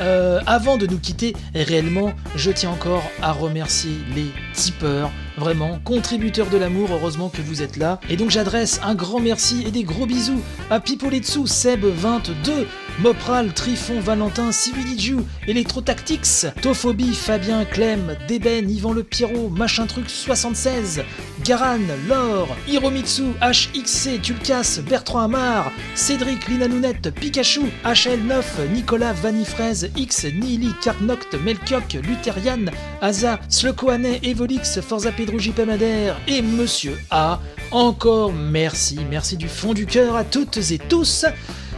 Euh, 0.01 0.41
avant 0.47 0.77
de 0.77 0.87
nous 0.87 0.99
quitter, 0.99 1.35
réellement, 1.55 2.13
je 2.35 2.51
tiens 2.51 2.71
encore 2.71 3.05
à 3.23 3.33
remercier 3.33 3.93
les 4.15 4.27
tipeurs, 4.53 5.11
vraiment, 5.39 5.79
contributeurs 5.85 6.51
de 6.51 6.59
l'amour, 6.59 6.91
heureusement 6.93 7.29
que 7.29 7.41
vous 7.41 7.63
êtes 7.63 7.77
là. 7.77 8.01
Et 8.11 8.17
donc 8.17 8.31
j'adresse 8.31 8.81
un 8.85 8.95
grand 8.95 9.21
merci 9.21 9.65
et 9.67 9.71
des 9.71 9.85
gros 9.85 10.05
bisous 10.07 10.43
à 10.71 10.81
Pipoletsu, 10.81 11.45
Seb22, 11.45 12.67
Mopral, 13.01 13.53
Trifon, 13.53 14.01
Valentin, 14.01 14.53
Civiliju, 14.53 15.19
Electrotactics, 15.47 16.47
Tophobie, 16.61 17.15
Fabien, 17.15 17.65
Clem, 17.65 18.17
Deben, 18.29 18.69
Yvan 18.69 18.93
Le 18.93 19.03
Pierrot, 19.03 19.49
Machin 19.49 19.87
Truc 19.87 20.11
76, 20.11 21.05
Garan, 21.47 21.79
Laure, 22.09 22.57
Hiromitsu, 22.67 23.35
HXC, 23.41 24.21
Tulkas, 24.21 24.81
Bertrand 24.85 25.21
Amar, 25.21 25.71
Cédric, 25.95 26.49
Lina 26.49 26.67
Nounette, 26.67 27.15
Pikachu, 27.15 27.71
HL9, 27.85 28.69
Nicolas 28.73 29.13
Vanifraise, 29.13 29.91
X, 29.97 30.25
Nili, 30.25 30.73
Carnoct, 30.83 31.37
Melchiok, 31.45 31.99
Lutherian, 32.03 32.67
Aza, 33.01 33.39
Slokoane, 33.49 34.19
Evolix, 34.25 34.81
Forza 34.81 35.13
Pedro 35.13 35.39
Madère 35.65 36.17
et 36.27 36.43
Monsieur 36.43 36.99
A. 37.11 37.39
Encore 37.71 38.33
merci, 38.33 38.99
merci 39.09 39.37
du 39.37 39.49
fond 39.49 39.73
du 39.73 39.87
cœur 39.87 40.17
à 40.17 40.25
toutes 40.25 40.59
et 40.73 40.79
tous. 40.79 41.27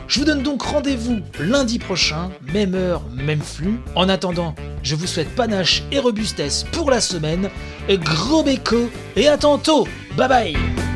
Je 0.09 0.19
vous 0.19 0.25
donne 0.25 0.43
donc 0.43 0.63
rendez-vous 0.63 1.21
lundi 1.39 1.79
prochain, 1.79 2.31
même 2.55 2.75
heure, 2.75 3.03
même 3.15 3.43
flux. 3.43 3.79
En 3.95 4.09
attendant, 4.09 4.55
je 4.83 4.95
vous 4.95 5.07
souhaite 5.07 5.29
panache 5.35 5.83
et 5.93 5.99
robustesse 5.99 6.65
pour 6.73 6.91
la 6.91 7.03
semaine. 7.03 7.51
Gros 7.91 8.43
béco 8.43 8.89
et 9.17 9.29
à 9.29 9.37
tantôt. 9.37 9.87
Bye 10.17 10.29
bye 10.29 10.88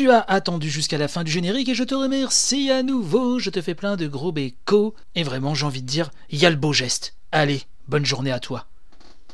Tu 0.00 0.10
as 0.10 0.24
attendu 0.28 0.70
jusqu'à 0.70 0.96
la 0.96 1.08
fin 1.08 1.24
du 1.24 1.30
générique 1.30 1.68
et 1.68 1.74
je 1.74 1.84
te 1.84 1.94
remercie 1.94 2.70
à 2.70 2.82
nouveau. 2.82 3.38
Je 3.38 3.50
te 3.50 3.60
fais 3.60 3.74
plein 3.74 3.96
de 3.96 4.06
gros 4.06 4.32
bécos. 4.32 4.94
Et 5.14 5.22
vraiment, 5.22 5.54
j'ai 5.54 5.66
envie 5.66 5.82
de 5.82 5.86
dire, 5.86 6.10
il 6.30 6.38
y 6.38 6.46
a 6.46 6.50
le 6.50 6.56
beau 6.56 6.72
geste. 6.72 7.16
Allez, 7.32 7.64
bonne 7.86 8.06
journée 8.06 8.32
à 8.32 8.40
toi. 8.40 8.64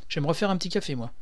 Je 0.09 0.19
vais 0.19 0.27
refaire 0.27 0.51
un 0.51 0.57
petit 0.57 0.69
café, 0.69 0.97
moi. 0.97 1.13